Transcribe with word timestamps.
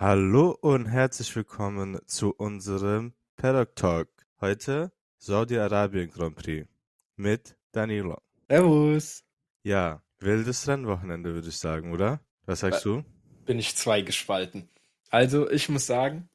Hallo 0.00 0.50
und 0.60 0.86
herzlich 0.86 1.34
willkommen 1.34 1.98
zu 2.06 2.32
unserem 2.32 3.14
Paddock 3.36 3.74
Talk. 3.74 4.08
Heute 4.40 4.92
Saudi-Arabien 5.16 6.08
Grand 6.08 6.36
Prix 6.36 6.68
mit 7.16 7.56
Danilo. 7.72 8.16
Servus. 8.48 9.24
Ja, 9.64 10.00
wildes 10.20 10.68
Rennwochenende 10.68 11.34
würde 11.34 11.48
ich 11.48 11.58
sagen, 11.58 11.92
oder? 11.92 12.20
Was 12.46 12.60
sagst 12.60 12.84
du? 12.84 13.04
Bin 13.44 13.58
ich 13.58 13.74
zweigespalten. 13.74 14.68
Also, 15.10 15.50
ich 15.50 15.68
muss 15.68 15.86
sagen, 15.86 16.28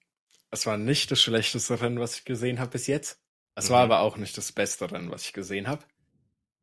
es 0.51 0.65
war 0.65 0.77
nicht 0.77 1.09
das 1.09 1.21
schlechteste 1.21 1.79
Rennen, 1.79 2.01
was 2.01 2.17
ich 2.17 2.25
gesehen 2.25 2.59
habe 2.59 2.71
bis 2.71 2.87
jetzt. 2.87 3.21
Es 3.55 3.69
war 3.69 3.85
Mhm. 3.85 3.91
aber 3.93 4.01
auch 4.01 4.17
nicht 4.17 4.37
das 4.37 4.51
beste 4.51 4.91
Rennen, 4.91 5.09
was 5.09 5.23
ich 5.23 5.31
gesehen 5.31 5.69
habe. 5.69 5.85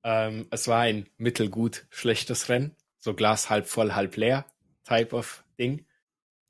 Ähm, 0.04 0.48
es 0.50 0.68
war 0.68 0.80
ein 0.80 1.08
mittelgut 1.16 1.86
schlechtes 1.88 2.50
Rennen. 2.50 2.76
So 2.98 3.14
Glas 3.14 3.48
halb 3.48 3.66
voll, 3.68 3.94
halb 3.94 4.16
leer 4.16 4.44
Type 4.84 5.16
of 5.16 5.44
Ding. 5.58 5.86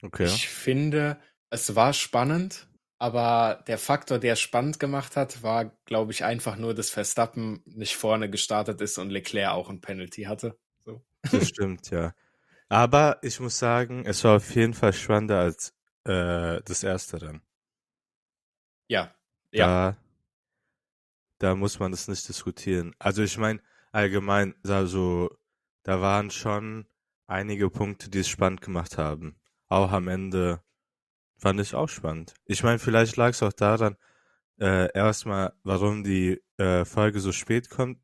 Okay. 0.03 0.25
Ich 0.25 0.49
finde, 0.49 1.19
es 1.51 1.75
war 1.77 1.93
spannend, 1.93 2.69
aber 2.99 3.65
der 3.67 3.79
Faktor, 3.79 4.19
der 4.19 4.35
es 4.35 4.41
spannend 4.41 4.79
gemacht 4.79 5.17
hat, 5.17 5.43
war, 5.43 5.67
glaube 5.85 6.13
ich, 6.13 6.25
einfach 6.25 6.57
nur, 6.57 6.75
dass 6.75 6.91
Verstappen 6.91 7.63
nicht 7.67 7.97
vorne 7.97 8.31
gestartet 8.31 8.81
ist 8.81 8.99
und 8.99 9.11
Leclerc 9.11 9.53
auch 9.53 9.71
ein 9.71 9.81
Penalty 9.81 10.25
hatte. 10.25 10.59
So. 10.79 11.03
Das 11.31 11.49
stimmt, 11.49 11.91
ja. 11.91 12.15
Aber 12.69 13.19
ich 13.23 13.41
muss 13.41 13.59
sagen, 13.59 14.05
es 14.07 14.25
war 14.25 14.37
auf 14.37 14.55
jeden 14.55 14.75
Fall 14.75 14.93
spannender 14.93 15.41
als 15.41 15.75
äh, 16.05 16.63
das 16.65 16.83
erste 16.85 17.23
Rennen. 17.23 17.43
Ja, 18.89 19.15
ja, 19.53 19.67
Da, 19.67 19.97
da 21.39 21.55
muss 21.57 21.79
man 21.79 21.91
das 21.91 22.07
nicht 22.09 22.29
diskutieren. 22.29 22.95
Also 22.99 23.23
ich 23.23 23.37
meine, 23.39 23.61
allgemein, 23.93 24.55
also, 24.67 25.31
da 25.83 26.01
waren 26.01 26.31
schon 26.31 26.87
einige 27.27 27.71
Punkte, 27.71 28.11
die 28.11 28.21
es 28.21 28.29
spannend 28.29 28.61
gemacht 28.61 28.99
haben. 28.99 29.40
Auch 29.71 29.93
am 29.93 30.09
Ende 30.09 30.63
fand 31.39 31.61
ich 31.61 31.75
auch 31.75 31.89
spannend. 31.89 32.35
Ich 32.45 32.65
meine, 32.65 32.81
vielleicht 32.81 33.17
lag 33.17 33.31
es 33.31 33.43
auch 33.43 33.53
daran, 33.53 33.97
äh, 34.59 34.93
erstmal, 34.93 35.55
warum 35.63 36.05
die 36.05 36.43
äh, 36.59 36.85
Folge 36.85 37.21
so 37.21 37.33
spät 37.33 37.71
kommt. 37.71 37.99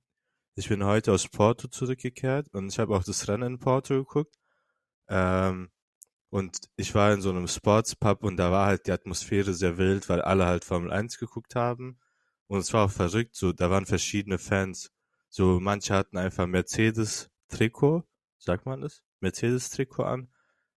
Ich 0.54 0.68
bin 0.68 0.84
heute 0.84 1.12
aus 1.12 1.28
Porto 1.28 1.68
zurückgekehrt 1.68 2.48
und 2.54 2.68
ich 2.68 2.78
habe 2.78 2.96
auch 2.96 3.04
das 3.04 3.28
Rennen 3.28 3.54
in 3.54 3.58
Porto 3.58 3.94
geguckt. 3.94 4.36
Ähm, 5.08 5.70
und 6.30 6.56
ich 6.76 6.94
war 6.94 7.12
in 7.12 7.20
so 7.20 7.30
einem 7.30 7.48
Sportspub 7.48 8.22
und 8.22 8.36
da 8.36 8.52
war 8.52 8.66
halt 8.66 8.86
die 8.86 8.92
Atmosphäre 8.92 9.52
sehr 9.52 9.76
wild, 9.76 10.08
weil 10.08 10.22
alle 10.22 10.46
halt 10.46 10.64
Formel 10.64 10.92
1 10.92 11.18
geguckt 11.18 11.56
haben. 11.56 11.98
Und 12.46 12.60
es 12.60 12.72
war 12.72 12.84
auch 12.86 12.90
verrückt, 12.92 13.34
so, 13.34 13.52
da 13.52 13.70
waren 13.70 13.86
verschiedene 13.86 14.38
Fans. 14.38 14.92
So, 15.28 15.58
manche 15.60 15.94
hatten 15.94 16.16
einfach 16.16 16.46
Mercedes-Trikot, 16.46 18.04
sagt 18.38 18.66
man 18.66 18.82
das? 18.82 19.02
Mercedes-Trikot 19.20 20.04
an. 20.04 20.28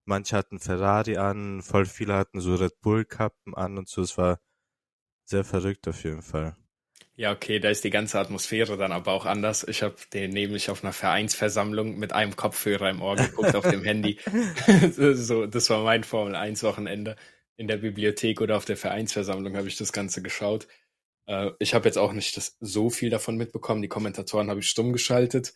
Manche 0.09 0.39
hatten 0.39 0.59
Ferrari 0.59 1.19
an, 1.19 1.61
voll 1.61 1.85
viele 1.85 2.15
hatten 2.15 2.41
so 2.41 2.55
Red 2.55 2.81
Bull-Kappen 2.81 3.55
an 3.55 3.77
und 3.77 3.91
so. 3.91 4.01
Es 4.01 4.17
war 4.17 4.41
sehr 5.25 5.45
verrückt 5.45 5.87
auf 5.87 6.03
jeden 6.03 6.23
Fall. 6.23 6.57
Ja, 7.15 7.31
okay, 7.33 7.59
da 7.59 7.69
ist 7.69 7.85
die 7.85 7.91
ganze 7.91 8.19
Atmosphäre 8.19 8.79
dann 8.79 8.91
aber 8.91 9.13
auch 9.13 9.27
anders. 9.27 9.69
Ich 9.69 9.83
habe 9.83 9.97
den 10.15 10.31
nämlich 10.31 10.71
auf 10.71 10.83
einer 10.83 10.95
Vereinsversammlung 10.95 11.99
mit 11.99 12.15
einem 12.15 12.37
Kopfhörer 12.37 12.89
im 12.89 13.03
Ohr 13.03 13.17
geguckt 13.17 13.55
auf 13.55 13.69
dem 13.69 13.85
Handy. 13.85 14.19
so, 14.93 15.45
das 15.45 15.69
war 15.69 15.85
mein 15.85 16.05
Formel 16.05 16.35
1 16.35 16.63
Wochenende. 16.63 17.17
In 17.57 17.69
der 17.69 17.77
Bibliothek 17.77 18.41
oder 18.41 18.57
auf 18.57 18.65
der 18.65 18.79
Vereinsversammlung 18.79 19.59
habe 19.59 19.69
ich 19.69 19.77
das 19.77 19.93
Ganze 19.93 20.23
geschaut. 20.23 20.69
Äh, 21.27 21.51
ich 21.59 21.75
habe 21.75 21.87
jetzt 21.87 21.99
auch 21.99 22.15
nicht 22.15 22.35
das, 22.39 22.57
so 22.61 22.89
viel 22.89 23.11
davon 23.11 23.37
mitbekommen. 23.37 23.83
Die 23.83 23.89
Kommentatoren 23.89 24.49
habe 24.49 24.61
ich 24.61 24.71
stumm 24.71 24.95
geschaltet. 24.95 25.53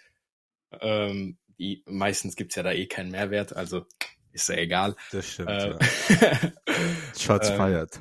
Ähm, 0.78 1.38
die, 1.58 1.84
meistens 1.86 2.36
gibt's 2.36 2.56
ja 2.56 2.62
da 2.62 2.72
eh 2.72 2.86
keinen 2.86 3.12
Mehrwert, 3.12 3.56
also 3.56 3.86
ist 4.32 4.48
ja 4.48 4.56
egal. 4.56 4.96
Das 5.10 5.26
stimmt, 5.32 5.50
Äh, 5.50 5.70
ja. 5.70 5.78
Shots 7.18 7.50
ähm, 7.50 7.56
fired. 7.56 8.00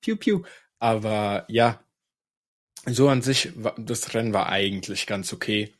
Piu, 0.00 0.16
piu. 0.16 0.42
Aber 0.78 1.44
ja, 1.48 1.82
so 2.86 3.08
an 3.08 3.22
sich, 3.22 3.52
das 3.76 4.14
Rennen 4.14 4.32
war 4.32 4.48
eigentlich 4.48 5.06
ganz 5.06 5.32
okay. 5.32 5.74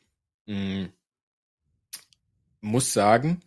Mm. 0.45 0.85
Muss 2.61 2.93
sagen, 2.93 3.41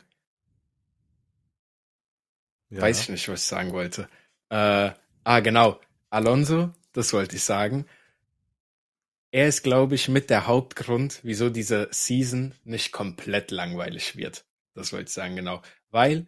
Ja. 2.70 2.80
weiß 2.82 3.02
ich 3.02 3.08
nicht, 3.10 3.28
was 3.28 3.40
ich 3.42 3.46
sagen 3.46 3.72
wollte. 3.72 4.08
Äh, 4.48 4.90
ah, 5.24 5.40
genau. 5.40 5.80
Alonso, 6.10 6.72
das 6.92 7.12
wollte 7.12 7.36
ich 7.36 7.44
sagen. 7.44 7.86
Er 9.30 9.48
ist, 9.48 9.62
glaube 9.62 9.94
ich, 9.96 10.08
mit 10.08 10.30
der 10.30 10.46
Hauptgrund, 10.46 11.20
wieso 11.22 11.50
diese 11.50 11.88
Season 11.90 12.54
nicht 12.64 12.92
komplett 12.92 13.50
langweilig 13.50 14.16
wird. 14.16 14.44
Das 14.74 14.92
wollte 14.92 15.08
ich 15.08 15.12
sagen, 15.14 15.36
genau. 15.36 15.62
Weil 15.90 16.26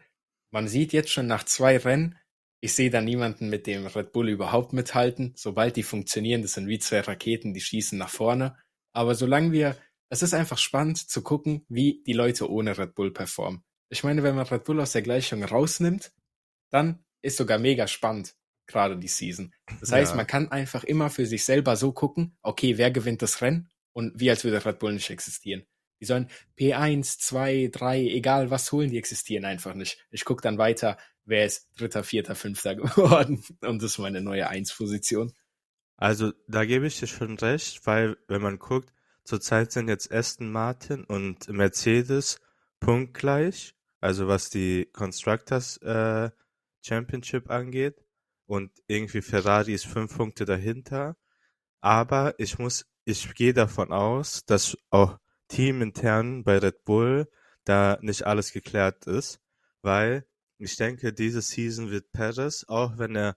man 0.51 0.69
sieht 0.69 0.93
jetzt 0.93 1.11
schon 1.11 1.27
nach 1.27 1.45
zwei 1.45 1.77
Rennen, 1.77 2.19
ich 2.61 2.73
sehe 2.75 2.91
da 2.91 3.01
niemanden 3.01 3.49
mit 3.51 3.67
dem 3.67 3.87
Red 3.87 4.13
Bull 4.13 4.29
überhaupt 4.29 4.73
mithalten. 4.73 5.35
Sobald 5.37 5.77
die 5.77 5.83
funktionieren, 5.83 6.43
das 6.43 6.55
sind 6.55 6.69
wie 6.69 6.79
zwei 6.79 7.01
Raketen, 7.01 7.53
die 7.55 7.61
schießen 7.61 7.99
nach 7.99 8.09
vorne. 8.09 8.57
Aber 8.93 9.15
solange 9.15 9.53
wir, 9.53 9.77
es 10.09 10.23
ist 10.23 10.35
einfach 10.35 10.59
spannend 10.59 10.99
zu 10.99 11.23
gucken, 11.23 11.65
wie 11.69 12.03
die 12.07 12.15
Leute 12.15 12.51
ohne 12.51 12.79
Red 12.79 12.95
Bull 12.95 13.13
performen. 13.13 13.63
Ich 13.91 14.05
meine, 14.05 14.23
wenn 14.23 14.35
man 14.35 14.47
Red 14.47 14.65
Bull 14.65 14.81
aus 14.81 14.93
der 14.93 15.03
Gleichung 15.03 15.45
rausnimmt, 15.45 16.13
dann 16.71 17.05
ist 17.23 17.37
sogar 17.37 17.59
mega 17.59 17.87
spannend, 17.87 18.35
gerade 18.67 18.97
die 18.97 19.09
Season. 19.09 19.55
Das 19.81 19.93
heißt, 19.93 20.13
Ja. 20.13 20.17
man 20.17 20.27
kann 20.27 20.51
einfach 20.51 20.83
immer 20.83 21.11
für 21.11 21.27
sich 21.27 21.45
selber 21.45 21.77
so 21.77 21.93
gucken, 21.93 22.37
okay, 22.43 22.79
wer 22.79 22.91
gewinnt 22.91 23.23
das 23.23 23.43
Rennen 23.43 23.69
und 23.93 24.19
wie 24.19 24.31
als 24.31 24.45
würde 24.45 24.65
Red 24.65 24.79
Bull 24.79 24.93
nicht 24.95 25.11
existieren. 25.11 25.67
Die 26.01 26.05
sollen 26.05 26.29
P1, 26.59 27.19
2, 27.19 27.71
3, 27.73 28.01
egal 28.01 28.51
was 28.51 28.71
holen, 28.73 28.91
die 28.91 28.99
existieren 28.99 29.45
einfach 29.45 29.75
nicht. 29.75 29.99
Ich 30.11 30.25
gucke 30.25 30.43
dann 30.43 30.59
weiter, 30.59 30.99
wer 31.25 31.47
ist 31.47 31.69
Dritter, 31.79 32.05
Vierter, 32.05 32.35
Fünfter 32.35 32.75
geworden 32.77 33.43
und 33.63 33.83
das 33.83 33.93
ist 33.93 33.99
meine 33.99 34.21
neue 34.21 34.49
Eins-Position. 34.49 35.33
Also, 35.97 36.33
da 36.47 36.65
gebe 36.65 36.87
ich 36.87 36.99
dir 36.99 37.07
schon 37.07 37.39
recht, 37.39 37.87
weil, 37.87 38.17
wenn 38.29 38.43
man 38.43 38.59
guckt, 38.59 38.93
zurzeit 39.25 39.73
sind 39.73 39.89
jetzt 39.89 40.13
Aston 40.13 40.53
Martin 40.53 41.05
und 41.05 41.49
Mercedes 41.49 42.39
punktgleich, 42.81 43.75
also 44.01 44.29
was 44.29 44.51
die 44.51 44.89
Constructors 44.93 45.79
äh, 45.79 46.31
Championship 46.83 47.51
angeht. 47.51 48.03
Und 48.47 48.71
irgendwie 48.87 49.23
Ferrari 49.23 49.73
ist 49.73 49.87
fünf 49.87 50.17
Punkte 50.17 50.45
dahinter. 50.45 51.17
Aber 51.81 52.39
ich 52.39 52.59
muss, 52.59 52.87
ich 53.05 53.35
gehe 53.35 53.55
davon 53.55 53.93
aus, 53.93 54.45
dass 54.45 54.77
auch 54.91 55.19
teamintern 55.49 56.45
bei 56.45 56.59
Red 56.59 56.85
Bull 56.85 57.29
da 57.65 57.99
nicht 58.01 58.27
alles 58.27 58.53
geklärt 58.53 59.07
ist, 59.07 59.41
weil 59.83 60.27
ich 60.59 60.77
denke, 60.77 61.13
diese 61.13 61.43
Season 61.43 61.91
wird 61.91 62.13
Perez, 62.13 62.65
auch 62.69 62.99
wenn 62.99 63.17
er 63.17 63.37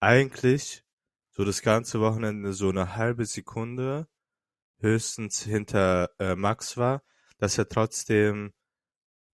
eigentlich 0.00 0.84
so 1.30 1.44
das 1.44 1.62
ganze 1.62 2.00
Wochenende 2.00 2.52
so 2.52 2.68
eine 2.68 2.96
halbe 2.96 3.24
Sekunde 3.24 4.08
höchstens 4.78 5.42
hinter 5.42 6.10
äh, 6.18 6.34
Max 6.34 6.76
war, 6.76 7.02
dass 7.38 7.58
er 7.58 7.68
trotzdem, 7.68 8.52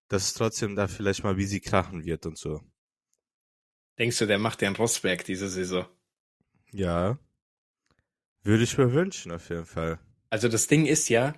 dass 0.09 0.25
es 0.25 0.35
trotzdem 0.35 0.77
da 0.77 0.89
vielleicht 0.89 1.25
mal 1.25 1.37
wie 1.37 1.47
sie 1.47 1.61
krachen 1.61 2.05
wird 2.05 2.27
und 2.27 2.39
so. 2.39 2.61
Denkst 3.99 4.19
du, 4.19 4.27
der 4.27 4.39
macht 4.39 4.61
den 4.61 4.77
Rosberg 4.77 5.25
diese 5.25 5.49
Saison? 5.49 5.87
Ja. 6.71 7.19
Würde 8.43 8.63
ich 8.63 8.77
mir 8.77 8.93
wünschen, 8.93 9.33
auf 9.33 9.49
jeden 9.49 9.67
Fall. 9.67 9.99
Also 10.31 10.49
das 10.49 10.67
Ding 10.67 10.87
ist 10.87 11.09
ja, 11.09 11.35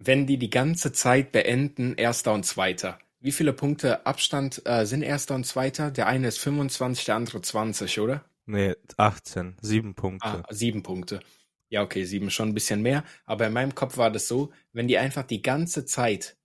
wenn 0.00 0.26
die 0.26 0.38
die 0.38 0.50
ganze 0.50 0.92
Zeit 0.92 1.30
beenden, 1.30 1.94
Erster 1.94 2.32
und 2.32 2.44
Zweiter. 2.44 2.98
Wie 3.20 3.32
viele 3.32 3.52
Punkte 3.52 4.06
Abstand 4.06 4.62
äh, 4.64 4.86
sind 4.86 5.02
Erster 5.02 5.34
und 5.34 5.44
Zweiter? 5.44 5.90
Der 5.90 6.06
eine 6.06 6.26
ist 6.26 6.38
25, 6.38 7.04
der 7.04 7.16
andere 7.16 7.42
20, 7.42 8.00
oder? 8.00 8.24
Nee, 8.46 8.74
18, 8.96 9.58
sieben 9.60 9.94
Punkte. 9.94 10.26
Ah, 10.26 10.42
sieben 10.48 10.82
Punkte. 10.82 11.20
Ja, 11.68 11.82
okay, 11.82 12.04
sieben 12.04 12.30
schon 12.30 12.48
ein 12.48 12.54
bisschen 12.54 12.80
mehr. 12.80 13.04
Aber 13.26 13.46
in 13.46 13.52
meinem 13.52 13.74
Kopf 13.74 13.98
war 13.98 14.10
das 14.10 14.26
so, 14.26 14.52
wenn 14.72 14.88
die 14.88 14.98
einfach 14.98 15.22
die 15.22 15.42
ganze 15.42 15.84
Zeit, 15.84 16.36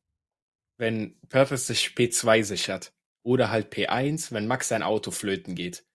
wenn 0.78 1.16
Purpose 1.30 1.66
sich 1.66 1.88
P2 1.96 2.44
sichert 2.44 2.94
oder 3.24 3.50
halt 3.50 3.74
P1, 3.74 4.34
wenn 4.34 4.46
Max 4.46 4.68
sein 4.68 4.84
Auto 4.84 5.12
flöten 5.12 5.56
geht, 5.56 5.86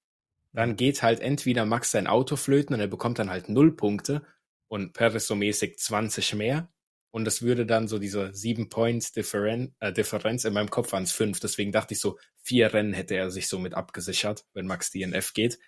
dann 0.53 0.77
geht 0.77 1.03
halt 1.03 1.21
entweder 1.21 1.67
Max 1.67 1.91
sein 1.91 2.07
Auto 2.07 2.37
flöten 2.37 2.75
und 2.75 2.81
er 2.81 2.89
bekommt 2.89 3.19
dann 3.19 3.31
halt 3.31 3.49
null 3.49 3.77
Punkte 3.77 4.23
und 4.67 4.95
Perez 4.95 5.27
so 5.27 5.37
mäßig 5.37 5.79
20 5.79 6.35
mehr. 6.35 6.69
Und 7.11 7.25
das 7.25 7.43
würde 7.43 7.67
dann 7.67 7.89
so 7.89 7.99
diese 7.99 8.33
sieben 8.35 8.69
Points 8.69 9.13
Differen 9.13 9.75
äh, 9.81 9.93
Differenz 9.93 10.45
in 10.45 10.53
meinem 10.53 10.71
Kopf 10.71 10.93
waren 10.93 11.03
es 11.03 11.13
fünf. 11.13 11.41
Deswegen 11.41 11.73
dachte 11.73 11.95
ich 11.95 12.01
so, 12.01 12.19
vier 12.43 12.73
Rennen 12.73 12.93
hätte 12.93 13.17
er 13.17 13.31
sich 13.31 13.49
somit 13.49 13.75
abgesichert, 13.75 14.45
wenn 14.55 14.67
Max 14.67 14.91
DNF 14.91 15.33
geht. 15.33 15.59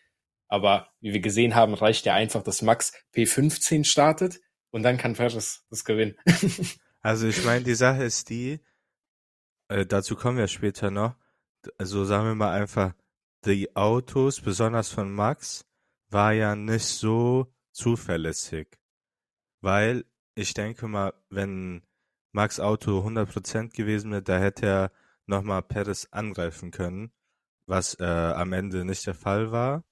Aber 0.49 0.89
wie 1.01 1.13
wir 1.13 1.21
gesehen 1.21 1.55
haben, 1.55 1.75
reicht 1.75 2.07
ja 2.07 2.15
einfach, 2.15 2.43
dass 2.43 2.63
Max 2.63 2.93
P15 3.15 3.85
startet 3.85 4.41
und 4.71 4.83
dann 4.83 4.99
kann 4.99 5.15
Perez 5.15 5.65
das 5.71 5.85
gewinnen. 5.85 6.17
Also 7.05 7.27
ich 7.27 7.45
meine, 7.45 7.65
die 7.65 7.75
Sache 7.75 8.05
ist 8.05 8.31
die, 8.31 8.61
äh, 9.67 9.85
dazu 9.85 10.15
kommen 10.15 10.39
wir 10.39 10.47
später 10.47 10.93
noch, 10.93 11.17
also 11.77 12.05
sagen 12.05 12.27
wir 12.27 12.35
mal 12.37 12.53
einfach, 12.53 12.95
die 13.45 13.75
Autos, 13.75 14.41
besonders 14.41 14.91
von 14.91 15.13
Max, 15.13 15.67
war 16.11 16.33
ja 16.33 16.55
nicht 16.55 16.85
so 16.85 17.53
zuverlässig. 17.73 18.69
Weil 19.61 20.05
ich 20.35 20.55
denke 20.55 20.89
mal, 20.89 21.13
wenn 21.31 21.83
Max 22.33 22.61
Auto 22.61 23.01
100% 23.07 23.75
gewesen 23.77 24.13
wäre, 24.13 24.23
da 24.23 24.39
hätte 24.39 24.67
er 24.67 24.93
nochmal 25.27 25.63
Perez 25.63 26.09
angreifen 26.11 26.71
können. 26.71 27.13
was 27.67 27.99
äh, 28.01 28.05
am 28.05 28.53
Ende 28.53 28.85
nicht 28.85 29.07
der 29.07 29.15
Fall 29.15 29.53
war. 29.53 29.85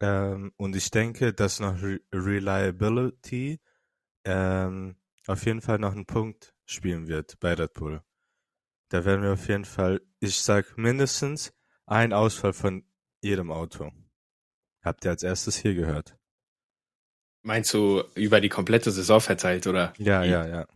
Ähm, 0.00 0.52
und 0.56 0.76
ich 0.76 0.90
denke, 0.90 1.32
dass 1.34 1.60
noch 1.60 1.80
Re 1.82 2.00
Reliability 2.12 3.60
ähm, 4.24 4.96
auf 5.26 5.44
jeden 5.46 5.60
Fall 5.60 5.78
noch 5.78 5.92
einen 5.92 6.06
Punkt 6.06 6.54
spielen 6.66 7.08
wird 7.08 7.38
bei 7.40 7.54
Red 7.54 7.74
Bull. 7.74 8.02
Da 8.90 9.04
werden 9.04 9.22
wir 9.22 9.34
auf 9.34 9.48
jeden 9.48 9.64
Fall, 9.64 10.00
ich 10.20 10.40
sag 10.40 10.76
mindestens 10.78 11.52
ein 11.86 12.12
Ausfall 12.12 12.52
von 12.52 12.84
jedem 13.22 13.50
Auto. 13.52 13.92
Habt 14.82 15.04
ihr 15.04 15.10
als 15.12 15.22
erstes 15.22 15.56
hier 15.56 15.74
gehört? 15.74 16.19
Meinst 17.42 17.72
du 17.72 18.02
über 18.14 18.40
die 18.40 18.48
komplette 18.48 18.90
Saison 18.90 19.20
verteilt, 19.20 19.66
oder? 19.66 19.92
Ja, 19.98 20.22
ja, 20.24 20.46
ja. 20.46 20.66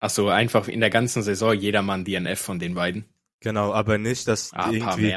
Ach 0.00 0.10
so, 0.10 0.28
einfach 0.28 0.68
in 0.68 0.80
der 0.80 0.90
ganzen 0.90 1.22
Saison 1.22 1.54
jedermann 1.54 2.04
DNF 2.04 2.40
von 2.40 2.58
den 2.58 2.74
beiden. 2.74 3.04
Genau, 3.40 3.72
aber 3.72 3.98
nicht, 3.98 4.28
dass 4.28 4.52
Ah, 4.52 4.70
irgendwie, 4.70 5.16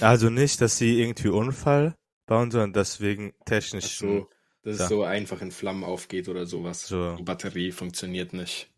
also 0.00 0.30
nicht, 0.30 0.60
dass 0.60 0.78
sie 0.78 1.00
irgendwie 1.00 1.28
Unfall 1.28 1.94
bauen, 2.26 2.50
sondern 2.50 2.72
deswegen 2.72 3.32
Ach 3.40 3.44
technisch 3.46 3.98
so, 3.98 4.28
dass 4.62 4.78
Ja. 4.78 4.84
es 4.84 4.88
so 4.88 5.04
einfach 5.04 5.40
in 5.42 5.50
Flammen 5.52 5.84
aufgeht 5.84 6.28
oder 6.28 6.46
sowas. 6.46 6.86
so, 6.86 7.16
Die 7.16 7.22
Batterie 7.22 7.72
funktioniert 7.72 8.32
nicht. 8.32 8.70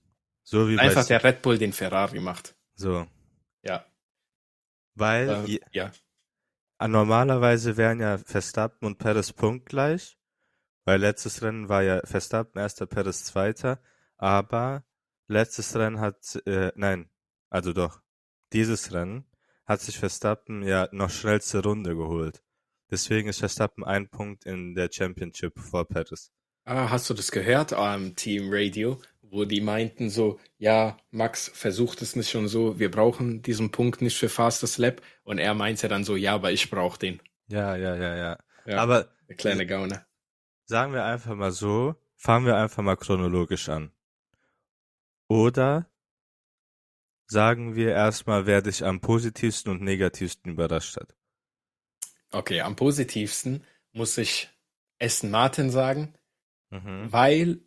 so 0.44 0.68
wie 0.68 0.78
Einfach 0.78 1.06
der 1.06 1.22
Red 1.24 1.42
Bull 1.42 1.58
den 1.58 1.72
Ferrari 1.72 2.20
macht. 2.20 2.54
so, 2.74 3.06
Ja. 3.62 3.84
weil 4.94 5.46
Äh, 5.46 5.60
ja. 5.72 5.92
Ah, 6.78 6.88
Normalerweise 6.88 7.76
wären 7.76 8.00
ja 8.00 8.18
Verstappen 8.18 8.86
und 8.86 8.98
Perez 8.98 9.32
punktgleich, 9.32 10.16
weil 10.84 11.00
letztes 11.00 11.42
Rennen 11.42 11.68
war 11.68 11.82
ja 11.82 12.00
Verstappen 12.04 12.60
erster, 12.60 12.86
Perez 12.86 13.24
zweiter, 13.24 13.80
aber 14.16 14.84
letztes 15.28 15.74
Rennen 15.76 16.00
hat, 16.00 16.40
äh, 16.46 16.72
nein, 16.76 17.08
also 17.50 17.72
doch, 17.72 18.00
dieses 18.52 18.92
Rennen 18.92 19.24
hat 19.64 19.80
sich 19.80 19.98
Verstappen 19.98 20.62
ja 20.62 20.88
noch 20.92 21.10
schnellste 21.10 21.62
Runde 21.62 21.96
geholt. 21.96 22.42
Deswegen 22.90 23.28
ist 23.28 23.38
Verstappen 23.38 23.84
ein 23.84 24.08
Punkt 24.08 24.44
in 24.44 24.74
der 24.74 24.90
Championship 24.92 25.58
vor 25.58 25.86
Perez. 25.88 26.30
Ah, 26.64 26.90
hast 26.90 27.08
du 27.08 27.14
das 27.14 27.32
gehört 27.32 27.72
am 27.72 28.14
Team 28.14 28.48
Radio, 28.52 29.00
wo 29.22 29.44
die 29.44 29.60
meinten 29.60 30.10
so, 30.10 30.38
ja, 30.58 30.98
Max 31.10 31.50
versucht 31.54 32.02
es 32.02 32.14
nicht 32.16 32.30
schon 32.30 32.48
so, 32.48 32.78
wir 32.78 32.90
brauchen 32.90 33.42
diesen 33.42 33.70
Punkt 33.70 34.02
nicht 34.02 34.16
für 34.18 34.28
Fastest 34.28 34.78
Lap 34.78 35.02
und 35.24 35.38
er 35.38 35.54
meinte 35.54 35.88
dann 35.88 36.04
so, 36.04 36.16
ja, 36.16 36.34
aber 36.34 36.52
ich 36.52 36.70
brauche 36.70 36.98
den. 36.98 37.20
Ja, 37.48 37.74
ja, 37.76 37.96
ja, 37.96 38.16
ja. 38.16 38.38
Ja, 38.66 38.78
Aber 38.78 39.08
der 39.28 39.36
kleine 39.36 39.66
Gauner. 39.66 40.06
Sagen 40.64 40.92
wir 40.92 41.04
einfach 41.04 41.34
mal 41.34 41.52
so, 41.52 41.94
fangen 42.16 42.46
wir 42.46 42.56
einfach 42.56 42.82
mal 42.82 42.96
chronologisch 42.96 43.68
an. 43.68 43.92
Oder 45.28 45.90
sagen 47.26 47.74
wir 47.74 47.90
erstmal, 47.92 48.46
wer 48.46 48.62
dich 48.62 48.84
am 48.84 49.00
positivsten 49.00 49.72
und 49.72 49.82
negativsten 49.82 50.52
überrascht 50.52 50.96
hat. 50.96 51.16
Okay, 52.30 52.60
am 52.62 52.76
positivsten 52.76 53.64
muss 53.92 54.16
ich 54.18 54.48
Aston 55.00 55.30
Martin 55.30 55.70
sagen, 55.70 56.14
Mhm. 56.70 57.12
weil 57.12 57.60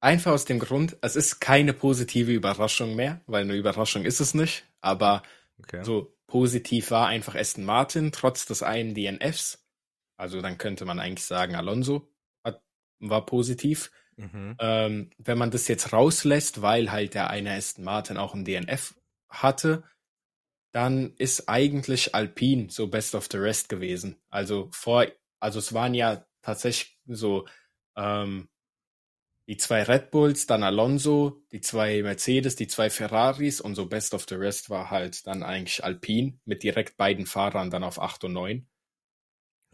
einfach 0.00 0.32
aus 0.32 0.44
dem 0.44 0.58
Grund, 0.58 0.96
es 1.02 1.16
ist 1.16 1.40
keine 1.40 1.72
positive 1.72 2.32
Überraschung 2.32 2.96
mehr, 2.96 3.20
weil 3.26 3.44
eine 3.44 3.54
Überraschung 3.54 4.04
ist 4.04 4.20
es 4.20 4.34
nicht, 4.34 4.64
aber 4.80 5.22
Okay. 5.60 5.84
so 5.84 6.16
positiv 6.26 6.90
war 6.90 7.06
einfach 7.08 7.34
Aston 7.34 7.64
Martin, 7.64 8.12
trotz 8.12 8.46
des 8.46 8.62
einen 8.62 8.94
DNFs. 8.94 9.64
Also 10.16 10.40
dann 10.40 10.58
könnte 10.58 10.84
man 10.84 10.98
eigentlich 10.98 11.24
sagen, 11.24 11.54
Alonso 11.54 12.08
war 13.00 13.26
positiv. 13.26 13.90
Mhm. 14.16 14.56
Ähm, 14.58 15.10
wenn 15.18 15.38
man 15.38 15.50
das 15.50 15.68
jetzt 15.68 15.92
rauslässt, 15.92 16.60
weil 16.62 16.90
halt 16.90 17.14
der 17.14 17.30
eine 17.30 17.54
Aston 17.54 17.84
Martin 17.84 18.16
auch 18.16 18.34
ein 18.34 18.44
DNF 18.44 18.94
hatte, 19.28 19.84
dann 20.72 21.14
ist 21.16 21.48
eigentlich 21.48 22.14
Alpine 22.14 22.70
so 22.70 22.88
best 22.88 23.14
of 23.14 23.28
the 23.30 23.38
rest 23.38 23.68
gewesen. 23.68 24.16
Also 24.28 24.68
vor, 24.72 25.06
also 25.40 25.58
es 25.58 25.72
waren 25.72 25.94
ja 25.94 26.26
tatsächlich 26.42 26.98
so 27.06 27.46
ähm, 27.96 28.48
die 29.48 29.56
zwei 29.56 29.82
Red 29.82 30.10
Bulls, 30.10 30.46
dann 30.46 30.62
Alonso, 30.62 31.42
die 31.52 31.62
zwei 31.62 32.02
Mercedes, 32.02 32.54
die 32.54 32.66
zwei 32.66 32.90
Ferraris 32.90 33.62
und 33.62 33.76
so 33.76 33.86
best 33.86 34.12
of 34.12 34.26
the 34.28 34.34
rest 34.34 34.68
war 34.68 34.90
halt 34.90 35.26
dann 35.26 35.42
eigentlich 35.42 35.82
Alpine 35.82 36.38
mit 36.44 36.62
direkt 36.62 36.98
beiden 36.98 37.24
Fahrern 37.24 37.70
dann 37.70 37.82
auf 37.82 37.98
8 37.98 38.24
und 38.24 38.34
9. 38.34 38.68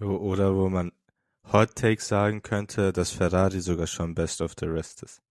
O- 0.00 0.04
Oder 0.04 0.54
wo 0.54 0.68
man 0.68 0.92
Hot 1.52 1.74
Take 1.74 2.02
sagen 2.02 2.42
könnte, 2.42 2.92
dass 2.92 3.10
Ferrari 3.10 3.60
sogar 3.60 3.86
schon 3.86 4.14
best 4.14 4.40
of 4.40 4.54
the 4.58 4.66
rest 4.66 5.02
ist. 5.02 5.22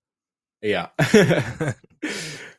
Ja. 0.62 0.94
äh, 1.14 1.74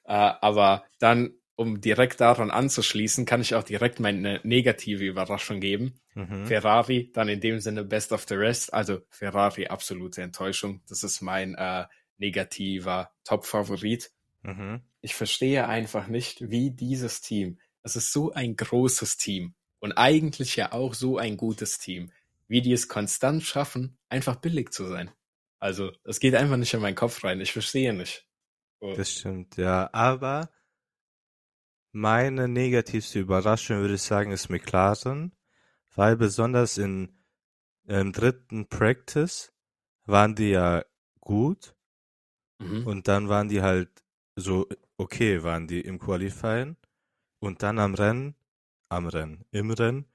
aber 0.04 0.84
dann, 0.98 1.34
um 1.56 1.80
direkt 1.80 2.20
daran 2.20 2.50
anzuschließen, 2.50 3.24
kann 3.24 3.40
ich 3.40 3.54
auch 3.54 3.62
direkt 3.62 4.00
meine 4.00 4.40
negative 4.42 5.04
Überraschung 5.04 5.60
geben. 5.60 6.00
Mhm. 6.14 6.46
Ferrari, 6.46 7.10
dann 7.12 7.28
in 7.28 7.40
dem 7.40 7.60
Sinne 7.60 7.84
Best 7.84 8.12
of 8.12 8.26
the 8.28 8.34
Rest. 8.34 8.74
Also 8.74 9.00
Ferrari, 9.08 9.66
absolute 9.66 10.22
Enttäuschung. 10.22 10.82
Das 10.88 11.02
ist 11.02 11.22
mein 11.22 11.54
äh, 11.54 11.84
negativer 12.18 13.12
Top-Favorit. 13.24 14.10
Mhm. 14.42 14.82
Ich 15.00 15.14
verstehe 15.14 15.66
einfach 15.66 16.06
nicht, 16.06 16.50
wie 16.50 16.70
dieses 16.70 17.20
Team, 17.20 17.58
es 17.82 17.96
ist 17.96 18.12
so 18.12 18.32
ein 18.32 18.56
großes 18.56 19.16
Team 19.16 19.54
und 19.78 19.92
eigentlich 19.92 20.56
ja 20.56 20.72
auch 20.72 20.94
so 20.94 21.18
ein 21.18 21.36
gutes 21.36 21.78
Team, 21.78 22.10
wie 22.48 22.62
die 22.62 22.72
es 22.72 22.88
konstant 22.88 23.42
schaffen, 23.42 23.98
einfach 24.08 24.36
billig 24.36 24.72
zu 24.72 24.86
sein. 24.86 25.10
Also, 25.58 25.92
es 26.04 26.20
geht 26.20 26.34
einfach 26.34 26.56
nicht 26.56 26.74
in 26.74 26.80
meinen 26.80 26.94
Kopf 26.94 27.24
rein. 27.24 27.40
Ich 27.40 27.52
verstehe 27.52 27.92
nicht. 27.94 28.26
So. 28.80 28.94
Das 28.94 29.10
stimmt, 29.12 29.56
ja. 29.56 29.88
Aber 29.92 30.50
meine 31.92 32.48
negativste 32.48 33.20
Überraschung, 33.20 33.78
würde 33.78 33.94
ich 33.94 34.02
sagen, 34.02 34.30
ist 34.32 34.50
McLaren, 34.50 35.34
weil 35.94 36.16
besonders 36.16 36.76
in, 36.76 37.16
im 37.86 38.12
dritten 38.12 38.68
Practice 38.68 39.52
waren 40.04 40.34
die 40.34 40.50
ja 40.50 40.84
gut 41.20 41.74
Mhm. 42.60 42.86
und 42.86 43.08
dann 43.08 43.28
waren 43.28 43.48
die 43.48 43.62
halt 43.62 44.04
so 44.36 44.68
okay, 44.96 45.42
waren 45.42 45.66
die 45.66 45.80
im 45.80 45.98
Qualifying 45.98 46.76
und 47.40 47.62
dann 47.62 47.78
am 47.78 47.94
Rennen, 47.94 48.36
am 48.88 49.06
Rennen, 49.08 49.44
im 49.50 49.70
Rennen, 49.70 50.06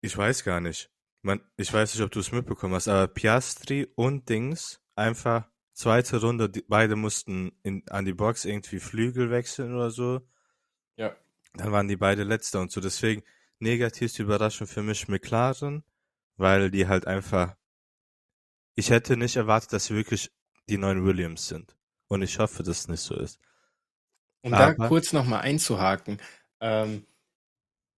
ich 0.00 0.16
weiß 0.16 0.44
gar 0.44 0.60
nicht. 0.60 0.90
Man, 1.22 1.40
ich 1.56 1.72
weiß 1.72 1.94
nicht, 1.94 2.02
ob 2.02 2.10
du 2.10 2.20
es 2.20 2.32
mitbekommen 2.32 2.74
hast, 2.74 2.88
aber 2.88 3.08
Piastri 3.08 3.88
und 3.96 4.28
Dings 4.28 4.80
einfach 4.94 5.48
zweite 5.72 6.20
Runde, 6.20 6.48
die, 6.48 6.64
beide 6.66 6.96
mussten 6.96 7.52
in, 7.62 7.88
an 7.88 8.04
die 8.04 8.12
Box 8.14 8.44
irgendwie 8.44 8.80
Flügel 8.80 9.30
wechseln 9.30 9.74
oder 9.74 9.90
so. 9.90 10.20
Ja. 10.96 11.16
Dann 11.54 11.72
waren 11.72 11.88
die 11.88 11.96
beide 11.96 12.24
letzter 12.24 12.60
und 12.60 12.70
so. 12.70 12.80
Deswegen 12.80 13.22
negativste 13.58 14.22
Überraschung 14.22 14.66
für 14.66 14.82
mich 14.82 15.08
McLaren, 15.08 15.84
weil 16.36 16.70
die 16.70 16.86
halt 16.88 17.06
einfach. 17.06 17.56
Ich 18.74 18.90
hätte 18.90 19.16
nicht 19.16 19.36
erwartet, 19.36 19.72
dass 19.72 19.86
sie 19.86 19.94
wirklich 19.94 20.30
die 20.68 20.78
neuen 20.78 21.04
Williams 21.04 21.48
sind. 21.48 21.76
Und 22.06 22.22
ich 22.22 22.38
hoffe, 22.38 22.62
dass 22.62 22.80
es 22.80 22.88
nicht 22.88 23.00
so 23.00 23.14
ist. 23.16 23.40
Um 24.42 24.52
da 24.52 24.68
Aber- 24.68 24.88
kurz 24.88 25.12
nochmal 25.12 25.40
einzuhaken, 25.40 26.20
ähm, 26.60 27.06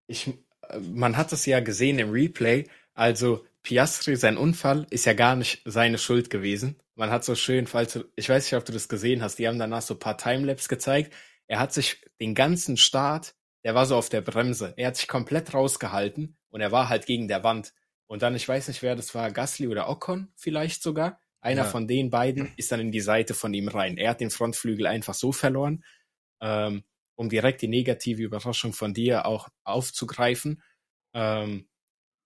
ich, 0.07 0.33
man 0.79 1.17
hat 1.17 1.31
es 1.33 1.45
ja 1.45 1.59
gesehen 1.59 1.99
im 1.99 2.11
Replay, 2.11 2.67
also 2.93 3.45
Piastri, 3.63 4.15
sein 4.15 4.37
Unfall 4.37 4.87
ist 4.89 5.05
ja 5.05 5.13
gar 5.13 5.35
nicht 5.35 5.61
seine 5.65 5.97
Schuld 5.97 6.29
gewesen. 6.29 6.77
Man 6.95 7.11
hat 7.11 7.23
so 7.23 7.35
schön, 7.35 7.67
falls 7.67 7.93
du, 7.93 8.05
ich 8.15 8.27
weiß 8.27 8.45
nicht, 8.45 8.55
ob 8.57 8.65
du 8.65 8.71
das 8.71 8.89
gesehen 8.89 9.21
hast, 9.21 9.37
die 9.39 9.47
haben 9.47 9.59
danach 9.59 9.81
so 9.81 9.93
ein 9.93 9.99
paar 9.99 10.17
Timelapse 10.17 10.67
gezeigt. 10.67 11.13
Er 11.47 11.59
hat 11.59 11.73
sich 11.73 12.01
den 12.19 12.33
ganzen 12.35 12.77
Start, 12.77 13.35
der 13.63 13.75
war 13.75 13.85
so 13.85 13.95
auf 13.95 14.09
der 14.09 14.21
Bremse, 14.21 14.73
er 14.77 14.87
hat 14.87 14.97
sich 14.97 15.07
komplett 15.07 15.53
rausgehalten 15.53 16.37
und 16.49 16.61
er 16.61 16.71
war 16.71 16.89
halt 16.89 17.05
gegen 17.05 17.27
der 17.27 17.43
Wand. 17.43 17.73
Und 18.07 18.23
dann, 18.23 18.35
ich 18.35 18.47
weiß 18.47 18.67
nicht, 18.67 18.81
wer 18.81 18.95
das 18.95 19.13
war, 19.15 19.31
Gasly 19.31 19.67
oder 19.67 19.89
Ocon 19.89 20.31
vielleicht 20.35 20.83
sogar. 20.83 21.19
Einer 21.39 21.63
Ja. 21.63 21.67
von 21.69 21.87
den 21.87 22.09
beiden 22.09 22.51
ist 22.57 22.71
dann 22.71 22.79
in 22.79 22.91
die 22.91 22.99
Seite 23.01 23.33
von 23.33 23.53
ihm 23.53 23.67
rein. 23.67 23.97
Er 23.97 24.11
hat 24.11 24.21
den 24.21 24.29
Frontflügel 24.31 24.85
einfach 24.85 25.13
so 25.13 25.31
verloren 25.31 25.83
ähm, 26.41 26.83
um 27.15 27.29
direkt 27.29 27.61
die 27.61 27.67
negative 27.67 28.23
Überraschung 28.23 28.73
von 28.73 28.93
dir 28.93 29.25
auch 29.25 29.49
aufzugreifen. 29.63 30.61
Ähm, 31.13 31.67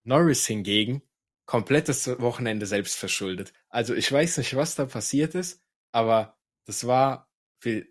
Norris 0.04 0.46
hingegen, 0.46 1.02
komplettes 1.46 2.08
Wochenende 2.20 2.66
selbst 2.66 2.96
verschuldet. 2.96 3.54
Also 3.70 3.94
ich 3.96 4.12
weiß 4.12 4.38
nicht, 4.38 4.56
was 4.56 4.76
da 4.76 4.86
passiert 4.86 5.36
ist, 5.36 5.64
aber 5.92 6.38
das 6.66 6.86
war 6.88 7.30
für 7.60 7.86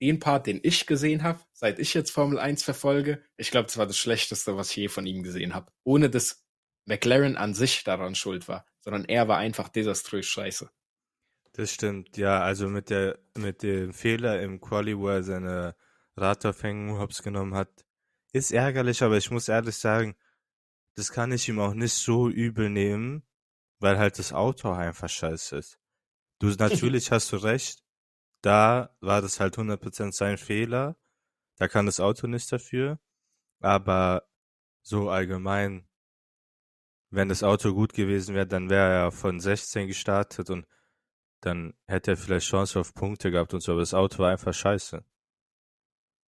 den 0.00 0.18
Part, 0.18 0.46
den 0.46 0.60
ich 0.62 0.86
gesehen 0.86 1.22
habe, 1.22 1.40
seit 1.52 1.78
ich 1.78 1.92
jetzt 1.92 2.10
Formel 2.10 2.38
1 2.38 2.62
verfolge, 2.62 3.22
ich 3.36 3.50
glaube, 3.50 3.66
das 3.66 3.76
war 3.76 3.86
das 3.86 3.98
Schlechteste, 3.98 4.56
was 4.56 4.70
ich 4.70 4.76
je 4.76 4.88
von 4.88 5.06
ihm 5.06 5.22
gesehen 5.22 5.54
habe. 5.54 5.70
Ohne 5.84 6.08
dass 6.08 6.42
McLaren 6.86 7.36
an 7.36 7.54
sich 7.54 7.84
daran 7.84 8.14
schuld 8.14 8.48
war, 8.48 8.66
sondern 8.80 9.04
er 9.04 9.28
war 9.28 9.36
einfach 9.36 9.68
desaströs 9.68 10.26
scheiße. 10.26 10.70
Das 11.52 11.72
stimmt, 11.74 12.16
ja. 12.16 12.40
Also 12.40 12.68
mit 12.68 12.90
der, 12.90 13.18
mit 13.36 13.62
dem 13.62 13.92
Fehler 13.92 14.40
im 14.40 14.60
Quali, 14.60 14.96
wo 14.96 15.08
er 15.08 15.22
seine 15.22 15.74
Radaufhängung 16.16 16.98
hops 16.98 17.22
genommen 17.22 17.54
hat, 17.54 17.86
ist 18.32 18.52
ärgerlich, 18.52 19.02
aber 19.02 19.16
ich 19.16 19.30
muss 19.30 19.48
ehrlich 19.48 19.76
sagen, 19.76 20.16
das 20.96 21.12
kann 21.12 21.32
ich 21.32 21.48
ihm 21.48 21.60
auch 21.60 21.74
nicht 21.74 21.94
so 21.94 22.28
übel 22.28 22.68
nehmen, 22.70 23.22
weil 23.78 23.98
halt 23.98 24.18
das 24.18 24.32
Auto 24.32 24.70
einfach 24.70 25.08
scheiße 25.08 25.56
ist. 25.56 25.78
Du, 26.38 26.48
natürlich 26.58 27.10
hast 27.10 27.32
du 27.32 27.36
recht. 27.36 27.82
Da 28.42 28.96
war 29.00 29.20
das 29.22 29.40
halt 29.40 29.56
100% 29.56 30.12
sein 30.12 30.38
Fehler. 30.38 30.96
Da 31.56 31.68
kann 31.68 31.86
das 31.86 32.00
Auto 32.00 32.26
nicht 32.26 32.50
dafür. 32.50 32.98
Aber 33.60 34.26
so 34.82 35.10
allgemein, 35.10 35.88
wenn 37.10 37.28
das 37.28 37.42
Auto 37.42 37.74
gut 37.74 37.92
gewesen 37.92 38.34
wäre, 38.34 38.46
dann 38.46 38.70
wäre 38.70 38.92
er 38.92 39.12
von 39.12 39.40
16 39.40 39.88
gestartet 39.88 40.48
und 40.50 40.66
dann 41.40 41.74
hätte 41.86 42.12
er 42.12 42.16
vielleicht 42.16 42.46
Chance 42.46 42.78
auf 42.80 42.94
Punkte 42.94 43.30
gehabt 43.30 43.52
und 43.54 43.60
so, 43.60 43.72
aber 43.72 43.80
das 43.80 43.94
Auto 43.94 44.18
war 44.18 44.30
einfach 44.30 44.54
scheiße. 44.54 45.04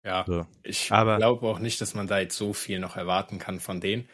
Ja, 0.08 0.24
So. 0.26 0.48
ich 0.64 0.88
glaube 0.88 1.46
auch 1.48 1.60
nicht, 1.60 1.82
dass 1.82 1.94
man 1.94 2.08
da 2.08 2.20
jetzt 2.20 2.38
so 2.38 2.54
viel 2.54 2.80
noch 2.80 2.96
erwarten 2.96 3.40
kann 3.40 3.60
von 3.60 3.82
denen. 3.82 4.08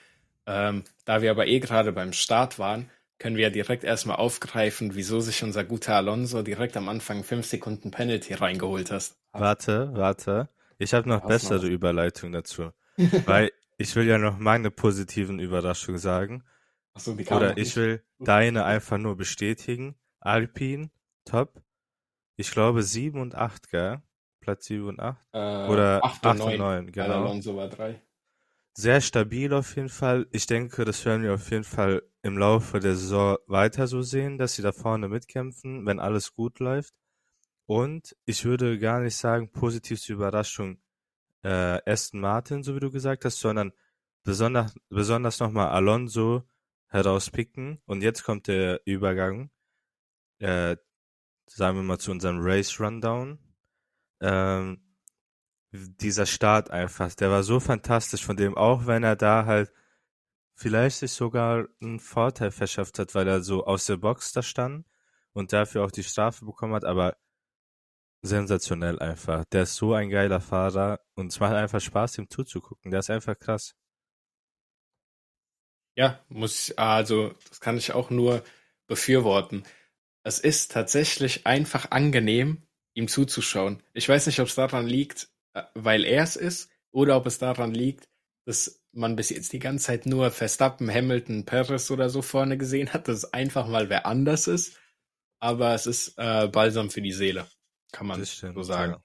Ähm, 0.48 0.84
da 1.06 1.22
wir 1.22 1.30
aber 1.32 1.46
eh 1.48 1.60
gerade 1.60 1.92
beim 1.94 2.14
Start 2.14 2.58
waren, 2.58 2.90
können 3.20 3.36
wir 3.38 3.44
ja 3.44 3.50
direkt 3.52 3.84
erstmal 3.84 4.18
aufgreifen, 4.18 4.96
wieso 4.96 5.20
sich 5.22 5.44
unser 5.44 5.64
guter 5.64 5.96
Alonso 5.96 6.42
direkt 6.42 6.76
am 6.76 6.90
Anfang 6.90 7.24
fünf 7.24 7.46
Sekunden 7.46 7.92
Penalty 7.92 8.34
reingeholt 8.34 8.90
hast. 8.92 9.16
Warte, 9.34 9.92
warte. 9.94 10.50
Ich 10.80 10.94
habe 10.96 11.08
noch 11.08 11.22
Hast 11.22 11.28
bessere 11.28 11.66
noch. 11.66 11.72
Überleitung 11.72 12.32
dazu. 12.32 12.72
Weil 13.26 13.52
ich 13.78 13.96
will 13.96 14.08
ja 14.08 14.18
noch 14.18 14.40
meine 14.40 14.72
positiven 14.72 15.40
Überraschungen 15.40 16.00
sagen. 16.00 16.44
Achso, 16.96 17.14
die 17.14 17.24
kam 17.24 17.38
Oder 17.38 17.52
ich 17.52 17.66
nicht. 17.66 17.76
will 17.78 18.04
deine 18.20 18.66
einfach 18.66 18.98
nur 18.98 19.16
bestätigen. 19.16 19.96
Alpine, 20.20 20.90
top. 21.26 21.62
Ich 22.36 22.52
glaube 22.52 22.82
7 22.84 23.22
und 23.22 23.36
8, 23.36 23.70
gell? 23.70 24.02
Platz 24.44 24.66
7 24.66 24.88
und 24.88 25.00
8. 25.00 25.28
Äh, 25.32 25.68
Oder 25.70 26.04
8 26.04 26.26
8 26.26 26.40
und 26.40 26.42
und 26.42 26.58
9, 26.58 26.58
9, 26.58 26.86
weil 26.86 26.92
genau. 26.92 27.26
Alonso 27.26 27.56
war 27.56 27.70
3. 27.70 28.02
Sehr 28.76 29.02
stabil 29.02 29.54
auf 29.54 29.76
jeden 29.76 29.90
Fall. 29.90 30.28
Ich 30.32 30.48
denke, 30.48 30.84
das 30.84 31.06
werden 31.06 31.24
wir 31.24 31.36
auf 31.36 31.50
jeden 31.52 31.64
Fall 31.64 32.04
im 32.24 32.38
Laufe 32.38 32.80
der 32.80 32.96
Saison 32.96 33.38
weiter 33.48 33.88
so 33.88 34.02
sehen, 34.02 34.38
dass 34.38 34.56
sie 34.56 34.62
da 34.62 34.72
vorne 34.72 35.08
mitkämpfen, 35.08 35.86
wenn 35.86 36.00
alles 36.00 36.34
gut 36.34 36.60
läuft. 36.60 36.94
Und 37.66 38.16
ich 38.26 38.44
würde 38.44 38.80
gar 38.80 39.00
nicht 39.00 39.16
sagen, 39.16 39.52
positivste 39.52 40.14
Überraschung 40.14 40.82
äh, 41.44 41.80
Aston 41.90 42.20
Martin, 42.20 42.64
so 42.64 42.76
wie 42.76 42.80
du 42.80 42.92
gesagt 42.92 43.26
hast, 43.26 43.40
sondern 43.40 43.72
besonders, 44.24 44.74
besonders 44.90 45.40
nochmal 45.40 45.70
Alonso 45.70 46.44
herauspicken. 46.88 47.80
Und 47.86 48.02
jetzt 48.02 48.24
kommt 48.24 48.48
der 48.48 48.82
Übergang, 48.86 49.52
äh, 50.40 50.76
sagen 51.48 51.78
wir 51.78 51.84
mal 51.84 52.00
zu 52.00 52.12
unserem 52.12 52.40
Race 52.40 52.80
Rundown. 52.80 53.40
Ähm, 54.24 54.82
dieser 55.72 56.26
Start 56.26 56.72
einfach, 56.72 57.14
der 57.16 57.30
war 57.30 57.44
so 57.44 57.60
fantastisch 57.60 58.26
von 58.26 58.38
dem, 58.38 58.56
auch 58.58 58.88
wenn 58.88 59.04
er 59.04 59.16
da 59.16 59.46
halt 59.46 59.74
vielleicht 60.56 60.98
sich 60.98 61.12
sogar 61.12 61.68
einen 61.82 62.00
Vorteil 62.00 62.52
verschafft 62.52 63.00
hat, 63.00 63.16
weil 63.16 63.28
er 63.28 63.42
so 63.42 63.66
aus 63.66 63.86
der 63.86 63.98
Box 63.98 64.34
da 64.34 64.44
stand 64.44 64.88
und 65.34 65.52
dafür 65.54 65.84
auch 65.84 65.92
die 65.92 66.04
Strafe 66.04 66.46
bekommen 66.46 66.74
hat, 66.76 66.86
aber 66.86 67.18
sensationell 68.22 69.00
einfach. 69.00 69.46
Der 69.46 69.64
ist 69.64 69.76
so 69.76 69.94
ein 69.94 70.10
geiler 70.10 70.40
Fahrer 70.42 71.00
und 71.16 71.28
es 71.32 71.40
macht 71.40 71.54
einfach 71.54 71.82
Spaß, 71.82 72.18
ihm 72.20 72.30
zuzugucken. 72.30 72.92
Der 72.92 73.02
ist 73.02 73.10
einfach 73.10 73.38
krass. 73.38 73.76
Ja, 75.96 76.24
muss 76.30 76.70
ich, 76.70 76.80
also, 76.80 77.36
das 77.50 77.60
kann 77.60 77.78
ich 77.78 77.94
auch 77.94 78.10
nur 78.10 78.44
befürworten. 78.88 79.64
Es 80.24 80.40
ist 80.40 80.72
tatsächlich 80.72 81.46
einfach 81.46 81.92
angenehm, 81.92 82.66
ihm 82.94 83.08
zuzuschauen. 83.08 83.82
Ich 83.94 84.08
weiß 84.08 84.28
nicht, 84.28 84.40
ob 84.40 84.48
es 84.48 84.56
daran 84.56 84.88
liegt, 84.88 85.30
äh, 85.54 85.64
weil 85.74 86.06
er 86.06 86.24
es 86.24 86.36
ist, 86.36 86.70
oder 86.92 87.18
ob 87.18 87.26
es 87.26 87.40
daran 87.40 87.74
liegt, 87.74 88.08
dass 88.46 88.84
man 88.92 89.16
bis 89.16 89.30
jetzt 89.30 89.54
die 89.54 89.60
ganze 89.60 89.86
Zeit 89.86 90.06
nur 90.06 90.32
Verstappen, 90.32 90.94
Hamilton, 90.94 91.46
Perez 91.46 91.90
oder 91.90 92.10
so 92.10 92.22
vorne 92.22 92.58
gesehen 92.58 92.94
hat, 92.94 93.08
dass 93.08 93.18
es 93.20 93.34
einfach 93.34 93.68
mal 93.68 93.90
wer 93.90 94.06
anders 94.06 94.48
ist. 94.48 94.78
Aber 95.40 95.74
es 95.74 95.88
ist 95.88 96.14
äh, 96.18 96.48
Balsam 96.48 96.90
für 96.90 97.02
die 97.02 97.12
Seele, 97.12 97.48
kann 97.92 98.08
man 98.08 98.24
stimmt, 98.26 98.56
so 98.56 98.64
sagen. 98.64 98.94
ja. 98.94 99.04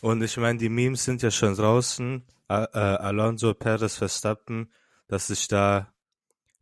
Und 0.00 0.22
ich 0.22 0.36
meine, 0.36 0.58
die 0.58 0.68
Memes 0.68 1.04
sind 1.04 1.22
ja 1.22 1.30
schon 1.30 1.56
draußen. 1.56 2.24
Äh, 2.48 2.52
Alonso, 2.52 3.54
Perez, 3.54 3.96
Verstappen, 3.96 4.72
dass 5.08 5.26
sich 5.26 5.48
da 5.48 5.92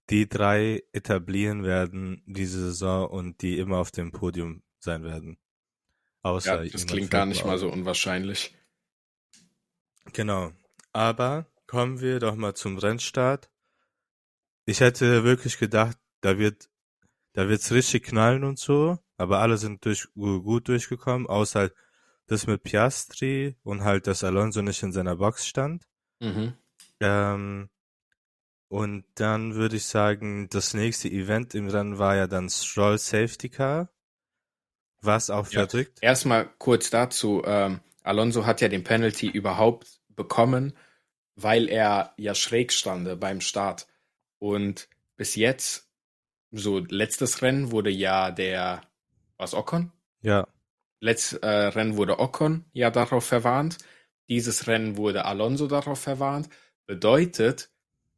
die 0.08 0.28
drei 0.28 0.82
etablieren 0.92 1.64
werden 1.64 2.22
diese 2.26 2.60
Saison 2.60 3.08
und 3.08 3.42
die 3.42 3.58
immer 3.58 3.78
auf 3.78 3.90
dem 3.90 4.12
Podium 4.12 4.62
sein 4.78 5.02
werden. 5.02 5.36
Außer 6.26 6.64
Ja, 6.64 6.70
das 6.70 6.86
klingt 6.86 7.10
gar 7.12 7.24
nicht 7.24 7.44
mal 7.44 7.56
so 7.56 7.70
unwahrscheinlich. 7.70 8.52
Genau. 10.12 10.52
Aber 10.92 11.46
kommen 11.68 12.00
wir 12.00 12.18
doch 12.18 12.34
mal 12.34 12.54
zum 12.54 12.78
Rennstart. 12.78 13.48
Ich 14.64 14.80
hätte 14.80 15.22
wirklich 15.22 15.58
gedacht, 15.58 15.96
da 16.22 16.38
wird, 16.38 16.68
da 17.34 17.48
wird's 17.48 17.70
richtig 17.70 18.02
knallen 18.06 18.42
und 18.42 18.58
so, 18.58 18.98
aber 19.16 19.38
alle 19.38 19.56
sind 19.56 19.84
durch, 19.84 20.08
gu- 20.14 20.42
gut 20.42 20.66
durchgekommen, 20.66 21.28
außer 21.28 21.60
halt 21.60 21.74
das 22.26 22.48
mit 22.48 22.64
Piastri 22.64 23.56
und 23.62 23.84
halt, 23.84 24.08
dass 24.08 24.24
Alonso 24.24 24.62
nicht 24.62 24.82
in 24.82 24.90
seiner 24.90 25.14
Box 25.14 25.46
stand. 25.46 25.86
Mhm. 26.18 26.54
Ähm, 26.98 27.68
und 28.68 29.04
dann 29.14 29.54
würde 29.54 29.76
ich 29.76 29.84
sagen, 29.86 30.48
das 30.48 30.74
nächste 30.74 31.08
Event 31.08 31.54
im 31.54 31.68
Rennen 31.68 31.98
war 31.98 32.16
ja 32.16 32.26
dann 32.26 32.50
Stroll 32.50 32.98
Safety 32.98 33.48
Car, 33.48 33.90
was 35.06 35.30
auch 35.30 35.50
Ja. 36.00 36.08
Erstmal 36.08 36.48
kurz 36.58 36.90
dazu. 36.90 37.42
Ähm, 37.44 37.80
Alonso 38.02 38.46
hat 38.46 38.60
ja 38.60 38.68
den 38.68 38.84
Penalty 38.84 39.28
überhaupt 39.28 40.00
bekommen, 40.10 40.76
weil 41.34 41.68
er 41.68 42.14
ja 42.16 42.34
schräg 42.34 42.72
stande 42.72 43.16
beim 43.16 43.40
Start. 43.40 43.86
Und 44.38 44.88
bis 45.16 45.34
jetzt, 45.34 45.88
so 46.50 46.78
letztes 46.78 47.42
Rennen 47.42 47.70
wurde 47.70 47.90
ja 47.90 48.30
der, 48.30 48.82
was 49.36 49.54
Ocon? 49.54 49.92
Ja, 50.22 50.46
Letztes 51.00 51.38
äh, 51.40 51.48
Rennen 51.48 51.96
wurde 51.96 52.18
Ocon 52.18 52.64
ja 52.72 52.90
darauf 52.90 53.24
verwarnt. 53.24 53.78
Dieses 54.28 54.66
Rennen 54.66 54.96
wurde 54.96 55.24
Alonso 55.24 55.66
darauf 55.66 56.00
verwarnt. 56.00 56.48
Bedeutet, 56.86 57.70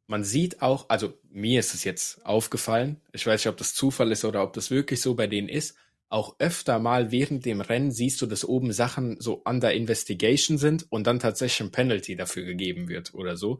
man 0.07 0.23
sieht 0.23 0.61
auch, 0.61 0.89
also 0.89 1.13
mir 1.29 1.59
ist 1.59 1.73
es 1.73 1.83
jetzt 1.83 2.25
aufgefallen, 2.25 3.01
ich 3.11 3.25
weiß 3.25 3.41
nicht, 3.41 3.51
ob 3.51 3.57
das 3.57 3.75
Zufall 3.75 4.11
ist 4.11 4.25
oder 4.25 4.43
ob 4.43 4.53
das 4.53 4.71
wirklich 4.71 5.01
so 5.01 5.13
bei 5.13 5.27
denen 5.27 5.49
ist, 5.49 5.75
auch 6.09 6.35
öfter 6.39 6.79
mal 6.79 7.11
während 7.11 7.45
dem 7.45 7.61
Rennen 7.61 7.91
siehst 7.91 8.21
du, 8.21 8.25
dass 8.25 8.43
oben 8.43 8.73
Sachen 8.73 9.21
so 9.21 9.43
under 9.45 9.73
investigation 9.73 10.57
sind 10.57 10.87
und 10.89 11.05
dann 11.05 11.19
tatsächlich 11.19 11.67
ein 11.67 11.71
Penalty 11.71 12.15
dafür 12.15 12.43
gegeben 12.45 12.89
wird 12.89 13.13
oder 13.13 13.37
so. 13.37 13.59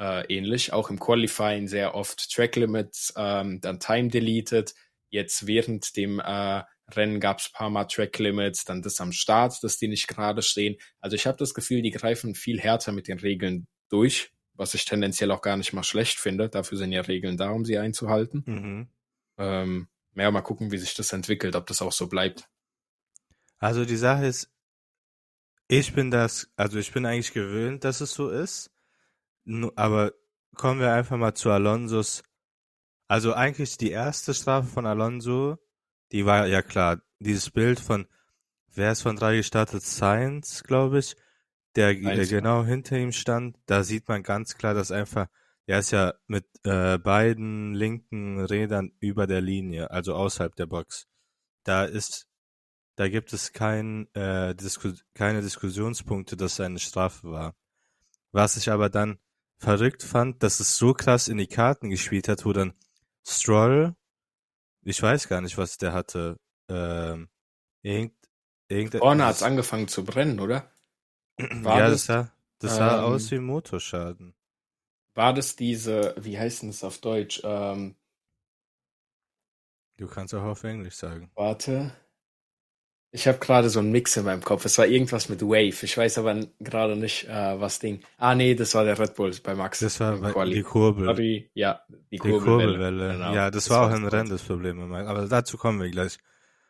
Äh, 0.00 0.24
ähnlich, 0.32 0.72
auch 0.72 0.90
im 0.90 1.00
Qualifying 1.00 1.66
sehr 1.66 1.94
oft 1.94 2.32
Track 2.32 2.56
Limits, 2.56 3.12
ähm, 3.16 3.60
dann 3.60 3.80
Time 3.80 4.08
deleted. 4.08 4.74
Jetzt 5.10 5.46
während 5.46 5.96
dem 5.96 6.20
äh, 6.20 6.62
Rennen 6.90 7.20
gab 7.20 7.38
es 7.40 7.50
paar 7.50 7.70
Mal 7.70 7.84
Track 7.84 8.18
Limits, 8.18 8.64
dann 8.64 8.82
das 8.82 9.00
am 9.00 9.12
Start, 9.12 9.62
dass 9.62 9.78
die 9.78 9.88
nicht 9.88 10.06
gerade 10.06 10.42
stehen. 10.42 10.76
Also 11.00 11.16
ich 11.16 11.26
habe 11.26 11.38
das 11.38 11.52
Gefühl, 11.52 11.82
die 11.82 11.90
greifen 11.90 12.34
viel 12.34 12.60
härter 12.60 12.92
mit 12.92 13.08
den 13.08 13.18
Regeln 13.18 13.66
durch, 13.88 14.32
was 14.54 14.74
ich 14.74 14.84
tendenziell 14.84 15.32
auch 15.32 15.42
gar 15.42 15.56
nicht 15.56 15.72
mal 15.72 15.82
schlecht 15.82 16.18
finde. 16.18 16.48
Dafür 16.48 16.78
sind 16.78 16.92
ja 16.92 17.00
Regeln 17.00 17.36
da, 17.36 17.50
um 17.50 17.64
sie 17.64 17.78
einzuhalten. 17.78 18.44
mhm. 18.46 18.88
Ähm, 19.38 19.88
ja, 20.14 20.30
mal 20.30 20.42
gucken, 20.42 20.70
wie 20.70 20.78
sich 20.78 20.94
das 20.94 21.12
entwickelt, 21.12 21.56
ob 21.56 21.66
das 21.66 21.82
auch 21.82 21.92
so 21.92 22.08
bleibt. 22.08 22.48
Also 23.58 23.84
die 23.84 23.96
Sache 23.96 24.26
ist, 24.26 24.50
ich 25.68 25.94
bin 25.94 26.10
das, 26.10 26.50
also 26.56 26.78
ich 26.78 26.92
bin 26.92 27.06
eigentlich 27.06 27.32
gewöhnt, 27.32 27.84
dass 27.84 28.00
es 28.00 28.12
so 28.12 28.28
ist. 28.28 28.70
Aber 29.76 30.12
kommen 30.54 30.80
wir 30.80 30.92
einfach 30.92 31.16
mal 31.16 31.34
zu 31.34 31.50
Alonsos. 31.50 32.22
Also 33.08 33.34
eigentlich 33.34 33.76
die 33.76 33.90
erste 33.90 34.34
Strafe 34.34 34.68
von 34.68 34.86
Alonso, 34.86 35.58
die 36.12 36.26
war 36.26 36.46
ja 36.46 36.62
klar. 36.62 37.00
Dieses 37.18 37.50
Bild 37.50 37.80
von, 37.80 38.06
wer 38.74 38.92
ist 38.92 39.02
von 39.02 39.16
drei 39.16 39.36
gestartet? 39.36 39.82
Science, 39.82 40.62
glaube 40.64 40.98
ich, 40.98 41.16
der, 41.76 41.94
der 41.94 42.26
genau 42.26 42.64
hinter 42.64 42.98
ihm 42.98 43.12
stand. 43.12 43.56
Da 43.66 43.82
sieht 43.82 44.08
man 44.08 44.22
ganz 44.22 44.56
klar, 44.56 44.74
dass 44.74 44.90
einfach, 44.90 45.28
er 45.66 45.78
ist 45.78 45.90
ja 45.90 46.14
mit 46.26 46.46
äh, 46.64 46.98
beiden 46.98 47.74
linken 47.74 48.44
Rädern 48.44 48.92
über 49.00 49.26
der 49.26 49.40
Linie, 49.40 49.90
also 49.90 50.14
außerhalb 50.14 50.54
der 50.56 50.66
Box. 50.66 51.06
Da 51.64 51.84
ist 51.84 52.26
da 52.96 53.08
gibt 53.08 53.32
es 53.32 53.52
kein, 53.52 54.12
äh, 54.14 54.54
Disku 54.54 54.92
keine 55.14 55.40
Diskussionspunkte, 55.40 56.36
dass 56.36 56.54
es 56.54 56.60
eine 56.60 56.78
Strafe 56.78 57.30
war. 57.30 57.54
Was 58.32 58.56
ich 58.56 58.70
aber 58.70 58.90
dann 58.90 59.18
verrückt 59.58 60.02
fand, 60.02 60.42
dass 60.42 60.60
es 60.60 60.76
so 60.76 60.92
krass 60.92 61.28
in 61.28 61.38
die 61.38 61.46
Karten 61.46 61.90
gespielt 61.90 62.28
hat, 62.28 62.44
wo 62.44 62.52
dann 62.52 62.74
Stroll, 63.26 63.94
ich 64.82 65.00
weiß 65.00 65.28
gar 65.28 65.40
nicht, 65.40 65.56
was 65.56 65.78
der 65.78 65.92
hatte, 65.92 66.38
ähm, 66.68 67.28
irgend, 67.82 68.14
irgend, 68.68 68.96
Vorne 68.96 69.26
hat 69.26 69.36
es 69.36 69.42
angefangen 69.42 69.88
zu 69.88 70.04
brennen, 70.04 70.40
oder? 70.40 70.70
war 71.38 71.78
ja, 71.78 71.88
das, 71.88 72.06
das 72.06 72.06
sah, 72.06 72.32
das 72.58 72.76
sah 72.76 72.98
ähm, 72.98 73.04
aus 73.04 73.30
wie 73.30 73.38
Motorschaden. 73.38 74.34
War 75.14 75.34
das 75.34 75.56
diese, 75.56 76.14
wie 76.18 76.38
heißt 76.38 76.62
denn 76.62 76.70
das 76.70 76.84
auf 76.84 76.98
Deutsch? 76.98 77.40
Ähm, 77.44 77.96
Du 79.98 80.06
kannst 80.08 80.34
auch 80.34 80.42
auf 80.42 80.64
Englisch 80.64 80.94
sagen. 80.96 81.30
warte. 81.34 81.92
Ich 83.14 83.28
habe 83.28 83.38
gerade 83.38 83.68
so 83.68 83.78
einen 83.80 83.92
Mix 83.92 84.16
in 84.16 84.24
meinem 84.24 84.42
Kopf. 84.42 84.64
Es 84.64 84.78
war 84.78 84.86
irgendwas 84.86 85.28
mit 85.28 85.42
Wave. 85.42 85.84
Ich 85.84 85.98
weiß 85.98 86.16
aber 86.16 86.46
gerade 86.60 86.96
nicht, 86.96 87.28
äh, 87.28 87.60
was 87.60 87.78
Ding. 87.78 88.00
Ah, 88.16 88.34
nee, 88.34 88.54
das 88.54 88.74
war 88.74 88.84
der 88.84 88.98
Red 88.98 89.14
Bull 89.14 89.30
bei 89.44 89.54
Max. 89.54 89.80
Das 89.80 90.00
war 90.00 90.16
bei- 90.16 90.32
Quali. 90.32 90.54
die 90.54 90.62
Kurbel. 90.62 91.04
Sorry, 91.04 91.50
ja, 91.52 91.82
die 91.90 91.96
Die 92.10 92.16
Kurbelwelle. 92.16 92.72
Kurbelwelle. 92.78 93.12
Genau, 93.12 93.34
ja, 93.34 93.50
das, 93.50 93.68
war 93.68 93.82
auch 93.82 93.88
das 93.90 93.98
im 93.98 94.04
war's. 94.04 94.12
Rennen 94.14 94.30
das 94.30 94.42
Problem. 94.42 94.92
Aber 94.94 95.28
dazu 95.28 95.58
kommen 95.58 95.82
wir 95.82 95.90
gleich. 95.90 96.16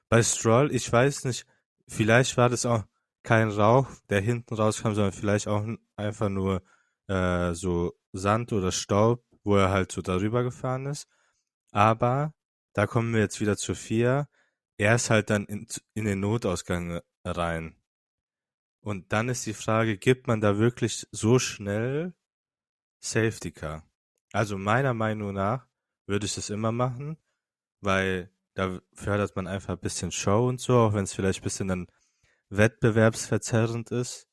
Bei 0.08 0.20
Stroll, 0.20 0.74
ich 0.74 0.92
weiß 0.92 1.26
nicht, 1.26 1.46
vielleicht 1.86 2.36
war 2.36 2.48
das 2.48 2.66
auch 2.66 2.82
kein 3.22 3.48
Rauch, 3.48 3.86
der 4.10 4.20
hinten 4.20 4.54
rauskam, 4.54 4.94
sondern 4.94 5.12
vielleicht 5.12 5.46
auch 5.46 5.64
einfach 5.94 6.28
nur 6.28 6.60
äh, 7.08 7.54
so 7.54 7.94
Sand 8.12 8.52
oder 8.52 8.72
Staub, 8.72 9.24
wo 9.44 9.56
er 9.56 9.70
halt 9.70 9.92
so 9.92 10.02
darüber 10.02 10.42
gefahren 10.42 10.86
ist. 10.86 11.08
Aber 11.72 12.34
da 12.74 12.86
kommen 12.86 13.14
wir 13.14 13.20
jetzt 13.20 13.40
wieder 13.40 13.56
zu 13.56 13.74
vier. 13.74 14.28
Er 14.78 14.94
ist 14.94 15.10
halt 15.10 15.30
dann 15.30 15.46
in, 15.46 15.66
in 15.94 16.04
den 16.04 16.20
Notausgang 16.20 17.00
rein. 17.24 17.76
Und 18.80 19.12
dann 19.12 19.28
ist 19.28 19.46
die 19.46 19.54
Frage, 19.54 19.96
gibt 19.96 20.26
man 20.26 20.40
da 20.40 20.58
wirklich 20.58 21.06
so 21.12 21.38
schnell 21.38 22.14
Safety 23.00 23.52
Car? 23.52 23.88
Also 24.32 24.58
meiner 24.58 24.94
Meinung 24.94 25.34
nach 25.34 25.68
würde 26.06 26.26
ich 26.26 26.34
das 26.34 26.50
immer 26.50 26.72
machen, 26.72 27.16
weil 27.80 28.30
da 28.54 28.80
fördert 28.94 29.36
man 29.36 29.46
einfach 29.46 29.74
ein 29.74 29.80
bisschen 29.80 30.10
Show 30.10 30.48
und 30.48 30.60
so, 30.60 30.78
auch 30.78 30.94
wenn 30.94 31.04
es 31.04 31.14
vielleicht 31.14 31.40
ein 31.40 31.44
bisschen 31.44 31.68
dann 31.68 31.86
wettbewerbsverzerrend 32.50 33.90
ist. 33.92 34.28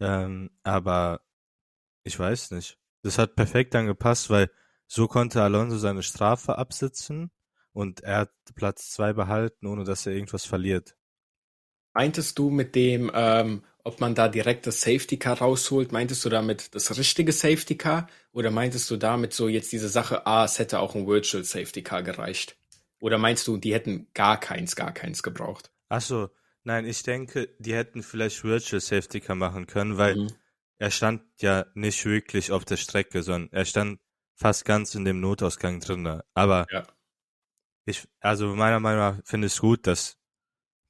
Ähm, 0.00 0.50
aber 0.62 1.25
ich 2.06 2.18
weiß 2.18 2.52
nicht. 2.52 2.78
Das 3.02 3.18
hat 3.18 3.36
perfekt 3.36 3.74
dann 3.74 3.86
gepasst, 3.86 4.30
weil 4.30 4.50
so 4.86 5.08
konnte 5.08 5.42
Alonso 5.42 5.76
seine 5.76 6.02
Strafe 6.02 6.56
absitzen 6.56 7.30
und 7.72 8.00
er 8.00 8.18
hat 8.18 8.32
Platz 8.54 8.90
zwei 8.92 9.12
behalten, 9.12 9.66
ohne 9.66 9.84
dass 9.84 10.06
er 10.06 10.12
irgendwas 10.12 10.44
verliert. 10.44 10.96
Meintest 11.94 12.38
du 12.38 12.50
mit 12.50 12.74
dem, 12.74 13.10
ähm, 13.14 13.64
ob 13.82 14.00
man 14.00 14.14
da 14.14 14.28
direkt 14.28 14.66
das 14.66 14.80
Safety 14.82 15.18
Car 15.18 15.38
rausholt, 15.38 15.92
meintest 15.92 16.24
du 16.24 16.28
damit 16.28 16.74
das 16.74 16.96
richtige 16.96 17.32
Safety 17.32 17.76
Car 17.76 18.08
oder 18.32 18.50
meintest 18.50 18.90
du 18.90 18.96
damit 18.96 19.32
so 19.32 19.48
jetzt 19.48 19.72
diese 19.72 19.88
Sache, 19.88 20.26
ah, 20.26 20.44
es 20.44 20.58
hätte 20.58 20.78
auch 20.78 20.94
ein 20.94 21.06
Virtual 21.06 21.42
Safety 21.42 21.82
Car 21.82 22.02
gereicht? 22.02 22.56
Oder 23.00 23.18
meinst 23.18 23.46
du, 23.48 23.56
die 23.56 23.74
hätten 23.74 24.08
gar 24.14 24.38
keins, 24.38 24.76
gar 24.76 24.92
keins 24.92 25.22
gebraucht? 25.22 25.70
Ach 25.88 26.00
so, 26.00 26.28
nein, 26.64 26.86
ich 26.86 27.02
denke, 27.02 27.48
die 27.58 27.74
hätten 27.74 28.02
vielleicht 28.02 28.44
Virtual 28.44 28.80
Safety 28.80 29.20
Car 29.20 29.36
machen 29.36 29.66
können, 29.66 29.96
weil 29.98 30.16
mhm. 30.16 30.28
Er 30.78 30.90
stand 30.90 31.22
ja 31.40 31.66
nicht 31.74 32.04
wirklich 32.04 32.52
auf 32.52 32.64
der 32.64 32.76
Strecke, 32.76 33.22
sondern 33.22 33.52
er 33.52 33.64
stand 33.64 34.00
fast 34.34 34.64
ganz 34.64 34.94
in 34.94 35.04
dem 35.04 35.20
Notausgang 35.20 35.80
drin. 35.80 36.20
Aber 36.34 36.66
ja. 36.70 36.86
ich, 37.86 38.06
also 38.20 38.54
meiner 38.54 38.80
Meinung 38.80 39.00
nach 39.00 39.24
finde 39.24 39.46
ich 39.46 39.54
es 39.54 39.60
gut, 39.60 39.86
dass 39.86 40.18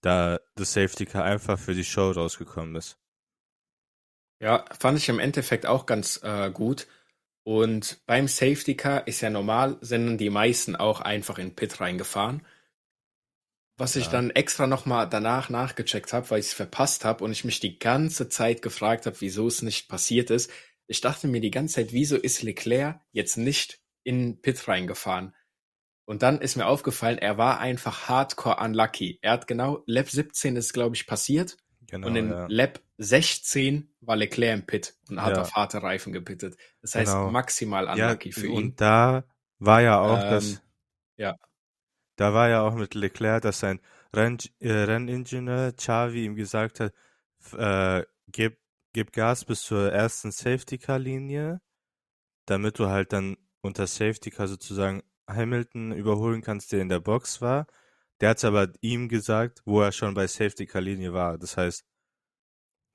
da 0.01 0.39
das 0.57 0.73
Safety 0.73 1.07
Car 1.07 1.25
einfach 1.25 1.59
für 1.59 1.75
die 1.75 1.85
Show 1.85 2.11
rausgekommen 2.11 2.75
ist. 2.77 2.99
Ja, 4.41 4.65
fand 4.79 4.99
ich 4.99 5.09
im 5.09 5.19
Endeffekt 5.19 5.67
auch 5.67 5.87
ganz 5.87 6.21
äh, 6.23 6.51
gut. 6.51 6.87
Und 7.45 8.05
beim 8.07 8.27
Safety 8.27 8.77
Car 8.77 9.07
ist 9.07 9.21
ja 9.21 9.31
normal, 9.31 9.79
sind 9.81 10.19
die 10.19 10.31
meisten 10.31 10.75
auch 10.75 11.01
einfach 11.01 11.39
in 11.39 11.55
Pit 11.55 11.81
reingefahren. 11.81 12.45
Was 13.77 13.95
ja. 13.95 14.01
ich 14.01 14.09
dann 14.09 14.31
extra 14.31 14.67
nochmal 14.67 15.09
danach 15.09 15.51
nachgecheckt 15.51 16.13
habe, 16.13 16.31
weil 16.31 16.41
ich 16.41 16.47
es 16.47 16.55
verpasst 16.55 17.05
habe 17.05 17.23
und 17.23 17.33
ich 17.33 17.45
mich 17.45 17.61
die 17.61 17.79
ganze 17.79 18.29
Zeit 18.29 18.63
gefragt 18.63 19.07
habe, 19.07 19.21
wieso 19.21 19.47
es 19.47 19.63
nicht 19.63 19.89
passiert 19.89 20.31
ist. 20.31 20.51
Ich 20.87 21.01
dachte 21.01 21.29
mir 21.29 21.41
die 21.41 21.51
ganze 21.51 21.75
Zeit, 21.75 21.93
wieso 21.93 22.17
ist 22.17 22.43
Leclerc 22.43 23.01
jetzt 23.13 23.37
nicht 23.37 23.81
in 24.03 24.41
Pit 24.41 24.67
reingefahren? 24.69 25.35
Und 26.07 26.23
dann 26.23 26.41
ist 26.41 26.57
mir 26.57 26.67
aufgefallen, 26.67 27.19
er 27.19 27.37
war 27.37 27.59
einfach 27.59 28.09
hardcore 28.09 28.65
unlucky. 28.65 29.19
Er 29.23 29.33
hat 29.33 29.49
genau, 29.49 29.83
Lab 29.87 30.09
17 30.09 30.55
ist, 30.57 30.73
glaube 30.73 30.95
ich, 30.95 31.07
passiert. 31.07 31.57
Genau, 31.89 32.07
und 32.07 32.17
in 32.17 32.31
ja. 32.31 32.47
Lab 32.49 32.81
16 32.99 33.93
war 34.01 34.17
Leclerc 34.17 34.55
im 34.55 34.67
Pit 34.67 34.95
und 35.09 35.21
hat 35.21 35.37
ja. 35.37 35.43
auf 35.43 35.55
harte 35.55 35.83
Reifen 35.83 36.13
gepittet. 36.13 36.57
Das 36.81 36.95
heißt, 36.95 37.13
genau. 37.13 37.31
maximal 37.31 37.89
unlucky 37.89 38.31
ja, 38.31 38.35
für 38.35 38.47
ihn. 38.47 38.57
Und 38.57 38.81
da 38.81 39.25
war 39.59 39.83
ja 39.83 40.01
auch 40.01 40.23
ähm, 40.23 40.31
das. 40.31 40.63
Ja. 41.17 41.37
Da 42.17 42.33
war 42.35 42.49
ja 42.49 42.63
auch 42.63 42.75
mit 42.75 42.95
Leclerc, 42.95 43.43
dass 43.43 43.61
sein 43.61 43.81
Renn, 44.15 44.39
äh, 44.61 44.73
Renningenieur 44.73 45.73
Xavi 45.73 46.25
ihm 46.25 46.35
gesagt 46.35 46.81
hat, 46.81 46.95
äh, 47.53 48.05
gib, 48.29 48.59
gib 48.93 49.13
Gas 49.13 49.45
bis 49.45 49.63
zur 49.63 49.93
ersten 49.93 50.33
Safety-Car-Linie, 50.33 51.61
damit 52.47 52.79
du 52.79 52.89
halt 52.89 53.13
dann 53.13 53.37
unter 53.61 53.87
Safety-Car 53.87 54.49
sozusagen 54.49 55.03
Hamilton 55.29 55.93
überholen 55.93 56.43
kannst, 56.43 56.73
der 56.73 56.81
in 56.81 56.89
der 56.89 57.01
Box 57.01 57.41
war. 57.43 57.67
Der 58.21 58.31
hat 58.31 58.39
es 58.39 58.45
aber 58.45 58.73
ihm 58.81 59.09
gesagt, 59.09 59.63
wo 59.67 59.83
er 59.83 59.93
schon 59.93 60.15
bei 60.15 60.27
Safety 60.27 60.67
Car 60.67 60.81
Linie 60.81 61.13
war. 61.13 61.39
Das 61.39 61.57
heißt, 61.57 61.85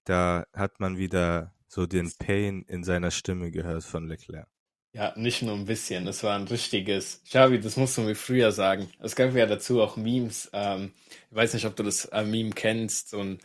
da 0.05 0.45
hat 0.53 0.79
man 0.79 0.97
wieder 0.97 1.53
so 1.67 1.86
den 1.86 2.12
Pain 2.17 2.63
in 2.63 2.84
seiner 2.84 3.12
Stimme 3.12 3.51
gehört 3.51 3.84
von 3.84 4.07
Leclerc. 4.07 4.49
Ja, 4.93 5.13
nicht 5.15 5.41
nur 5.41 5.56
ein 5.56 5.65
bisschen. 5.65 6.06
Das 6.06 6.23
war 6.23 6.36
ein 6.38 6.47
richtiges. 6.47 7.21
Xavi, 7.25 7.60
das 7.60 7.77
musst 7.77 7.97
du 7.97 8.01
mir 8.01 8.15
früher 8.15 8.51
sagen. 8.51 8.89
Es 8.99 9.15
gab 9.15 9.34
ja 9.34 9.45
dazu 9.45 9.82
auch 9.82 9.95
Memes. 9.95 10.49
Ähm, 10.51 10.91
ich 11.30 11.36
weiß 11.36 11.54
nicht, 11.54 11.65
ob 11.65 11.75
du 11.75 11.84
das 11.84 12.06
äh, 12.06 12.23
Meme 12.23 12.51
kennst. 12.51 13.10
So 13.10 13.19
eine 13.19 13.38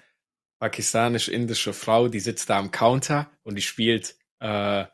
pakistanisch-indische 0.58 1.72
Frau, 1.72 2.08
die 2.08 2.20
sitzt 2.20 2.50
da 2.50 2.58
am 2.58 2.70
Counter 2.72 3.30
und 3.44 3.54
die 3.54 3.62
spielt 3.62 4.16
äh, 4.40 4.86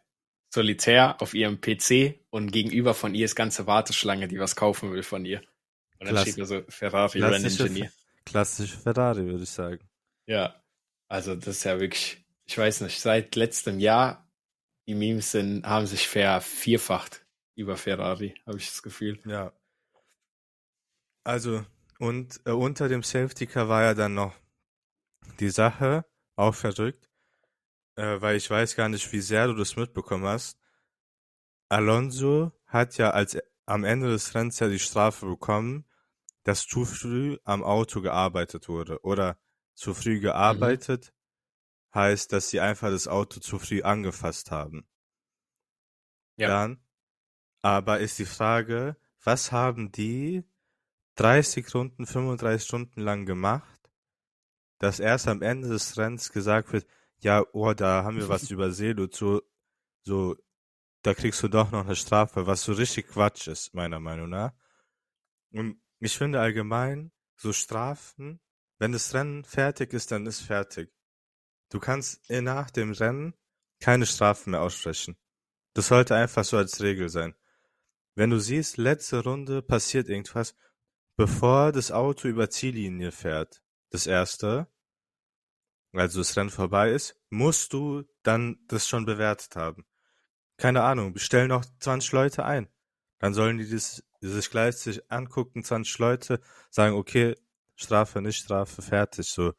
solitär 0.53 1.21
auf 1.23 1.35
ihrem 1.35 1.61
PC 1.61 2.21
und 2.31 2.53
gegenüber 2.53 2.95
von 2.95 3.15
ihr 3.15 3.25
ist 3.25 3.35
ganze 3.37 3.67
Warteschlange, 3.67 4.29
die 4.29 4.38
was 4.38 4.57
kaufen 4.57 4.93
will 4.93 5.03
von 5.03 5.25
ihr. 5.25 5.41
Und 5.99 6.07
dann 6.07 6.17
Klasse. 6.17 6.31
steht 6.31 6.41
da 6.43 6.47
so 6.47 6.62
Ferrari 6.69 7.23
Ren 7.23 7.45
Engineer. 7.45 7.91
Klassische 8.27 8.77
Ferrari, 8.77 9.25
würde 9.25 9.45
ich 9.45 9.51
sagen. 9.51 9.81
Ja, 10.27 10.62
also 11.09 11.35
das 11.35 11.49
ist 11.49 11.65
ja 11.65 11.81
wirklich, 11.81 12.25
ich 12.45 12.59
weiß 12.59 12.83
nicht, 12.83 13.01
seit 13.01 13.35
letztem 13.37 13.81
Jahr, 13.81 14.29
die 14.87 14.95
Memes 14.95 15.33
sind, 15.33 15.66
haben 15.66 15.87
sich 15.87 16.09
vervierfacht 16.09 17.25
über 17.55 17.77
Ferrari, 17.77 18.35
habe 18.47 18.59
ich 18.59 18.68
das 18.68 18.83
Gefühl. 18.83 19.21
Ja. 19.25 19.53
Also, 21.25 21.64
und 21.99 22.40
äh, 22.47 22.51
unter 22.51 22.88
dem 22.88 23.03
Safety 23.03 23.47
Car 23.47 23.68
war 23.68 23.83
ja 23.83 23.95
dann 23.95 24.14
noch 24.14 24.35
die 25.38 25.51
Sache, 25.51 26.05
auch 26.35 26.55
verrückt, 26.55 27.09
äh, 27.97 28.21
weil 28.21 28.37
ich 28.37 28.51
weiß 28.51 28.75
gar 28.75 28.88
nicht, 28.88 29.12
wie 29.12 29.21
sehr 29.21 29.47
du 29.47 29.55
das 29.55 29.77
mitbekommen 29.77 30.25
hast. 30.25 30.59
Alonso 31.68 32.53
hat 32.66 32.99
ja 32.99 33.11
als 33.11 33.38
am 33.66 33.85
Ende 33.85 34.09
des 34.11 34.35
Rennens 34.35 34.59
ja 34.59 34.68
die 34.68 34.79
Strafe 34.79 35.27
bekommen, 35.27 35.87
dass 36.45 36.66
zu 36.66 36.85
früh 36.85 37.38
am 37.45 37.62
Auto 37.62 38.01
gearbeitet 38.01 38.68
wurde. 38.68 39.01
Oder 39.03 39.38
zu 39.75 39.95
früh 39.95 40.16
mhm. 40.16 40.23
gearbeitet. 40.23 41.12
Heißt, 41.95 42.33
dass 42.33 42.49
sie 42.49 42.61
einfach 42.61 42.91
das 42.91 43.09
Auto 43.09 43.41
zu 43.41 43.59
früh 43.59 43.83
angefasst 43.83 44.51
haben. 44.51 44.87
Ja. 46.37 46.49
Dann 46.49 46.83
aber 47.63 48.01
ist 48.01 48.19
die 48.19 48.27
Frage, 48.27 48.97
was 49.23 49.53
haben 49.53 49.93
die 49.93 50.45
30 51.15 51.73
Runden, 51.75 52.07
35 52.07 52.67
Stunden 52.67 53.01
lang 53.01 53.25
gemacht, 53.25 53.79
dass 54.79 54.99
erst 54.99 55.29
am 55.29 55.43
Ende 55.43 55.69
des 55.69 55.97
Rennens 55.97 56.33
gesagt 56.33 56.73
wird, 56.73 56.87
ja, 57.21 57.45
oh, 57.53 57.73
da 57.73 58.03
haben 58.03 58.17
wir 58.17 58.29
was 58.29 58.51
übersehen 58.51 58.99
und 58.99 59.15
so, 59.15 59.43
so, 60.03 60.37
da 61.03 61.15
kriegst 61.15 61.43
du 61.43 61.49
doch 61.49 61.71
noch 61.71 61.85
eine 61.85 61.95
Strafe, 61.95 62.47
was 62.47 62.63
so 62.63 62.73
richtig 62.73 63.09
Quatsch 63.09 63.47
ist, 63.47 63.75
meiner 63.75 64.01
Meinung 64.01 64.31
nach. 64.31 64.53
Und 65.53 65.81
ich 66.01 66.17
finde 66.17 66.41
allgemein, 66.41 67.13
so 67.37 67.53
Strafen, 67.53 68.41
wenn 68.79 68.93
das 68.93 69.15
Rennen 69.15 69.45
fertig 69.45 69.93
ist, 69.93 70.11
dann 70.11 70.27
ist 70.27 70.41
fertig. 70.41 70.93
Du 71.73 71.81
kannst 71.81 72.29
nach 72.29 72.71
dem 72.71 72.93
Rennen 72.93 73.33
keine 73.81 74.05
Strafen 74.05 74.51
mehr 74.51 74.61
aussprechen. 74.61 75.17
Das 75.73 75.89
sollte 75.89 76.15
einfach 76.15 76.45
so 76.45 76.59
als 76.59 76.83
Regel 76.83 77.09
sein. 77.09 77.35
Wenn 78.15 78.29
du 78.29 78.39
siehst, 78.39 78.77
letzte 78.77 79.25
Runde 79.25 79.63
passiert 79.63 80.11
irgendwas, 80.11 80.55
bevor 81.17 81.73
das 81.73 81.91
Auto 81.91 82.29
über 82.29 82.51
Ziellinie 82.51 83.11
fährt, 83.11 83.63
das 83.89 84.07
erste, 84.07 84.67
also 85.93 86.21
das 86.21 86.37
Rennen 86.37 86.51
vorbei 86.51 86.91
ist, 86.91 87.19
musst 87.31 87.73
du 87.73 88.03
dann 88.23 88.59
das 88.69 88.87
schon 88.87 89.07
bewertet 89.07 89.57
haben. 89.57 89.87
Keine 90.59 90.83
Ahnung, 90.83 91.15
bestell 91.15 91.49
noch 91.49 91.65
20 91.81 92.13
Leute 92.13 92.45
ein. 92.45 92.69
Dann 93.19 93.33
sollen 93.33 93.57
die 93.57 93.71
das, 93.71 94.05
sich 94.21 94.51
gleich 94.51 95.01
angucken, 95.11 95.65
20 95.65 95.99
Leute, 95.99 96.41
sagen, 96.69 96.97
okay, 96.97 97.35
Strafe, 97.77 98.21
nicht 98.21 98.45
Strafe, 98.45 98.83
fertig, 98.83 99.27
so. 99.31 99.55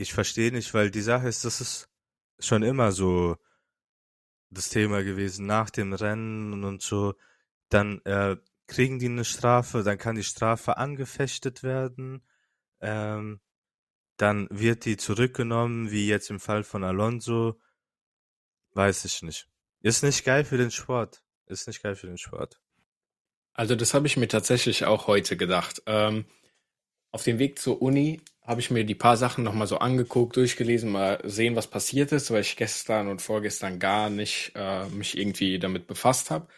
Ich 0.00 0.14
verstehe 0.14 0.50
nicht, 0.50 0.72
weil 0.72 0.90
die 0.90 1.02
Sache 1.02 1.28
ist, 1.28 1.44
das 1.44 1.60
ist 1.60 1.90
schon 2.38 2.62
immer 2.62 2.90
so 2.90 3.36
das 4.48 4.70
Thema 4.70 5.04
gewesen, 5.04 5.44
nach 5.44 5.68
dem 5.68 5.92
Rennen 5.92 6.64
und 6.64 6.80
so. 6.80 7.16
Dann 7.68 8.00
äh, 8.06 8.38
kriegen 8.66 8.98
die 8.98 9.10
eine 9.10 9.26
Strafe, 9.26 9.82
dann 9.82 9.98
kann 9.98 10.16
die 10.16 10.24
Strafe 10.24 10.78
angefechtet 10.78 11.62
werden. 11.62 12.24
Ähm, 12.80 13.40
dann 14.16 14.48
wird 14.50 14.86
die 14.86 14.96
zurückgenommen, 14.96 15.90
wie 15.90 16.08
jetzt 16.08 16.30
im 16.30 16.40
Fall 16.40 16.64
von 16.64 16.82
Alonso. 16.82 17.60
Weiß 18.72 19.04
ich 19.04 19.20
nicht. 19.20 19.50
Ist 19.82 20.02
nicht 20.02 20.24
geil 20.24 20.46
für 20.46 20.56
den 20.56 20.70
Sport. 20.70 21.22
Ist 21.44 21.66
nicht 21.66 21.82
geil 21.82 21.94
für 21.94 22.06
den 22.06 22.16
Sport. 22.16 22.58
Also 23.52 23.76
das 23.76 23.92
habe 23.92 24.06
ich 24.06 24.16
mir 24.16 24.28
tatsächlich 24.28 24.86
auch 24.86 25.08
heute 25.08 25.36
gedacht. 25.36 25.82
Ähm, 25.84 26.24
auf 27.12 27.22
dem 27.24 27.38
Weg 27.38 27.58
zur 27.58 27.82
Uni 27.82 28.20
habe 28.42 28.60
ich 28.60 28.70
mir 28.70 28.84
die 28.84 28.94
paar 28.94 29.16
Sachen 29.16 29.44
nochmal 29.44 29.66
so 29.66 29.78
angeguckt, 29.78 30.36
durchgelesen, 30.36 30.90
mal 30.90 31.20
sehen, 31.24 31.56
was 31.56 31.68
passiert 31.68 32.10
ist, 32.12 32.30
weil 32.30 32.40
ich 32.40 32.56
gestern 32.56 33.08
und 33.08 33.22
vorgestern 33.22 33.78
gar 33.78 34.10
nicht 34.10 34.52
äh, 34.54 34.86
mich 34.88 35.16
irgendwie 35.16 35.58
damit 35.58 35.86
befasst 35.86 36.30
habe. 36.30 36.48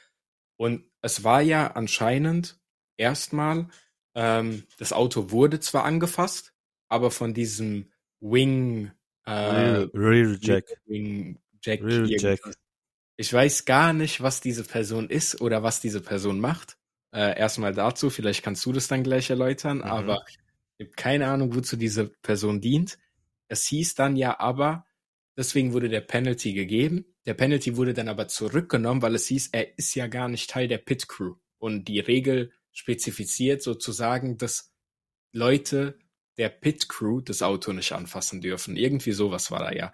Und 0.57 0.85
es 1.03 1.25
war 1.25 1.43
ja 1.43 1.73
anscheinend 1.73 2.59
erstmal, 2.97 3.69
ähm, 4.15 4.65
das 4.79 4.93
Auto 4.93 5.31
wurde 5.31 5.61
zwar 5.61 5.85
angefasst, 5.85 6.55
aber 6.89 7.11
von 7.11 7.35
diesem 7.35 7.91
Wing, 8.21 8.91
äh, 9.27 9.87
Rear 9.93 10.37
Jack. 10.41 10.65
Wing 10.87 11.39
Jack, 11.63 11.83
Real 11.83 12.09
Jack. 12.09 12.41
Ich 13.17 13.33
weiß 13.33 13.65
gar 13.65 13.93
nicht, 13.93 14.23
was 14.23 14.41
diese 14.41 14.65
Person 14.65 15.11
ist 15.11 15.41
oder 15.41 15.63
was 15.63 15.81
diese 15.81 16.01
Person 16.01 16.41
macht. 16.41 16.79
Äh, 17.15 17.39
erstmal 17.39 17.75
dazu, 17.75 18.09
vielleicht 18.09 18.43
kannst 18.43 18.65
du 18.65 18.73
das 18.73 18.89
dann 18.89 19.03
gleich 19.03 19.29
erläutern, 19.29 19.79
Mhm. 19.79 19.85
aber 19.85 20.25
ich 20.83 20.89
habe 20.89 20.97
keine 20.97 21.29
Ahnung, 21.29 21.55
wozu 21.55 21.77
diese 21.77 22.09
Person 22.09 22.61
dient. 22.61 22.99
Es 23.49 23.67
hieß 23.67 23.95
dann 23.95 24.17
ja 24.17 24.41
aber, 24.41 24.87
deswegen 25.37 25.73
wurde 25.73 25.89
der 25.89 26.01
Penalty 26.01 26.53
gegeben. 26.53 27.05
Der 27.27 27.35
Penalty 27.35 27.77
wurde 27.77 27.95
dann 27.95 28.09
aber 28.09 28.29
zurückgenommen, 28.29 29.03
weil 29.03 29.15
es 29.15 29.27
hieß, 29.27 29.51
er 29.53 29.79
ist 29.79 29.95
ja 29.95 30.07
gar 30.07 30.29
nicht 30.29 30.51
Teil 30.51 30.69
der 30.69 30.79
Pit 30.79 31.09
Crew. 31.09 31.35
Und 31.59 31.87
die 31.87 32.01
Regel 32.01 32.53
spezifiziert 32.73 33.63
sozusagen, 33.63 34.39
dass 34.39 34.73
Leute 35.33 35.99
der 36.39 36.49
Pit 36.49 36.89
Crew 36.89 37.21
das 37.21 37.43
Auto 37.43 37.73
nicht 37.73 37.93
anfassen 37.93 38.41
dürfen. 38.41 38.77
Irgendwie 38.77 39.13
sowas 39.13 39.51
war 39.51 39.61
da 39.61 39.73
ja. 39.73 39.93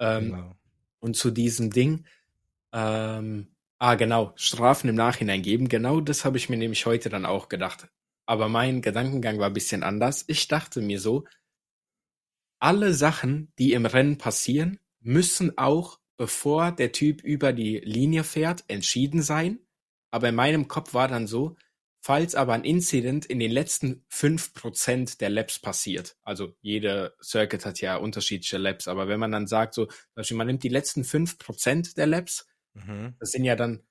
Ähm, 0.00 0.30
Genau. 0.30 0.56
und 1.00 1.16
zu 1.16 1.30
diesem 1.30 1.70
Ding, 1.70 2.06
ähm, 2.72 3.48
ah 3.78 3.94
genau, 3.94 4.32
Strafen 4.36 4.88
im 4.88 4.96
Nachhinein 4.96 5.42
geben, 5.42 5.68
genau 5.68 6.00
das 6.00 6.24
habe 6.24 6.38
ich 6.38 6.48
mir 6.48 6.56
nämlich 6.56 6.86
heute 6.86 7.10
dann 7.10 7.26
auch 7.26 7.48
gedacht. 7.48 7.88
Aber 8.26 8.48
mein 8.48 8.82
Gedankengang 8.82 9.38
war 9.38 9.48
ein 9.48 9.52
bisschen 9.52 9.82
anders. 9.82 10.24
Ich 10.28 10.48
dachte 10.48 10.80
mir 10.80 11.00
so, 11.00 11.24
alle 12.58 12.94
Sachen, 12.94 13.52
die 13.58 13.72
im 13.72 13.86
Rennen 13.86 14.18
passieren, 14.18 14.78
müssen 15.00 15.58
auch, 15.58 15.98
bevor 16.16 16.72
der 16.72 16.92
Typ 16.92 17.22
über 17.22 17.52
die 17.52 17.78
Linie 17.80 18.24
fährt, 18.24 18.64
entschieden 18.68 19.22
sein. 19.22 19.58
Aber 20.10 20.28
in 20.28 20.34
meinem 20.34 20.68
Kopf 20.68 20.94
war 20.94 21.08
dann 21.08 21.26
so, 21.26 21.56
falls 22.00 22.34
aber 22.34 22.52
ein 22.54 22.64
Incident 22.64 23.26
in 23.26 23.38
den 23.40 23.50
letzten 23.50 24.04
5% 24.08 25.20
der 25.20 25.30
Laps 25.30 25.58
passiert, 25.58 26.16
also 26.22 26.54
jede 26.60 27.14
Circuit 27.22 27.64
hat 27.64 27.80
ja 27.80 27.96
unterschiedliche 27.96 28.58
Laps, 28.58 28.88
aber 28.88 29.08
wenn 29.08 29.18
man 29.18 29.32
dann 29.32 29.46
sagt, 29.46 29.74
so, 29.74 29.86
zum 29.86 29.96
Beispiel, 30.14 30.36
man 30.36 30.46
nimmt 30.46 30.62
die 30.62 30.68
letzten 30.68 31.02
5% 31.04 31.96
der 31.96 32.06
Laps, 32.06 32.46
Mhm. 32.74 33.14
das 33.20 33.30
sind 33.30 33.44
ja 33.44 33.56
dann, 33.56 33.82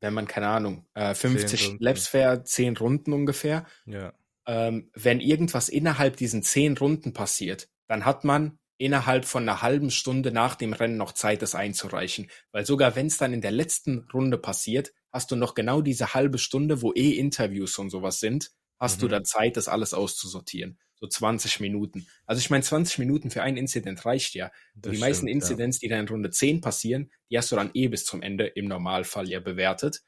wenn 0.00 0.14
man, 0.14 0.26
keine 0.26 0.48
Ahnung, 0.48 0.86
äh, 0.94 1.14
50 1.14 1.60
Runden. 1.60 1.78
Laps 1.78 2.08
fährt, 2.08 2.48
10 2.48 2.76
Runden 2.76 3.12
ungefähr, 3.12 3.66
Ja. 3.86 4.12
ähm, 4.46 4.90
wenn 4.94 5.20
irgendwas 5.20 5.68
innerhalb 5.68 6.16
diesen 6.16 6.42
10 6.42 6.76
Runden 6.76 7.12
passiert, 7.12 7.68
dann 7.88 8.04
hat 8.04 8.24
man 8.24 8.58
innerhalb 8.78 9.24
von 9.24 9.42
einer 9.48 9.62
halben 9.62 9.90
Stunde 9.90 10.32
nach 10.32 10.54
dem 10.54 10.72
Rennen 10.74 10.98
noch 10.98 11.12
Zeit, 11.12 11.42
das 11.42 11.54
einzureichen. 11.54 12.30
Weil 12.52 12.66
sogar 12.66 12.94
wenn 12.96 13.06
es 13.06 13.16
dann 13.16 13.32
in 13.32 13.40
der 13.40 13.50
letzten 13.52 14.06
Runde 14.12 14.38
passiert, 14.38 14.92
hast 15.12 15.30
du 15.30 15.36
noch 15.36 15.54
genau 15.54 15.80
diese 15.80 16.14
halbe 16.14 16.38
Stunde, 16.38 16.82
wo 16.82 16.92
eh 16.94 17.12
Interviews 17.12 17.78
und 17.78 17.90
sowas 17.90 18.20
sind, 18.20 18.50
hast 18.78 19.00
du 19.02 19.08
Mhm. 19.08 19.08
dann 19.08 19.24
Zeit, 19.24 19.56
das 19.56 19.68
alles 19.68 19.94
auszusortieren. 19.94 20.78
So 20.98 21.06
20 21.06 21.60
Minuten. 21.60 22.06
Also 22.24 22.40
ich 22.40 22.50
meine, 22.50 22.62
20 22.62 22.98
Minuten 22.98 23.30
für 23.30 23.42
ein 23.42 23.56
Incident 23.56 24.04
reicht 24.06 24.34
ja. 24.34 24.50
Die 24.74 24.96
meisten 24.96 25.28
stimmt, 25.28 25.42
Incidents, 25.42 25.78
die 25.78 25.88
dann 25.88 26.00
in 26.00 26.08
Runde 26.08 26.30
10 26.30 26.60
passieren, 26.60 27.10
die 27.30 27.36
hast 27.36 27.52
du 27.52 27.56
dann 27.56 27.70
eh 27.74 27.88
bis 27.88 28.04
zum 28.04 28.22
Ende 28.22 28.46
im 28.46 28.66
Normalfall 28.66 29.28
ja 29.28 29.40
bewertet. 29.40 30.02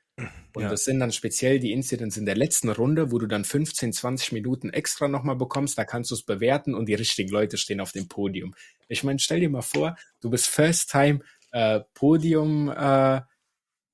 Und 0.54 0.62
Ja. 0.64 0.68
das 0.68 0.84
sind 0.84 0.98
dann 0.98 1.12
speziell 1.12 1.60
die 1.60 1.72
Incidents 1.72 2.16
in 2.16 2.26
der 2.26 2.36
letzten 2.36 2.70
Runde, 2.70 3.12
wo 3.12 3.18
du 3.18 3.26
dann 3.26 3.44
15, 3.44 3.92
20 3.92 4.32
Minuten 4.32 4.70
extra 4.70 5.06
nochmal 5.06 5.36
bekommst, 5.36 5.78
da 5.78 5.84
kannst 5.84 6.10
du 6.10 6.14
es 6.16 6.24
bewerten 6.24 6.74
und 6.74 6.86
die 6.86 6.94
richtigen 6.94 7.30
Leute 7.30 7.56
stehen 7.56 7.80
auf 7.80 7.92
dem 7.92 8.08
Podium. 8.08 8.54
Ich 8.88 9.04
meine, 9.04 9.18
stell 9.20 9.40
dir 9.40 9.50
mal 9.50 9.62
vor, 9.62 9.96
du 10.20 10.30
bist 10.30 10.48
First 10.48 10.90
Time 10.90 11.20
äh, 11.52 11.80
Podium 11.94 12.68
äh, 12.70 13.20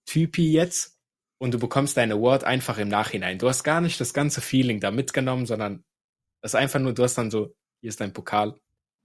Typi 0.07 0.51
jetzt 0.53 0.99
und 1.39 1.53
du 1.53 1.59
bekommst 1.59 1.97
deinen 1.97 2.13
Award 2.13 2.45
einfach 2.45 2.79
im 2.79 2.89
Nachhinein. 2.89 3.39
Du 3.39 3.49
hast 3.49 3.65
gar 3.65 3.81
nicht 3.81 4.01
das 4.01 4.15
ganze 4.15 4.41
Feeling 4.41 4.81
da 4.81 4.91
mitgenommen, 4.91 5.45
sondern 5.47 5.85
das 6.45 6.53
ist 6.53 6.57
einfach 6.57 6.79
nur, 6.79 6.93
du 6.93 7.03
hast 7.03 7.17
dann 7.17 7.31
so, 7.31 7.57
hier 7.81 7.89
ist 7.89 8.03
dein 8.03 8.13
Pokal, 8.13 8.55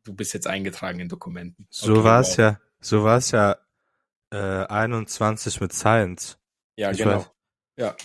du 0.04 0.14
bist 0.14 0.34
jetzt 0.34 0.46
eingetragen 0.46 1.00
in 1.00 1.08
Dokumenten. 1.08 1.68
So 1.70 1.94
Okay, 1.94 2.04
war 2.04 2.20
es 2.20 2.32
wow. 2.32 2.38
ja, 2.38 2.60
so 2.82 3.04
war 3.06 3.18
es 3.18 3.32
ja 3.32 3.58
äh, 4.32 4.66
21 4.66 5.62
mit 5.62 5.72
Science. 5.72 6.38
Ja, 6.76 6.92
Ich 6.92 6.98
genau. 6.98 7.20
weiß. 7.20 7.32
Ja. 7.78 7.96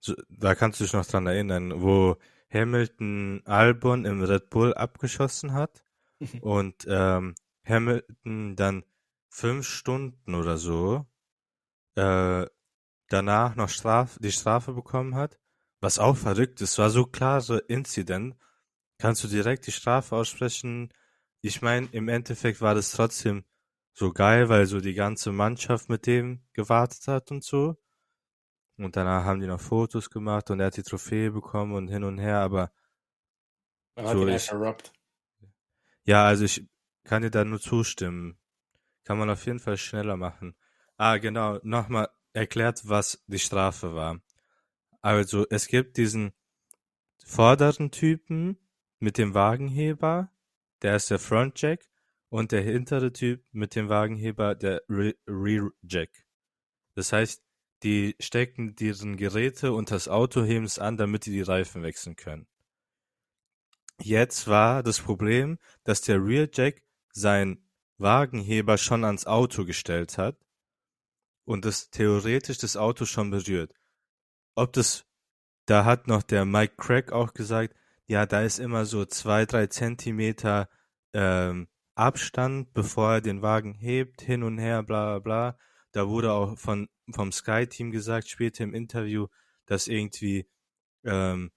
So, 0.00 0.16
da 0.28 0.56
kannst 0.56 0.80
du 0.80 0.84
dich 0.84 0.92
noch 0.92 1.06
dran 1.06 1.28
erinnern, 1.28 1.80
wo 1.80 2.16
Hamilton 2.52 3.42
Albon 3.44 4.04
im 4.04 4.24
Red 4.24 4.50
Bull 4.50 4.74
abgeschossen 4.74 5.52
hat 5.52 5.84
und 6.40 6.84
ähm, 6.88 7.36
Hamilton 7.64 8.56
dann 8.56 8.82
fünf 9.28 9.68
Stunden 9.68 10.34
oder 10.34 10.56
so 10.56 11.06
äh, 11.94 12.44
danach 13.06 13.54
noch 13.54 13.68
Straf 13.68 14.18
die 14.18 14.32
Strafe 14.32 14.72
bekommen 14.72 15.14
hat, 15.14 15.38
was 15.80 16.00
auch 16.00 16.16
verrückt 16.16 16.60
ist, 16.60 16.76
war 16.78 16.90
so 16.90 17.06
klare 17.06 17.58
Incident, 17.58 18.34
kannst 19.00 19.24
du 19.24 19.28
direkt 19.28 19.66
die 19.66 19.72
Strafe 19.72 20.14
aussprechen. 20.16 20.92
Ich 21.40 21.62
meine, 21.62 21.88
im 21.92 22.08
Endeffekt 22.08 22.60
war 22.60 22.74
das 22.74 22.92
trotzdem 22.92 23.44
so 23.94 24.12
geil, 24.12 24.48
weil 24.48 24.66
so 24.66 24.80
die 24.80 24.94
ganze 24.94 25.32
Mannschaft 25.32 25.88
mit 25.88 26.06
dem 26.06 26.42
gewartet 26.52 27.08
hat 27.08 27.30
und 27.30 27.42
so. 27.44 27.76
Und 28.76 28.96
danach 28.96 29.24
haben 29.24 29.40
die 29.40 29.46
noch 29.46 29.60
Fotos 29.60 30.10
gemacht 30.10 30.50
und 30.50 30.60
er 30.60 30.66
hat 30.66 30.76
die 30.76 30.82
Trophäe 30.82 31.30
bekommen 31.30 31.74
und 31.74 31.88
hin 31.88 32.04
und 32.04 32.18
her, 32.18 32.38
aber 32.40 32.72
Man 33.96 34.06
hat 34.06 34.12
So 34.14 34.22
ihn 34.22 34.28
ist- 34.28 34.52
einfach 34.52 34.66
robbt. 34.66 34.92
ja, 36.04 36.24
also 36.24 36.44
ich 36.44 36.66
kann 37.04 37.22
dir 37.22 37.30
da 37.30 37.44
nur 37.44 37.60
zustimmen. 37.60 38.38
Kann 39.04 39.18
man 39.18 39.30
auf 39.30 39.46
jeden 39.46 39.58
Fall 39.60 39.76
schneller 39.76 40.16
machen. 40.16 40.54
Ah, 40.96 41.16
genau, 41.18 41.58
nochmal 41.62 42.08
erklärt, 42.32 42.82
was 42.88 43.22
die 43.26 43.38
Strafe 43.38 43.94
war. 43.94 44.20
Also, 45.02 45.46
es 45.50 45.66
gibt 45.68 45.96
diesen 45.96 46.32
vorderen 47.24 47.90
Typen 47.90 48.58
mit 49.00 49.18
dem 49.18 49.34
Wagenheber, 49.34 50.30
der 50.82 50.96
ist 50.96 51.10
der 51.10 51.18
Frontjack, 51.18 51.90
und 52.28 52.52
der 52.52 52.62
hintere 52.62 53.12
Typ 53.12 53.44
mit 53.50 53.74
dem 53.74 53.88
Wagenheber, 53.88 54.54
der 54.54 54.82
Re 54.88 55.14
Rear 55.26 55.70
Jack. 55.82 56.10
Das 56.94 57.12
heißt, 57.12 57.42
die 57.82 58.14
stecken 58.20 58.76
diesen 58.76 59.16
Geräte 59.16 59.72
unter 59.72 59.96
das 59.96 60.06
Auto, 60.06 60.44
heben 60.44 60.64
es 60.64 60.78
an, 60.78 60.96
damit 60.96 61.26
die 61.26 61.32
die 61.32 61.42
Reifen 61.42 61.82
wechseln 61.82 62.14
können. 62.14 62.46
Jetzt 64.00 64.46
war 64.46 64.82
das 64.82 65.00
Problem, 65.00 65.58
dass 65.82 66.02
der 66.02 66.24
Rear 66.24 66.48
Jack 66.52 66.82
sein 67.12 67.62
Wagenheber 67.98 68.78
schon 68.78 69.04
ans 69.04 69.26
Auto 69.26 69.64
gestellt 69.64 70.16
hat 70.16 70.38
und 71.44 71.64
das 71.64 71.90
theoretisch 71.90 72.58
das 72.58 72.76
Auto 72.76 73.04
schon 73.04 73.30
berührt. 73.30 73.74
Ob 74.54 74.72
das, 74.72 75.04
da 75.66 75.84
hat 75.84 76.06
noch 76.06 76.22
der 76.22 76.44
Mike 76.44 76.76
Craig 76.76 77.12
auch 77.12 77.34
gesagt, 77.34 77.74
ja, 78.10 78.26
da 78.26 78.42
ist 78.42 78.58
immer 78.58 78.86
so 78.86 79.04
zwei, 79.04 79.46
drei 79.46 79.68
Zentimeter 79.68 80.68
ähm, 81.12 81.68
Abstand, 81.94 82.72
bevor 82.72 83.12
er 83.12 83.20
den 83.20 83.40
Wagen 83.40 83.72
hebt, 83.74 84.20
hin 84.20 84.42
und 84.42 84.58
her, 84.58 84.82
bla 84.82 85.18
bla 85.18 85.18
bla. 85.20 85.58
Da 85.92 86.08
wurde 86.08 86.32
auch 86.32 86.58
von 86.58 86.88
vom 87.12 87.30
Sky-Team 87.30 87.92
gesagt, 87.92 88.28
später 88.28 88.64
im 88.64 88.74
Interview, 88.74 89.28
dass 89.66 89.86
irgendwie 89.86 90.48
ähm, 91.04 91.52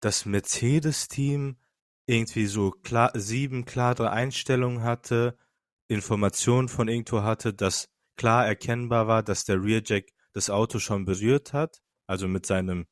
das 0.00 0.26
Mercedes-Team 0.26 1.58
irgendwie 2.06 2.46
so 2.46 2.72
klar, 2.72 3.12
sieben 3.14 3.64
klare 3.64 4.10
Einstellungen 4.10 4.82
hatte, 4.82 5.38
Informationen 5.86 6.68
von 6.68 6.88
irgendwo 6.88 7.22
hatte, 7.22 7.54
dass 7.54 7.88
klar 8.16 8.44
erkennbar 8.44 9.06
war, 9.06 9.22
dass 9.22 9.44
der 9.44 9.62
Rearjack 9.62 10.06
das 10.32 10.50
Auto 10.50 10.80
schon 10.80 11.04
berührt 11.04 11.52
hat, 11.52 11.82
also 12.08 12.26
mit 12.26 12.46
seinem 12.46 12.88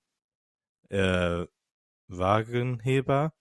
äh, 0.91 1.47
Wagenheber. 2.19 3.33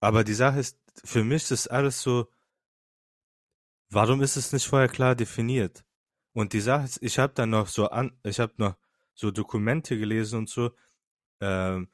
Aber 0.00 0.24
die 0.24 0.34
Sache 0.34 0.60
ist, 0.60 0.78
für 1.04 1.24
mich 1.24 1.50
ist 1.50 1.68
alles 1.68 2.00
so, 2.00 2.30
warum 3.90 4.22
ist 4.22 4.36
es 4.36 4.52
nicht 4.52 4.66
vorher 4.66 4.88
klar 4.88 5.14
definiert? 5.14 5.84
Und 6.32 6.52
die 6.52 6.60
Sache 6.60 6.84
ist, 6.84 7.02
ich 7.02 7.18
habe 7.18 7.32
dann 7.34 7.50
noch 7.50 7.68
so 7.68 7.88
an, 7.88 8.18
ich 8.22 8.40
habe 8.40 8.54
noch 8.58 8.76
so 9.14 9.30
Dokumente 9.30 9.98
gelesen 9.98 10.40
und 10.40 10.48
so. 10.48 10.70
Ähm, 11.40 11.90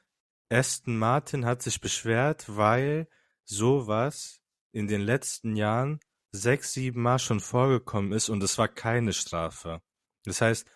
Aston 0.49 0.97
Martin 0.97 1.45
hat 1.45 1.61
sich 1.61 1.79
beschwert, 1.79 2.45
weil 2.47 3.07
sowas 3.45 4.41
in 4.71 4.87
den 4.87 5.01
letzten 5.01 5.55
Jahren 5.55 5.99
sechs, 6.31 6.73
sieben 6.73 7.01
Mal 7.01 7.19
schon 7.19 7.39
vorgekommen 7.39 8.11
ist 8.11 8.29
und 8.29 8.43
es 8.43 8.57
war 8.57 8.67
keine 8.67 9.13
Strafe. 9.13 9.81
Das 10.25 10.41
heißt, 10.41 10.67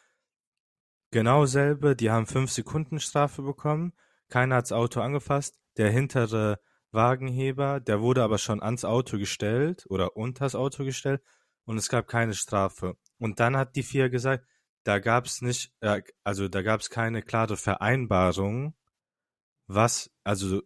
genau 1.11 1.45
selbe, 1.45 1.95
die 1.95 2.09
haben 2.09 2.27
fünf 2.27 2.51
Sekunden 2.51 2.99
Strafe 2.99 3.41
bekommen, 3.41 3.93
keiner 4.29 4.55
hat's 4.55 4.71
Auto 4.71 5.01
angefasst, 5.01 5.59
der 5.77 5.91
hintere 5.91 6.59
Wagenheber, 6.91 7.79
der 7.79 8.01
wurde 8.01 8.23
aber 8.23 8.37
schon 8.37 8.61
ans 8.61 8.85
Auto 8.85 9.17
gestellt 9.17 9.85
oder 9.89 10.15
unters 10.15 10.55
Auto 10.55 10.83
gestellt 10.83 11.21
und 11.65 11.77
es 11.77 11.89
gab 11.89 12.07
keine 12.07 12.33
Strafe. 12.33 12.97
Und 13.19 13.39
dann 13.39 13.57
hat 13.57 13.75
die 13.75 13.83
FIA 13.83 14.07
gesagt, 14.07 14.45
da 14.83 14.99
gab's 14.99 15.41
nicht, 15.41 15.73
äh, 15.81 16.01
also 16.23 16.47
da 16.47 16.61
gab's 16.61 16.89
keine 16.89 17.21
klare 17.21 17.57
Vereinbarung, 17.57 18.75
was, 19.67 20.09
also 20.23 20.61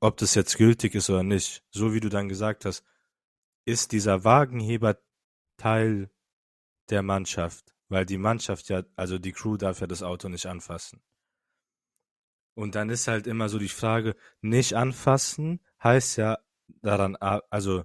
ob 0.00 0.16
das 0.16 0.34
jetzt 0.34 0.56
gültig 0.56 0.94
ist 0.94 1.10
oder 1.10 1.22
nicht. 1.22 1.62
So 1.70 1.94
wie 1.94 2.00
du 2.00 2.08
dann 2.08 2.28
gesagt 2.28 2.64
hast, 2.64 2.84
ist 3.64 3.92
dieser 3.92 4.24
Wagenheber 4.24 4.98
Teil 5.56 6.10
der 6.90 7.02
Mannschaft, 7.02 7.74
weil 7.88 8.04
die 8.06 8.18
Mannschaft 8.18 8.68
ja, 8.68 8.82
also 8.96 9.18
die 9.18 9.32
Crew 9.32 9.56
darf 9.56 9.80
ja 9.80 9.86
das 9.86 10.02
Auto 10.02 10.28
nicht 10.28 10.46
anfassen. 10.46 11.02
Und 12.54 12.74
dann 12.74 12.90
ist 12.90 13.08
halt 13.08 13.26
immer 13.26 13.48
so 13.48 13.58
die 13.58 13.68
Frage, 13.68 14.16
nicht 14.40 14.74
anfassen 14.74 15.60
heißt 15.82 16.16
ja 16.18 16.38
daran, 16.82 17.16
also 17.16 17.84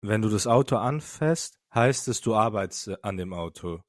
wenn 0.00 0.22
du 0.22 0.28
das 0.28 0.46
Auto 0.46 0.76
anfasst, 0.76 1.58
heißt 1.74 2.08
es, 2.08 2.20
du 2.20 2.34
arbeitest 2.34 3.04
an 3.04 3.16
dem 3.16 3.32
Auto. 3.34 3.82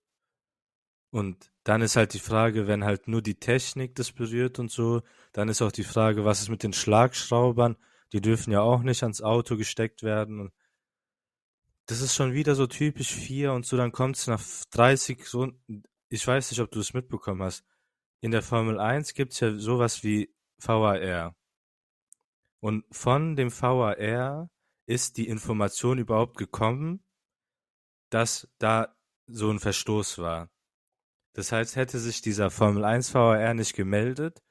Und 1.12 1.52
dann 1.64 1.82
ist 1.82 1.96
halt 1.96 2.14
die 2.14 2.20
Frage, 2.20 2.68
wenn 2.68 2.86
halt 2.86 3.08
nur 3.08 3.22
die 3.22 3.40
Technik 3.40 3.96
das 3.96 4.12
berührt 4.12 4.60
und 4.60 4.72
so, 4.72 5.02
dann 5.34 5.50
ist 5.50 5.62
auch 5.62 5.72
die 5.72 5.84
Frage, 5.84 6.26
was 6.26 6.42
ist 6.42 6.50
mit 6.50 6.64
den 6.64 6.74
Schlagschraubern? 6.74 7.78
Die 8.14 8.22
dürfen 8.22 8.52
ja 8.52 8.62
auch 8.62 8.82
nicht 8.82 9.04
ans 9.04 9.22
Auto 9.22 9.58
gesteckt 9.58 10.04
werden. 10.04 10.40
Und 10.40 10.54
das 11.88 12.02
ist 12.02 12.16
schon 12.16 12.34
wieder 12.34 12.56
so 12.56 12.68
typisch 12.68 13.14
vier 13.14 13.54
und 13.54 13.66
so, 13.66 13.78
dann 13.78 13.92
kommt 13.92 14.18
es 14.18 14.28
nach 14.28 14.42
30 14.72 15.34
Runden. 15.34 15.84
Ich 16.10 16.26
weiß 16.26 16.52
nicht, 16.52 16.60
ob 16.62 16.72
du 16.72 16.80
es 16.80 16.94
mitbekommen 16.94 17.44
hast. 17.44 17.66
In 18.22 18.32
der 18.32 18.44
Formel 18.44 18.80
1 18.80 19.16
gibt 19.16 19.34
es 19.34 19.40
ja 19.40 19.56
sowas 19.56 20.04
wie 20.04 20.34
VAR. 20.58 21.36
Und 22.60 22.86
von 22.92 23.36
dem 23.36 23.52
VAR 23.52 24.50
ist 24.86 25.18
die 25.18 25.28
Information 25.28 25.98
überhaupt 25.98 26.38
gekommen, 26.38 27.04
dass 28.12 28.48
da 28.60 28.96
so 29.26 29.50
ein 29.50 29.60
Verstoß 29.60 30.20
war. 30.20 30.52
Das 31.34 31.52
heißt, 31.52 31.76
hätte 31.76 31.98
sich 31.98 32.22
dieser 32.22 32.52
Formel 32.52 32.84
1 32.84 33.14
VAR 33.14 33.54
nicht 33.56 33.74
gemeldet 33.74 34.44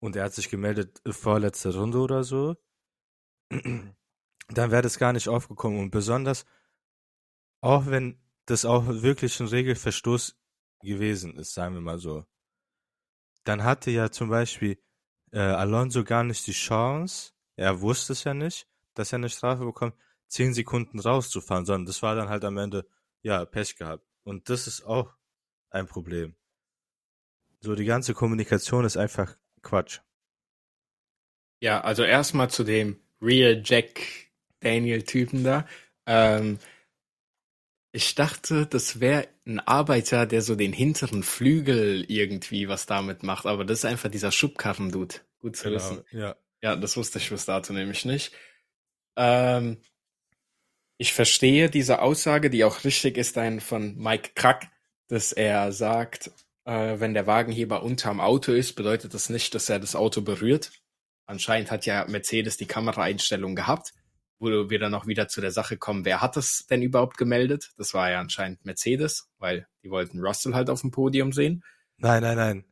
und 0.00 0.16
er 0.16 0.24
hat 0.24 0.34
sich 0.34 0.50
gemeldet 0.50 1.00
äh, 1.06 1.12
vorletzte 1.12 1.74
Runde 1.74 1.98
oder 1.98 2.24
so, 2.24 2.56
dann 3.50 4.70
wäre 4.70 4.82
das 4.82 4.98
gar 4.98 5.12
nicht 5.12 5.28
aufgekommen. 5.28 5.78
Und 5.78 5.90
besonders, 5.92 6.44
auch 7.62 7.86
wenn 7.86 8.20
das 8.46 8.64
auch 8.64 8.86
wirklich 8.86 9.38
ein 9.40 9.46
Regelverstoß 9.46 10.36
gewesen 10.82 11.36
ist, 11.36 11.54
sagen 11.54 11.74
wir 11.74 11.80
mal 11.80 11.98
so, 11.98 12.26
dann 13.44 13.64
hatte 13.64 13.90
ja 13.90 14.10
zum 14.10 14.28
Beispiel 14.28 14.78
äh, 15.32 15.38
Alonso 15.38 16.04
gar 16.04 16.24
nicht 16.24 16.46
die 16.46 16.52
Chance, 16.52 17.32
er 17.56 17.80
wusste 17.80 18.12
es 18.12 18.24
ja 18.24 18.34
nicht, 18.34 18.66
dass 18.94 19.12
er 19.12 19.16
eine 19.18 19.28
Strafe 19.30 19.64
bekommt, 19.64 19.94
zehn 20.28 20.54
Sekunden 20.54 20.98
rauszufahren, 20.98 21.66
sondern 21.66 21.86
das 21.86 22.02
war 22.02 22.14
dann 22.14 22.28
halt 22.28 22.44
am 22.44 22.58
Ende, 22.58 22.86
ja, 23.22 23.44
Pech 23.44 23.76
gehabt. 23.76 24.04
Und 24.24 24.48
das 24.48 24.66
ist 24.66 24.84
auch 24.84 25.14
ein 25.70 25.86
Problem. 25.86 26.34
So, 27.60 27.74
die 27.74 27.84
ganze 27.84 28.14
Kommunikation 28.14 28.84
ist 28.84 28.96
einfach 28.96 29.36
Quatsch. 29.62 30.00
Ja, 31.60 31.80
also 31.82 32.02
erstmal 32.02 32.50
zu 32.50 32.64
dem 32.64 33.00
Real 33.20 33.62
Jack 33.64 34.00
Daniel 34.60 35.02
Typen 35.02 35.44
da. 35.44 35.66
Ähm, 36.06 36.58
ich 37.92 38.14
dachte, 38.14 38.66
das 38.66 39.00
wäre 39.00 39.28
ein 39.46 39.60
Arbeiter, 39.60 40.26
der 40.26 40.40
so 40.40 40.54
den 40.54 40.72
hinteren 40.72 41.22
Flügel 41.22 42.04
irgendwie 42.08 42.68
was 42.68 42.86
damit 42.86 43.22
macht, 43.22 43.44
aber 43.44 43.64
das 43.64 43.80
ist 43.80 43.84
einfach 43.84 44.10
dieser 44.10 44.32
Schubkarren-Dude. 44.32 45.16
Gut 45.40 45.56
zu 45.56 45.64
genau, 45.64 45.76
wissen. 45.76 46.04
Ja. 46.10 46.36
ja, 46.62 46.74
das 46.76 46.96
wusste 46.96 47.18
ich 47.18 47.28
bis 47.28 47.44
dato 47.44 47.72
nämlich 47.72 48.06
nicht. 48.06 48.32
Ähm, 49.16 49.78
ich 50.96 51.12
verstehe 51.12 51.68
diese 51.68 52.00
Aussage, 52.00 52.48
die 52.48 52.64
auch 52.64 52.84
richtig 52.84 53.18
ist, 53.18 53.36
ein 53.36 53.60
von 53.60 53.96
Mike 53.98 54.30
Krack, 54.34 54.70
dass 55.08 55.32
er 55.32 55.72
sagt, 55.72 56.30
äh, 56.64 56.98
wenn 56.98 57.12
der 57.12 57.26
Wagenheber 57.26 57.82
unterm 57.82 58.20
Auto 58.20 58.52
ist, 58.52 58.74
bedeutet 58.74 59.12
das 59.12 59.28
nicht, 59.28 59.54
dass 59.54 59.68
er 59.68 59.80
das 59.80 59.96
Auto 59.96 60.22
berührt. 60.22 60.72
Anscheinend 61.26 61.70
hat 61.70 61.84
ja 61.84 62.06
Mercedes 62.08 62.56
die 62.56 62.66
Kameraeinstellung 62.66 63.54
gehabt, 63.54 63.92
wo 64.42 64.68
wir 64.68 64.78
dann 64.78 64.94
auch 64.94 65.06
wieder 65.06 65.28
zu 65.28 65.40
der 65.40 65.52
Sache 65.52 65.76
kommen, 65.76 66.04
wer 66.04 66.20
hat 66.20 66.36
das 66.36 66.66
denn 66.68 66.82
überhaupt 66.82 67.16
gemeldet? 67.16 67.70
Das 67.76 67.94
war 67.94 68.10
ja 68.10 68.18
anscheinend 68.18 68.64
Mercedes, 68.64 69.30
weil 69.38 69.68
die 69.84 69.90
wollten 69.90 70.20
Russell 70.20 70.54
halt 70.54 70.68
auf 70.68 70.80
dem 70.80 70.90
Podium 70.90 71.32
sehen. 71.32 71.62
Nein, 71.96 72.22
nein, 72.22 72.36
nein. 72.36 72.64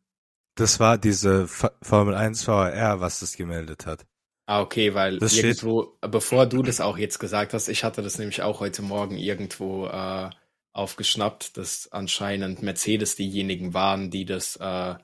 Das 0.57 0.81
war 0.81 0.99
diese 0.99 1.45
F 1.45 1.71
Formel 1.81 2.15
1 2.15 2.47
VAR, 2.47 3.01
was 3.01 3.21
das 3.21 3.37
gemeldet 3.37 3.87
hat. 3.87 4.05
Ah, 4.47 4.61
okay, 4.61 4.95
weil 4.95 5.19
das 5.19 5.37
irgendwo, 5.37 5.95
steht... 5.97 6.11
bevor 6.11 6.47
du 6.47 6.63
das 6.63 6.81
auch 6.81 6.99
jetzt 6.99 7.21
gesagt 7.21 7.55
hast, 7.55 7.69
ich 7.69 7.85
hatte 7.85 8.03
das 8.03 8.19
nämlich 8.19 8.43
auch 8.43 8.59
heute 8.59 8.83
Morgen 8.83 9.17
irgendwo 9.17 9.87
äh, 9.87 10.29
aufgeschnappt, 10.73 11.57
dass 11.57 11.91
anscheinend 11.93 12.63
Mercedes 12.63 13.15
diejenigen 13.15 13.75
waren, 13.75 14.11
die 14.11 14.25
das 14.25 14.57
äh, 14.57 14.97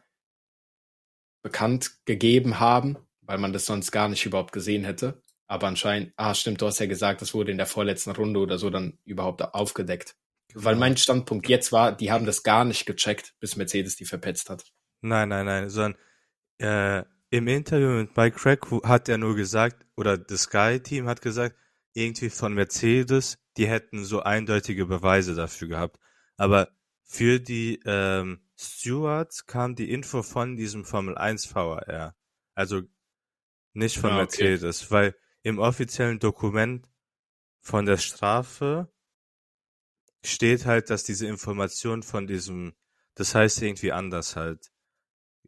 bekannt 1.43 2.05
gegeben 2.07 2.59
haben, 2.59 2.99
weil 3.21 3.39
man 3.39 3.53
das 3.53 3.67
sonst 3.67 3.93
gar 3.93 4.09
nicht 4.09 4.27
überhaupt 4.27 4.53
gesehen 4.53 4.85
hätte. 4.85 5.23
Aber 5.47 5.69
anscheinend, 5.69 6.13
ah, 6.17 6.35
stimmt, 6.35 6.61
du 6.61 6.67
hast 6.67 6.81
ja 6.81 6.87
gesagt, 6.87 7.23
das 7.23 7.35
wurde 7.35 7.53
in 7.53 7.59
der 7.59 7.67
vorletzten 7.67 8.11
Runde 8.11 8.41
oder 8.41 8.59
so 8.59 8.71
dann 8.71 8.99
überhaupt 9.05 9.43
aufgedeckt. 9.43 10.17
Genau. 10.49 10.65
Weil 10.65 10.77
mein 10.77 10.97
Standpunkt 10.97 11.49
jetzt 11.49 11.73
war, 11.73 11.93
die 11.93 12.11
haben 12.11 12.27
das 12.27 12.43
gar 12.43 12.65
nicht 12.65 12.87
gecheckt, 12.87 13.35
bis 13.41 13.57
Mercedes 13.57 13.97
die 13.97 14.05
verpetzt 14.05 14.51
hat. 14.51 14.65
Nein, 15.03 15.29
nein, 15.29 15.47
nein, 15.47 15.71
sondern 15.71 16.01
äh, 16.59 17.05
im 17.31 17.49
Interview 17.49 17.89
mit 17.89 18.17
Mike 18.17 18.39
Craig 18.39 18.61
hat 18.85 19.09
er 19.09 19.19
nur 19.19 19.37
gesagt, 19.37 19.85
oder 19.97 20.17
das 20.17 20.43
Sky-Team 20.43 21.07
hat 21.07 21.21
gesagt, 21.21 21.57
irgendwie 21.93 22.31
von 22.31 22.55
Mercedes, 22.55 23.39
die 23.57 23.69
hätten 23.69 24.05
so 24.05 24.23
eindeutige 24.23 24.87
Beweise 24.87 25.35
dafür 25.35 25.69
gehabt. 25.69 25.99
Aber 26.37 26.69
für 27.03 27.41
die 27.41 27.81
ähm, 27.85 28.41
Stewards 28.59 29.47
kam 29.47 29.75
die 29.75 29.91
Info 29.91 30.23
von 30.23 30.57
diesem 30.57 30.85
Formel 30.85 31.17
1 31.17 31.55
VAR. 31.55 32.15
Also 32.55 32.83
nicht 33.73 33.99
von 33.99 34.11
ah, 34.11 34.23
okay. 34.23 34.43
Mercedes, 34.43 34.91
weil 34.91 35.15
im 35.47 35.61
offiziellen 35.61 36.19
Dokument 36.19 36.89
von 37.61 37.87
der 37.87 37.99
Strafe 37.99 38.89
steht 40.25 40.67
halt, 40.67 40.91
dass 40.91 41.05
diese 41.05 41.29
Information 41.29 42.03
von 42.03 42.27
diesem, 42.27 42.75
das 43.15 43.33
heißt 43.37 43.63
irgendwie 43.63 43.93
anders 43.93 44.35
halt, 44.35 44.73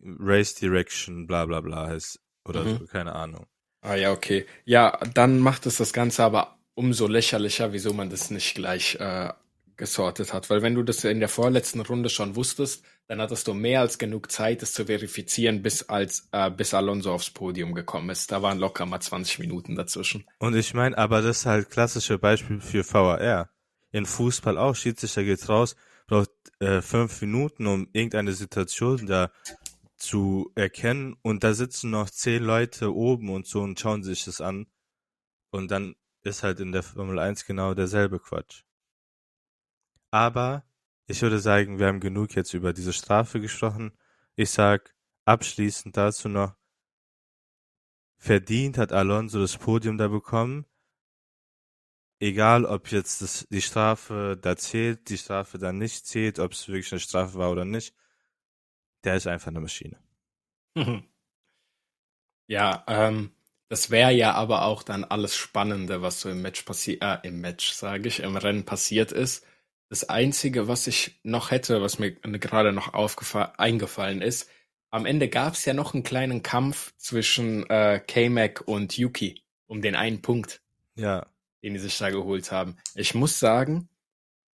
Race 0.01 0.55
Direction, 0.55 1.27
bla 1.27 1.47
bla 1.47 1.61
bla 1.61 1.89
heißt, 1.89 2.21
oder 2.45 2.63
mhm. 2.63 2.79
so, 2.79 2.87
keine 2.87 3.13
Ahnung. 3.13 3.49
Ah 3.81 3.97
ja, 3.97 4.13
okay. 4.13 4.47
Ja, 4.65 5.01
dann 5.15 5.41
macht 5.41 5.67
es 5.67 5.79
das 5.79 5.93
Ganze 5.93 6.23
aber 6.23 6.61
umso 6.75 7.09
lächerlicher, 7.09 7.73
wieso 7.73 7.93
man 7.93 8.09
das 8.09 8.31
nicht 8.31 8.55
gleich 8.55 8.95
äh, 9.01 9.33
gesortet 9.77 10.33
hat. 10.33 10.49
Weil 10.49 10.63
wenn 10.63 10.77
du 10.77 10.85
das 10.85 11.03
in 11.03 11.19
der 11.19 11.29
vorletzten 11.29 11.81
Runde 11.81 12.09
schon 12.09 12.37
wusstest, 12.37 12.85
dann 13.09 13.23
hattest 13.23 13.49
du 13.49 13.55
mehr 13.55 13.81
als 13.81 13.99
genug 13.99 14.31
Zeit, 14.31 14.61
das 14.61 14.75
zu 14.75 14.85
verifizieren, 14.85 15.62
bis 15.62 15.88
als 15.88 16.29
äh, 16.33 16.51
bis 16.51 16.75
Alonso 16.75 17.12
aufs 17.12 17.31
Podium 17.31 17.75
gekommen 17.75 18.11
ist. 18.11 18.31
Da 18.31 18.42
waren 18.42 18.59
locker 18.59 18.85
mal 18.85 19.01
20 19.01 19.38
Minuten 19.38 19.77
dazwischen. 19.77 20.27
Und 20.38 20.55
ich 20.55 20.75
meine, 20.75 20.97
aber 20.97 21.23
das 21.23 21.38
ist 21.38 21.47
halt 21.47 21.71
klassische 21.71 22.18
Beispiel 22.18 22.61
für 22.61 22.85
VAR. 22.85 23.49
In 23.90 24.05
Fußball 24.05 24.59
auch, 24.59 24.77
Schiedsrichter 24.77 25.25
geht 25.25 25.49
raus, 25.49 25.75
braucht 26.07 26.31
äh, 26.61 26.83
fünf 26.83 27.23
Minuten, 27.23 27.66
um 27.66 27.88
irgendeine 27.92 28.35
Situation 28.35 29.07
da 29.07 29.33
zu 29.97 30.53
erkennen 30.55 31.16
und 31.23 31.42
da 31.42 31.55
sitzen 31.55 31.90
noch 31.90 32.11
zehn 32.11 32.42
Leute 32.44 32.94
oben 32.94 33.31
und 33.31 33.47
so 33.47 33.62
und 33.62 33.81
schauen 33.81 34.03
sich 34.03 34.27
das 34.27 34.42
an. 34.42 34.66
Und 35.51 35.71
dann 35.71 35.97
ist 36.23 36.42
halt 36.42 36.61
in 36.61 36.73
der 36.73 36.83
Formel 36.83 37.18
1 37.18 37.47
genau 37.47 37.73
derselbe 37.73 38.21
Quatsch. 38.21 38.64
Aber 40.11 40.68
ich 41.09 41.23
würde 41.23 41.38
sagen, 41.38 41.79
wir 41.79 41.87
haben 41.87 42.01
genug 42.01 42.35
jetzt 42.37 42.53
über 42.53 42.73
diese 42.75 42.92
Strafe 42.92 43.40
gesprochen. 43.40 43.92
Ich 44.37 44.51
sag 44.51 44.94
abschließend 45.25 45.97
dazu 45.97 46.29
noch, 46.29 46.55
verdient 48.18 48.77
hat 48.77 48.92
Alonso 48.92 49.40
das 49.40 49.57
Podium 49.57 49.97
da 49.97 50.09
bekommen. 50.09 50.66
Egal, 52.21 52.64
ob 52.66 52.90
jetzt 52.90 53.23
das, 53.23 53.47
die 53.49 53.62
Strafe 53.62 54.38
da 54.40 54.57
zählt, 54.57 55.09
die 55.09 55.16
Strafe 55.18 55.57
da 55.59 55.73
nicht 55.73 56.07
zählt, 56.07 56.38
ob 56.38 56.53
es 56.53 56.68
wirklich 56.68 56.92
eine 56.92 57.01
Strafe 57.01 57.38
war 57.38 57.51
oder 57.53 57.64
nicht. 57.64 57.94
Der 59.05 59.14
ist 59.14 59.27
einfach 59.27 59.49
eine 59.49 59.61
Maschine. 59.61 59.99
Ja, 62.49 62.85
ähm, 62.87 63.33
das 63.68 63.90
wäre 63.90 64.12
ja 64.12 64.33
aber 64.33 64.64
auch 64.64 64.83
dann 64.83 65.05
alles 65.05 65.37
Spannende, 65.37 66.03
was 66.03 66.21
so 66.21 66.31
im 66.31 66.42
Match 66.42 66.62
passiert, 66.62 67.03
äh, 67.03 67.18
im 67.25 67.40
Match, 67.40 67.73
sage 67.73 68.09
ich, 68.09 68.21
im 68.21 68.37
Rennen 68.37 68.64
passiert 68.64 69.12
ist. 69.12 69.44
Das 69.88 70.09
Einzige, 70.09 70.68
was 70.68 70.87
ich 70.87 71.18
noch 71.22 71.51
hätte, 71.51 71.81
was 71.81 71.98
mir 71.98 72.12
gerade 72.12 72.72
noch 72.72 72.92
eingefallen 72.92 74.22
ist, 74.22 74.51
am 74.90 75.07
Ende 75.07 75.29
gab 75.29 75.55
es 75.55 75.64
ja 75.64 75.74
noch 75.74 75.94
einen 75.94 76.03
kleinen 76.03 76.42
Kampf 76.42 76.94
zwischen 76.96 77.68
äh, 77.68 78.01
K-Mac 78.07 78.62
und 78.66 78.96
Yuki 78.96 79.42
um 79.66 79.83
den 79.83 79.94
einen 79.94 80.22
Punkt, 80.22 80.62
ja. 80.94 81.27
den 81.62 81.74
die 81.74 81.81
sich 81.81 81.98
da 81.98 82.11
geholt 82.11 82.51
haben. 82.51 82.77
Ich 82.94 83.14
muss 83.14 83.38
sagen, 83.38 83.88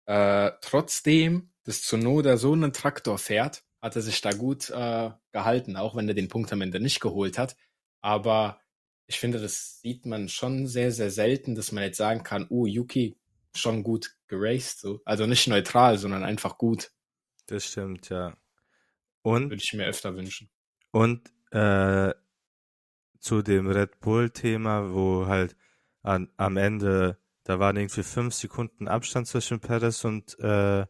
äh, 0.07 0.53
trotzdem, 0.61 1.53
dass 1.65 1.83
Tsunoda 1.83 2.37
so 2.37 2.53
einen 2.53 2.73
Traktor 2.73 3.19
fährt, 3.19 3.65
hat 3.81 3.97
er 3.97 4.03
sich 4.03 4.21
da 4.21 4.33
gut 4.33 4.71
äh, 4.71 5.11
gehalten, 5.33 5.77
auch 5.77 5.97
wenn 5.97 6.09
er 6.09 6.15
den 6.15 6.29
Punkt 6.29 6.53
am 6.53 6.61
Ende 6.61 6.81
nicht 6.81 7.01
geholt 7.01 7.39
hat. 7.39 7.57
Aber 8.01 8.61
ich 9.07 9.19
finde, 9.19 9.41
das 9.41 9.81
sieht 9.81 10.07
man 10.07 10.29
schon 10.29 10.67
sehr, 10.67 10.93
sehr 10.93 11.11
selten, 11.11 11.55
dass 11.55 11.73
man 11.73 11.83
jetzt 11.83 11.97
sagen 11.97 12.23
kann, 12.23 12.47
oh, 12.51 12.67
Yuki 12.67 13.20
schon 13.57 13.83
gut 13.83 14.17
geraced. 14.29 14.81
So. 14.81 15.01
Also 15.05 15.27
nicht 15.27 15.47
neutral, 15.49 15.99
sondern 15.99 16.25
einfach 16.25 16.59
gut. 16.59 16.91
Das 17.47 17.67
stimmt, 17.67 18.09
ja. 18.09 18.37
Und 19.23 19.51
würde 19.51 19.63
ich 19.63 19.73
mir 19.73 19.87
öfter 19.87 20.15
wünschen. 20.15 20.51
Und 20.93 21.31
äh, 21.51 22.15
zu 23.19 23.43
dem 23.43 23.69
Red 23.69 24.01
Bull-Thema, 24.01 24.93
wo 24.93 25.27
halt 25.27 25.57
an, 26.03 26.33
am 26.37 26.57
Ende, 26.57 27.19
da 27.45 27.59
waren 27.59 27.77
irgendwie 27.77 28.03
fünf 28.03 28.35
Sekunden 28.35 28.89
Abstand 28.89 29.27
zwischen 29.27 29.61
Perez 29.61 30.05
und 30.05 30.39
äh, 30.41 30.87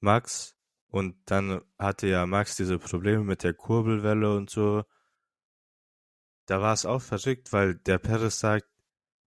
Max. 0.00 0.56
Und 0.88 1.16
dann 1.26 1.60
hatte 1.78 2.06
ja 2.06 2.26
Max 2.26 2.56
diese 2.56 2.78
Probleme 2.78 3.22
mit 3.22 3.42
der 3.42 3.54
Kurbelwelle 3.54 4.34
und 4.34 4.50
so. 4.50 4.84
Da 6.46 6.60
war 6.60 6.72
es 6.72 6.86
auch 6.86 7.02
verrückt, 7.02 7.52
weil 7.52 7.74
der 7.74 7.98
Perez 7.98 8.38
sagt, 8.38 8.66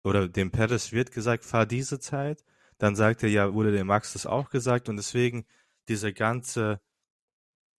oder 0.07 0.29
dem 0.29 0.53
Perez 0.53 0.92
wird 0.92 1.11
gesagt, 1.11 1.45
fahr 1.45 1.66
diese 1.66 1.99
Zeit, 1.99 2.45
dann 2.79 2.95
sagt 2.95 3.25
er, 3.25 3.29
ja, 3.29 3.53
wurde 3.53 3.73
dem 3.73 3.88
Max 3.88 4.12
das 4.12 4.25
auch 4.25 4.51
gesagt 4.51 4.88
und 4.88 4.97
deswegen 4.97 5.45
diese 5.88 6.12
ganze, 6.12 6.81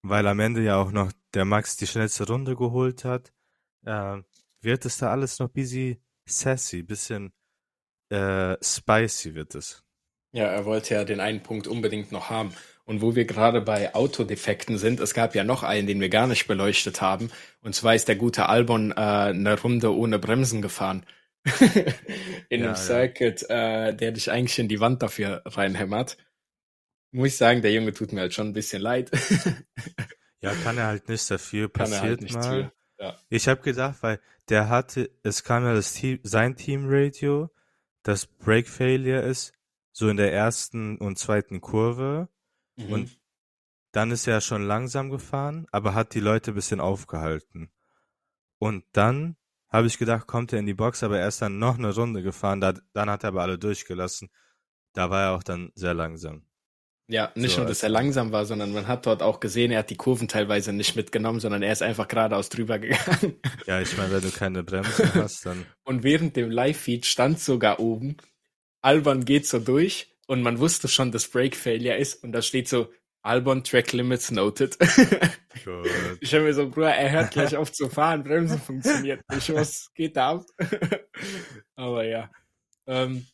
weil 0.02 0.28
am 0.28 0.42
Ende 0.42 0.62
ja 0.62 0.76
auch 0.76 0.92
noch 0.92 1.14
der 1.34 1.46
Max 1.46 1.78
die 1.78 1.88
schnellste 1.88 2.28
Runde 2.28 2.58
geholt 2.58 3.06
hat, 3.06 3.32
äh, 3.86 4.18
wird 4.60 4.86
es 4.86 4.98
da 4.98 5.10
alles 5.10 5.40
noch 5.40 5.48
busy 5.48 6.02
sassy, 6.26 6.84
bisschen 6.84 7.32
äh, 8.10 8.58
spicy 8.62 9.34
wird 9.34 9.56
es. 9.56 9.86
Ja, 10.34 10.48
er 10.48 10.66
wollte 10.66 10.96
ja 10.96 11.06
den 11.06 11.22
einen 11.22 11.42
Punkt 11.42 11.66
unbedingt 11.68 12.12
noch 12.12 12.30
haben. 12.30 12.54
Und 12.84 13.02
wo 13.02 13.16
wir 13.16 13.26
gerade 13.26 13.62
bei 13.62 13.96
Autodefekten 13.96 14.78
sind, 14.78 15.00
es 15.00 15.14
gab 15.14 15.34
ja 15.34 15.46
noch 15.46 15.64
einen, 15.64 15.88
den 15.88 16.02
wir 16.02 16.10
gar 16.10 16.28
nicht 16.28 16.48
beleuchtet 16.48 17.00
haben. 17.02 17.32
Und 17.62 17.74
zwar 17.74 17.96
ist 17.96 18.10
der 18.10 18.18
gute 18.18 18.48
Albon 18.48 18.92
äh, 18.92 18.96
eine 18.96 19.60
Runde 19.60 19.96
ohne 19.96 20.20
Bremsen 20.20 20.62
gefahren. 20.62 21.06
in 22.50 22.62
ja, 22.62 22.68
einem 22.68 22.76
Circuit, 22.76 23.46
ja. 23.50 23.88
äh, 23.88 23.96
der 23.96 24.12
dich 24.12 24.32
eigentlich 24.32 24.60
in 24.60 24.68
die 24.68 24.80
Wand 24.80 25.02
dafür 25.02 25.42
reinhämmert. 25.46 26.18
Muss 27.12 27.30
ich 27.30 27.38
sagen, 27.38 27.62
der 27.62 27.72
Junge 27.72 27.94
tut 27.94 28.12
mir 28.12 28.22
halt 28.22 28.34
schon 28.34 28.48
ein 28.48 28.54
bisschen 28.54 28.82
leid. 28.82 29.12
ja, 30.42 30.54
kann 30.64 30.78
er 30.78 30.88
halt 30.88 31.08
nicht 31.08 31.30
dafür, 31.32 31.70
passiert 31.70 32.02
halt 32.02 32.22
nicht 32.22 32.36
mal. 32.36 32.72
Ja. 33.00 33.18
Ich 33.30 33.48
habe 33.48 33.62
gedacht, 33.62 33.98
weil 34.02 34.20
der 34.50 34.70
hatte, 34.70 35.12
es 35.24 35.44
kam 35.44 35.64
ja 35.64 35.74
das 35.74 35.94
Team, 35.94 36.20
sein 36.24 36.56
Teamradio, 36.56 37.50
das 38.04 38.26
Break 38.26 38.68
Failure 38.68 39.22
ist, 39.22 39.54
so 39.92 40.10
in 40.10 40.18
der 40.18 40.34
ersten 40.34 40.98
und 40.98 41.18
zweiten 41.18 41.62
Kurve. 41.62 42.30
Mhm. 42.76 42.92
Und 42.92 43.20
dann 43.92 44.12
ist 44.12 44.28
er 44.28 44.42
schon 44.42 44.64
langsam 44.64 45.10
gefahren, 45.10 45.68
aber 45.72 45.94
hat 45.94 46.14
die 46.14 46.20
Leute 46.20 46.52
ein 46.52 46.56
bisschen 46.56 46.80
aufgehalten. 46.80 47.72
Und 48.60 48.86
dann 48.92 49.38
habe 49.70 49.88
ich 49.88 49.98
gedacht, 49.98 50.28
kommt 50.28 50.54
er 50.54 50.60
in 50.60 50.66
die 50.66 50.74
Box, 50.74 51.04
aber 51.04 51.20
er 51.20 51.28
ist 51.28 51.42
dann 51.42 51.60
noch 51.60 51.78
eine 51.78 51.94
Runde 51.94 52.24
gefahren, 52.24 52.62
da, 52.62 52.74
dann 52.94 53.10
hat 53.10 53.24
er 53.24 53.30
aber 53.30 53.42
alle 53.42 53.60
durchgelassen. 53.60 54.30
Da 54.94 55.10
war 55.10 55.24
er 55.24 55.32
auch 55.34 55.44
dann 55.44 55.72
sehr 55.76 55.94
langsam. 55.94 56.48
Ja, 57.10 57.32
nicht 57.36 57.54
so, 57.54 57.62
nur, 57.62 57.68
dass 57.68 57.84
er 57.84 57.90
langsam 57.90 58.34
war, 58.34 58.46
sondern 58.46 58.74
man 58.74 58.88
hat 58.88 59.06
dort 59.06 59.24
auch 59.24 59.40
gesehen, 59.40 59.72
er 59.72 59.80
hat 59.80 59.90
die 59.90 59.96
Kurven 59.96 60.28
teilweise 60.28 60.74
nicht 60.74 60.98
mitgenommen, 60.98 61.40
sondern 61.40 61.64
er 61.64 61.72
ist 61.72 61.82
einfach 61.82 62.08
geradeaus 62.10 62.50
drüber 62.50 62.80
gegangen. 62.80 63.40
Ja, 63.66 63.80
ich 63.80 63.96
meine, 63.98 64.12
wenn 64.12 64.22
du 64.22 64.32
keine 64.32 64.64
Bremse 64.64 65.14
hast, 65.14 65.46
dann. 65.46 65.66
Und 65.84 66.04
während 66.04 66.36
dem 66.36 66.52
Live-Feed 66.52 67.06
stand 67.06 67.40
sogar 67.40 67.80
oben, 67.80 68.18
Alban 68.82 69.24
geht 69.24 69.48
so 69.48 69.60
durch 69.60 70.18
und 70.28 70.42
man 70.42 70.60
wusste 70.60 70.90
schon, 70.90 71.14
dass 71.14 71.30
Break 71.30 71.56
Failure 71.56 71.96
ist 71.96 72.24
und 72.24 72.34
da 72.34 72.42
steht 72.42 72.68
so, 72.68 72.90
Albon 73.28 73.64
Track 73.64 73.92
Limits 73.92 74.32
noted. 74.32 74.78
ich 76.22 76.34
habe 76.34 76.44
mir 76.46 76.54
so, 76.54 76.70
Bruder, 76.70 76.96
er 76.96 77.12
hört 77.12 77.32
gleich 77.32 77.58
auf 77.58 77.72
zu 77.74 77.90
fahren, 77.90 78.24
Bremsen 78.24 78.60
funktioniert 78.60 79.22
nicht, 79.30 79.54
was 79.54 79.92
geht 79.94 80.16
da 80.16 80.32
ab? 80.32 80.46
Aber 81.76 82.06
ja. 82.06 82.32
Ähm, 82.86 83.28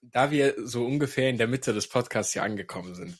da 0.00 0.30
wir 0.30 0.54
so 0.66 0.86
ungefähr 0.86 1.28
in 1.28 1.36
der 1.36 1.48
Mitte 1.48 1.74
des 1.74 1.86
Podcasts 1.86 2.32
hier 2.32 2.42
angekommen 2.42 2.94
sind, 2.94 3.18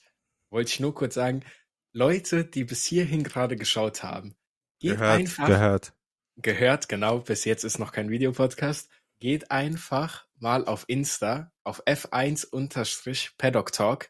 wollte 0.50 0.70
ich 0.70 0.80
nur 0.80 0.94
kurz 0.94 1.14
sagen, 1.14 1.44
Leute, 1.92 2.46
die 2.46 2.64
bis 2.64 2.84
hierhin 2.84 3.22
gerade 3.22 3.56
geschaut 3.56 4.02
haben, 4.02 4.36
geht 4.78 4.92
gehört, 4.92 5.18
einfach. 5.18 5.46
Gehört. 5.46 5.92
Gehört, 6.36 6.88
genau, 6.88 7.18
bis 7.18 7.44
jetzt 7.44 7.64
ist 7.64 7.78
noch 7.78 7.92
kein 7.92 8.08
Videopodcast. 8.08 8.88
Geht 9.18 9.50
einfach 9.50 10.26
mal 10.38 10.64
auf 10.64 10.84
Insta, 10.86 11.52
auf 11.62 11.84
F1 11.86 12.48
Talk 13.72 14.08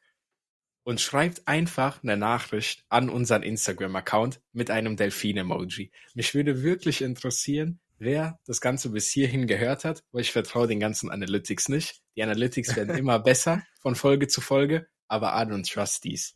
und 0.88 1.02
schreibt 1.02 1.46
einfach 1.46 2.02
eine 2.02 2.16
Nachricht 2.16 2.82
an 2.88 3.10
unseren 3.10 3.42
Instagram-Account 3.42 4.40
mit 4.54 4.70
einem 4.70 4.96
Delfin-Emoji. 4.96 5.90
Mich 6.14 6.34
würde 6.34 6.62
wirklich 6.62 7.02
interessieren, 7.02 7.78
wer 7.98 8.40
das 8.46 8.62
Ganze 8.62 8.88
bis 8.88 9.10
hierhin 9.10 9.46
gehört 9.46 9.84
hat, 9.84 10.02
weil 10.12 10.22
ich 10.22 10.32
vertraue 10.32 10.66
den 10.66 10.80
ganzen 10.80 11.10
Analytics 11.10 11.68
nicht. 11.68 12.00
Die 12.16 12.22
Analytics 12.22 12.74
werden 12.74 12.96
immer 12.98 13.18
besser 13.18 13.62
von 13.82 13.96
Folge 13.96 14.28
zu 14.28 14.40
Folge, 14.40 14.86
aber 15.08 15.34
I 15.34 15.44
don't 15.44 15.70
trust 15.70 16.04
these. 16.04 16.32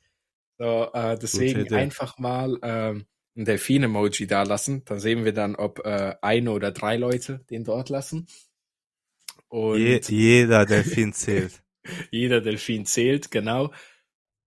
So, 0.58 0.90
äh, 0.92 1.16
deswegen 1.16 1.72
einfach 1.72 2.18
mal 2.18 2.58
ähm, 2.62 3.06
ein 3.34 3.46
Delfin-Emoji 3.46 4.26
da 4.26 4.42
lassen. 4.42 4.84
Dann 4.84 5.00
sehen 5.00 5.24
wir 5.24 5.32
dann, 5.32 5.56
ob 5.56 5.78
äh, 5.86 6.16
eine 6.20 6.52
oder 6.52 6.72
drei 6.72 6.98
Leute 6.98 7.42
den 7.48 7.64
dort 7.64 7.88
lassen. 7.88 8.26
Und 9.48 9.78
Je, 9.78 9.98
jeder 10.08 10.66
Delfin 10.66 11.14
zählt. 11.14 11.62
jeder 12.10 12.42
Delfin 12.42 12.84
zählt, 12.84 13.30
genau. 13.30 13.72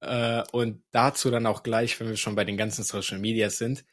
Äh, 0.06 0.44
und 0.52 0.84
dazu 0.91 1.32
dann 1.32 1.46
auch 1.46 1.63
gleich, 1.63 2.00
wenn 2.00 2.10
wir 2.10 2.18
schon 2.18 2.36
bei 2.36 2.46
den 2.46 2.58
ganzen 2.58 2.84
Social 2.84 3.20
Medias 3.20 3.58
sind, 3.58 3.86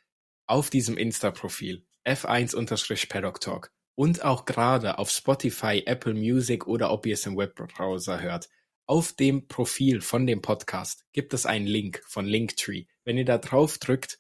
auf 0.47 0.71
diesem 0.71 0.97
Insta-Profil 0.97 1.87
F1 2.05 3.41
Talk 3.41 3.73
und 3.95 4.25
auch 4.25 4.45
gerade 4.45 4.99
auf 4.99 5.11
Spotify, 5.11 5.83
Apple 5.87 6.15
Music 6.15 6.67
oder 6.67 6.91
ob 6.91 7.07
ihr 7.07 7.15
es 7.15 7.27
im 7.27 7.37
Webbrowser 7.37 8.21
hört. 8.21 8.49
Auf 8.87 9.13
dem 9.13 9.47
Profil 9.47 10.01
von 10.01 10.27
dem 10.27 10.43
Podcast 10.43 11.05
gibt 11.13 11.35
es 11.35 11.47
einen 11.47 11.67
Link 11.67 12.03
von 12.07 12.27
Linktree. 12.27 12.87
Wenn 13.05 13.17
ihr 13.17 13.25
da 13.25 13.39
drauf 13.39 13.79
drückt 13.79 14.19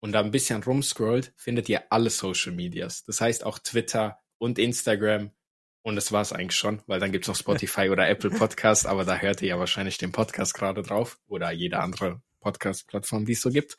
und 0.00 0.12
da 0.12 0.20
ein 0.20 0.30
bisschen 0.30 0.62
rumscrollt, 0.62 1.32
findet 1.36 1.68
ihr 1.68 1.92
alle 1.92 2.10
Social 2.10 2.52
Medias. 2.52 3.04
Das 3.04 3.20
heißt 3.20 3.44
auch 3.44 3.58
Twitter 3.58 4.18
und 4.38 4.58
Instagram. 4.58 5.30
Und 5.88 5.96
das 5.96 6.12
war 6.12 6.22
es 6.22 6.32
eigentlich 6.32 6.56
schon, 6.56 6.82
weil 6.86 7.00
dann 7.00 7.12
gibt 7.12 7.24
es 7.24 7.28
noch 7.28 7.36
Spotify 7.36 7.88
oder 7.90 8.08
Apple 8.08 8.30
Podcast, 8.30 8.86
aber 8.86 9.04
da 9.04 9.16
hört 9.16 9.42
ihr 9.42 9.48
ja 9.48 9.58
wahrscheinlich 9.58 9.98
den 9.98 10.12
Podcast 10.12 10.54
gerade 10.54 10.82
drauf 10.82 11.18
oder 11.26 11.50
jede 11.50 11.80
andere 11.80 12.20
Podcast-Plattform, 12.40 13.24
die 13.24 13.32
es 13.32 13.40
so 13.40 13.50
gibt 13.50 13.76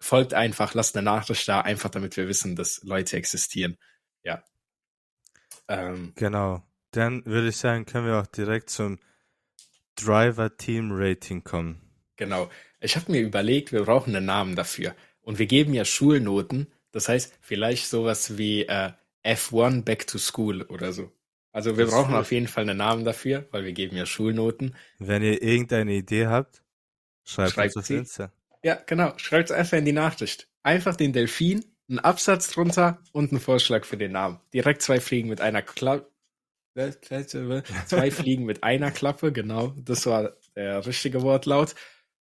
folgt 0.00 0.34
einfach, 0.34 0.74
lasst 0.74 0.96
eine 0.96 1.04
Nachricht 1.04 1.46
da, 1.46 1.60
einfach 1.60 1.90
damit 1.90 2.16
wir 2.16 2.26
wissen, 2.26 2.56
dass 2.56 2.82
Leute 2.82 3.16
existieren. 3.16 3.76
Ja. 4.24 4.42
Ähm, 5.68 6.12
genau. 6.16 6.64
Dann 6.90 7.24
würde 7.26 7.48
ich 7.48 7.58
sagen, 7.58 7.86
können 7.86 8.06
wir 8.06 8.18
auch 8.18 8.26
direkt 8.26 8.70
zum 8.70 8.98
Driver 9.94 10.56
Team 10.56 10.90
Rating 10.92 11.44
kommen. 11.44 11.80
Genau. 12.16 12.50
Ich 12.80 12.96
habe 12.96 13.12
mir 13.12 13.20
überlegt, 13.20 13.72
wir 13.72 13.84
brauchen 13.84 14.16
einen 14.16 14.26
Namen 14.26 14.56
dafür. 14.56 14.96
Und 15.20 15.38
wir 15.38 15.46
geben 15.46 15.74
ja 15.74 15.84
Schulnoten. 15.84 16.72
Das 16.90 17.08
heißt, 17.08 17.38
vielleicht 17.40 17.88
sowas 17.88 18.38
wie 18.38 18.62
äh, 18.62 18.92
F1 19.24 19.82
Back 19.84 20.06
to 20.06 20.18
School 20.18 20.62
oder 20.62 20.92
so. 20.92 21.12
Also 21.52 21.76
wir 21.76 21.86
das 21.86 21.94
brauchen 21.94 22.14
auf 22.14 22.30
jeden 22.30 22.46
Fall 22.46 22.62
einen 22.62 22.78
Namen 22.78 23.04
dafür, 23.04 23.48
weil 23.50 23.64
wir 23.64 23.72
geben 23.72 23.96
ja 23.96 24.06
Schulnoten. 24.06 24.76
Wenn 24.98 25.22
ihr 25.22 25.42
irgendeine 25.42 25.92
Idee 25.94 26.28
habt, 26.28 26.62
schreibt, 27.24 27.52
schreibt 27.52 27.76
uns 27.76 27.84
auf 27.84 27.90
Insta. 27.90 28.32
Ja, 28.62 28.74
genau. 28.86 29.12
Schreibt 29.16 29.50
es 29.50 29.56
einfach 29.56 29.78
in 29.78 29.84
die 29.84 29.92
Nachricht. 29.92 30.48
Einfach 30.62 30.94
den 30.94 31.12
Delfin, 31.12 31.64
einen 31.88 31.98
Absatz 31.98 32.50
drunter 32.50 33.02
und 33.12 33.32
einen 33.32 33.40
Vorschlag 33.40 33.84
für 33.84 33.96
den 33.96 34.12
Namen. 34.12 34.40
Direkt 34.52 34.82
zwei 34.82 35.00
Fliegen 35.00 35.28
mit 35.28 35.40
einer 35.40 35.62
Klappe. 35.62 36.08
Zwei 37.86 38.10
Fliegen 38.10 38.44
mit 38.44 38.62
einer 38.62 38.90
Klappe, 38.92 39.32
genau. 39.32 39.74
Das 39.78 40.06
war 40.06 40.36
der 40.54 40.86
richtige 40.86 41.22
Wortlaut. 41.22 41.74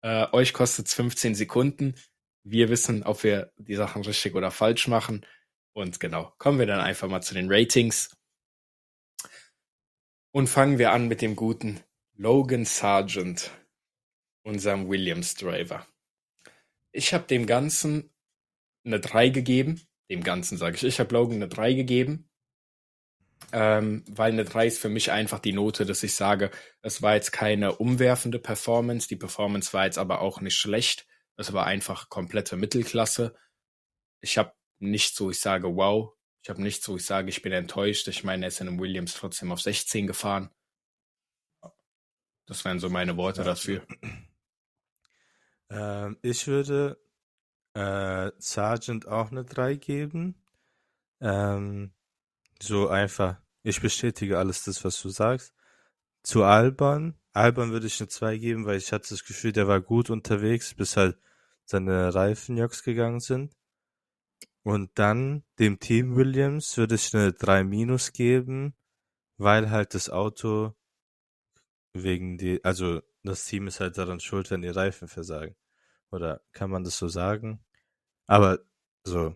Äh, 0.02 0.28
euch 0.32 0.54
kostet 0.54 0.88
es 0.88 0.94
15 0.94 1.36
Sekunden. 1.36 1.96
Wir 2.44 2.70
wissen, 2.70 3.04
ob 3.04 3.24
wir 3.24 3.52
die 3.58 3.76
Sachen 3.76 4.04
richtig 4.04 4.36
oder 4.36 4.50
falsch 4.52 4.88
machen. 4.88 5.26
Und 5.74 6.00
genau, 6.00 6.34
kommen 6.38 6.60
wir 6.60 6.66
dann 6.66 6.82
einfach 6.82 7.08
mal 7.08 7.22
zu 7.22 7.34
den 7.34 7.52
Ratings. 7.52 8.16
Und 10.32 10.48
fangen 10.48 10.78
wir 10.78 10.92
an 10.92 11.08
mit 11.08 11.22
dem 11.22 11.36
guten 11.36 11.82
Logan 12.14 12.66
Sargent, 12.66 13.52
unserem 14.44 14.90
Williams 14.90 15.36
Driver. 15.36 15.86
Ich 16.92 17.14
habe 17.14 17.26
dem 17.26 17.46
Ganzen 17.46 18.14
eine 18.86 19.00
3 19.00 19.30
gegeben. 19.30 19.82
Dem 20.10 20.24
Ganzen 20.24 20.58
sage 20.58 20.76
ich. 20.76 20.84
Ich 20.84 21.00
habe 21.00 21.14
Logan 21.14 21.38
eine 21.38 21.48
3 21.48 21.74
gegeben. 21.74 22.30
Ähm, 23.54 24.04
weil 24.08 24.32
eine 24.32 24.46
3 24.46 24.68
ist 24.68 24.80
für 24.80 24.90
mich 24.90 25.12
einfach 25.12 25.40
die 25.40 25.54
Note, 25.54 25.86
dass 25.86 26.04
ich 26.04 26.16
sage, 26.16 26.52
es 26.82 27.02
war 27.02 27.16
jetzt 27.16 27.32
keine 27.32 27.76
umwerfende 27.76 28.40
Performance. 28.40 29.08
Die 29.08 29.16
Performance 29.16 29.74
war 29.74 29.86
jetzt 29.86 29.98
aber 29.98 30.22
auch 30.22 30.42
nicht 30.42 30.56
schlecht. 30.56 31.08
Es 31.38 31.54
war 31.54 31.66
einfach 31.66 32.10
komplette 32.10 32.56
Mittelklasse. 32.56 33.36
Ich 34.22 34.38
habe 34.38 34.54
nicht 34.82 35.16
so, 35.16 35.30
ich 35.30 35.40
sage, 35.40 35.76
wow. 35.76 36.14
Ich 36.44 36.50
habe 36.50 36.62
nicht 36.62 36.84
so, 36.84 36.96
ich 36.96 37.06
sage, 37.06 37.30
ich 37.30 37.42
bin 37.42 37.54
enttäuscht. 37.54 38.08
Ich 38.08 38.24
meine, 38.24 38.46
er 38.46 38.48
ist 38.48 38.60
in 38.62 38.68
einem 38.68 38.80
Williams 38.80 39.14
trotzdem 39.14 39.52
auf 39.52 39.62
16 39.62 40.08
gefahren. 40.08 40.50
Das 42.48 42.66
wären 42.66 42.80
so 42.80 42.90
meine 42.90 43.18
Worte 43.18 43.44
dafür. 43.44 43.86
Ähm, 45.74 46.18
ich 46.22 46.48
würde 46.48 47.02
äh, 47.76 48.30
Sergeant 48.40 49.08
auch 49.08 49.32
eine 49.32 49.46
3 49.46 49.76
geben. 49.76 50.36
Ähm, 51.22 51.94
so 52.62 52.90
einfach. 52.90 53.38
Ich 53.64 53.80
bestätige 53.80 54.38
alles 54.38 54.66
das, 54.66 54.84
was 54.84 55.02
du 55.02 55.08
sagst. 55.08 55.54
Zu 56.24 56.44
Alban. 56.44 57.18
Alban 57.32 57.72
würde 57.72 57.88
ich 57.88 58.02
eine 58.02 58.10
2 58.10 58.38
geben, 58.38 58.66
weil 58.66 58.80
ich 58.80 58.92
hatte 58.92 59.08
das 59.12 59.24
Gefühl, 59.24 59.54
der 59.54 59.70
war 59.70 59.80
gut 59.80 60.10
unterwegs, 60.10 60.74
bis 60.74 60.98
halt 60.98 61.18
seine 61.64 62.14
Reifenjocks 62.14 62.84
gegangen 62.84 63.22
sind. 63.22 63.56
Und 64.64 64.92
dann 64.96 65.44
dem 65.60 65.80
Team 65.80 66.16
Williams 66.16 66.78
würde 66.78 66.96
ich 66.96 67.14
eine 67.16 67.34
3 67.34 67.64
minus 67.64 68.14
geben, 68.14 68.76
weil 69.38 69.72
halt 69.72 69.96
das 69.96 70.10
Auto 70.10 70.74
wegen 71.94 72.38
die, 72.38 72.64
also 72.64 73.02
das 73.24 73.46
Team 73.46 73.68
ist 73.68 73.80
halt 73.80 73.98
daran 73.98 74.20
schuld, 74.20 74.52
wenn 74.52 74.62
die 74.62 74.70
Reifen 74.70 75.08
versagen. 75.08 75.56
Oder 76.12 76.42
kann 76.52 76.70
man 76.70 76.84
das 76.84 76.98
so 76.98 77.08
sagen? 77.08 77.64
Aber 78.28 78.60
so. 79.04 79.34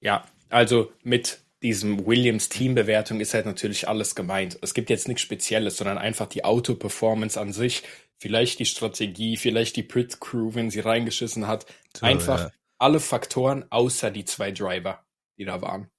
Ja, 0.00 0.24
also 0.48 0.92
mit 1.02 1.42
diesem 1.62 2.06
Williams 2.06 2.48
Teambewertung 2.48 3.20
ist 3.20 3.34
halt 3.34 3.46
natürlich 3.46 3.88
alles 3.88 4.14
gemeint. 4.14 4.58
Es 4.62 4.72
gibt 4.72 4.88
jetzt 4.88 5.08
nichts 5.08 5.22
Spezielles, 5.22 5.76
sondern 5.76 5.98
einfach 5.98 6.26
die 6.26 6.44
Auto-Performance 6.44 7.38
an 7.38 7.52
sich, 7.52 7.82
vielleicht 8.18 8.58
die 8.60 8.66
Strategie, 8.66 9.36
vielleicht 9.36 9.76
die 9.76 9.82
Pit 9.82 10.20
Crew, 10.20 10.54
wenn 10.54 10.70
sie 10.70 10.80
reingeschissen 10.80 11.46
hat. 11.46 11.66
So, 11.96 12.06
einfach 12.06 12.40
ja. 12.40 12.52
Alle 12.80 13.00
Faktoren 13.00 13.66
außer 13.70 14.10
die 14.10 14.24
zwei 14.24 14.52
Driver, 14.52 15.04
die 15.36 15.44
da 15.44 15.60
waren. 15.60 15.90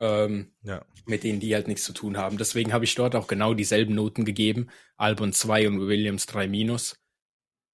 Ähm, 0.00 0.52
ja. 0.62 0.84
Mit 1.06 1.22
denen 1.22 1.40
die 1.40 1.54
halt 1.54 1.68
nichts 1.68 1.84
zu 1.84 1.92
tun 1.92 2.16
haben. 2.16 2.38
Deswegen 2.38 2.72
habe 2.72 2.84
ich 2.84 2.94
dort 2.94 3.14
auch 3.14 3.26
genau 3.26 3.54
dieselben 3.54 3.94
Noten 3.94 4.24
gegeben. 4.24 4.68
Albon 4.96 5.32
2 5.32 5.68
und 5.68 5.80
Williams 5.86 6.26
3 6.26 6.48
minus. 6.48 6.98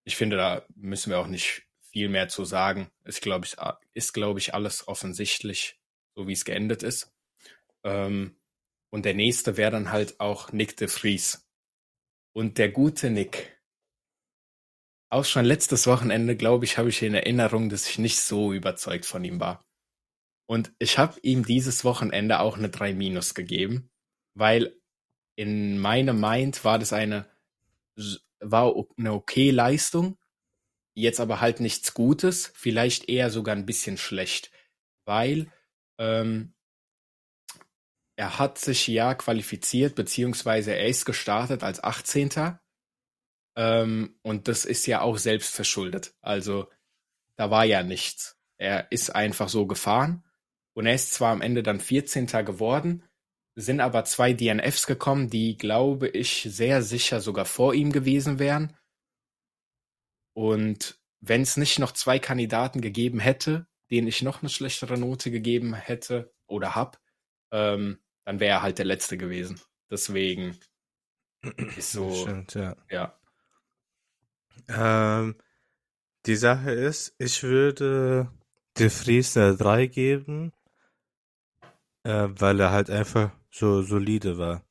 Ich 0.04 0.16
finde, 0.16 0.36
da 0.36 0.66
müssen 0.74 1.10
wir 1.10 1.18
auch 1.18 1.26
nicht 1.26 1.62
viel 1.80 2.08
mehr 2.08 2.28
zu 2.28 2.44
sagen. 2.44 2.90
Ist, 3.04 3.22
glaube 3.22 3.46
ich, 3.46 3.56
ist, 3.94 4.12
glaube 4.12 4.38
ich, 4.38 4.54
alles 4.54 4.86
offensichtlich, 4.88 5.80
so 6.14 6.26
wie 6.26 6.32
es 6.32 6.44
geendet 6.44 6.82
ist. 6.82 7.12
Ähm, 7.84 8.36
und 8.90 9.04
der 9.04 9.14
nächste 9.14 9.56
wäre 9.56 9.70
dann 9.70 9.92
halt 9.92 10.20
auch 10.20 10.52
Nick 10.52 10.76
de 10.76 10.88
Vries. 10.88 11.48
Und 12.32 12.58
der 12.58 12.70
gute 12.70 13.10
Nick, 13.10 13.59
auch 15.10 15.24
schon 15.24 15.44
letztes 15.44 15.86
Wochenende, 15.86 16.36
glaube 16.36 16.64
ich, 16.64 16.78
habe 16.78 16.88
ich 16.88 17.02
in 17.02 17.14
Erinnerung, 17.14 17.68
dass 17.68 17.88
ich 17.88 17.98
nicht 17.98 18.20
so 18.20 18.52
überzeugt 18.52 19.04
von 19.04 19.24
ihm 19.24 19.40
war. 19.40 19.64
Und 20.46 20.72
ich 20.78 20.98
habe 20.98 21.18
ihm 21.22 21.44
dieses 21.44 21.84
Wochenende 21.84 22.40
auch 22.40 22.56
eine 22.56 22.70
3 22.70 22.94
Minus 22.94 23.34
gegeben, 23.34 23.90
weil 24.34 24.76
in 25.36 25.78
meinem 25.78 26.20
Mind 26.20 26.64
war 26.64 26.78
das 26.78 26.92
eine, 26.92 27.26
war 28.40 28.74
eine 28.96 29.12
okay 29.12 29.50
Leistung, 29.50 30.18
jetzt 30.94 31.20
aber 31.20 31.40
halt 31.40 31.60
nichts 31.60 31.94
Gutes, 31.94 32.52
vielleicht 32.54 33.08
eher 33.08 33.30
sogar 33.30 33.54
ein 33.54 33.66
bisschen 33.66 33.96
schlecht, 33.96 34.50
weil 35.04 35.52
ähm, 35.98 36.54
er 38.16 38.38
hat 38.38 38.58
sich 38.58 38.86
ja 38.86 39.14
qualifiziert, 39.14 39.94
beziehungsweise 39.94 40.74
er 40.74 40.88
ist 40.88 41.04
gestartet 41.04 41.62
als 41.62 41.82
18. 41.82 42.58
Ähm, 43.56 44.18
und 44.22 44.48
das 44.48 44.64
ist 44.64 44.86
ja 44.86 45.00
auch 45.00 45.18
selbst 45.18 45.54
verschuldet. 45.54 46.14
Also 46.20 46.68
da 47.36 47.50
war 47.50 47.64
ja 47.64 47.82
nichts. 47.82 48.38
Er 48.58 48.90
ist 48.92 49.10
einfach 49.10 49.48
so 49.48 49.66
gefahren 49.66 50.24
und 50.74 50.86
er 50.86 50.94
ist 50.94 51.12
zwar 51.12 51.32
am 51.32 51.42
Ende 51.42 51.62
dann 51.62 51.80
14. 51.80 52.26
geworden, 52.26 53.02
sind 53.54 53.80
aber 53.80 54.04
zwei 54.04 54.32
DNFs 54.32 54.86
gekommen, 54.86 55.28
die, 55.28 55.56
glaube 55.56 56.08
ich, 56.08 56.46
sehr 56.48 56.82
sicher 56.82 57.20
sogar 57.20 57.44
vor 57.44 57.74
ihm 57.74 57.92
gewesen 57.92 58.38
wären. 58.38 58.76
Und 60.34 60.98
wenn 61.20 61.42
es 61.42 61.56
nicht 61.56 61.78
noch 61.78 61.92
zwei 61.92 62.18
Kandidaten 62.18 62.80
gegeben 62.80 63.18
hätte, 63.18 63.66
denen 63.90 64.06
ich 64.08 64.22
noch 64.22 64.42
eine 64.42 64.48
schlechtere 64.48 64.96
Note 64.96 65.30
gegeben 65.30 65.74
hätte 65.74 66.32
oder 66.46 66.74
hab, 66.74 67.00
ähm, 67.50 67.98
dann 68.24 68.40
wäre 68.40 68.58
er 68.58 68.62
halt 68.62 68.78
der 68.78 68.86
Letzte 68.86 69.18
gewesen. 69.18 69.60
Deswegen 69.90 70.58
ist 71.76 71.92
so. 71.92 72.14
Stimmt, 72.14 72.54
ja. 72.54 72.76
ja. 72.88 73.19
Ähm, 74.68 75.36
die 76.26 76.36
Sache 76.36 76.70
ist, 76.70 77.14
ich 77.18 77.42
würde 77.42 78.30
De 78.78 78.88
Vries 78.88 79.36
eine 79.36 79.56
3 79.56 79.86
geben, 79.86 80.52
äh, 82.04 82.28
weil 82.30 82.60
er 82.60 82.70
halt 82.70 82.90
einfach 82.90 83.32
so 83.50 83.82
solide 83.82 84.38
war. 84.38 84.64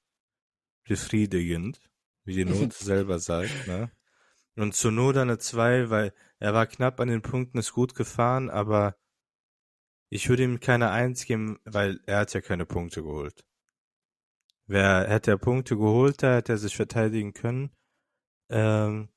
Befriedigend, 0.83 1.79
wie 2.23 2.35
die 2.35 2.45
Note 2.45 2.75
selber 2.83 3.19
sagt, 3.19 3.67
ne? 3.67 3.91
Und 4.55 4.75
zu 4.75 4.91
Noda 4.91 5.21
eine 5.21 5.37
2, 5.37 5.89
weil 5.89 6.13
er 6.39 6.53
war 6.53 6.67
knapp 6.67 6.99
an 6.99 7.07
den 7.07 7.21
Punkten, 7.21 7.59
ist 7.59 7.73
gut 7.73 7.95
gefahren, 7.95 8.49
aber 8.49 8.95
ich 10.09 10.27
würde 10.27 10.43
ihm 10.43 10.59
keine 10.59 10.89
Eins 10.89 11.25
geben, 11.25 11.59
weil 11.65 12.01
er 12.07 12.19
hat 12.19 12.33
ja 12.33 12.41
keine 12.41 12.65
Punkte 12.65 13.03
geholt. 13.03 13.45
Wer 14.65 15.07
hätte 15.07 15.31
er 15.31 15.37
Punkte 15.37 15.77
geholt, 15.77 16.21
da 16.23 16.35
hätte 16.35 16.53
er 16.53 16.57
sich 16.57 16.75
verteidigen 16.75 17.33
können. 17.33 17.71
Ähm, 18.49 19.09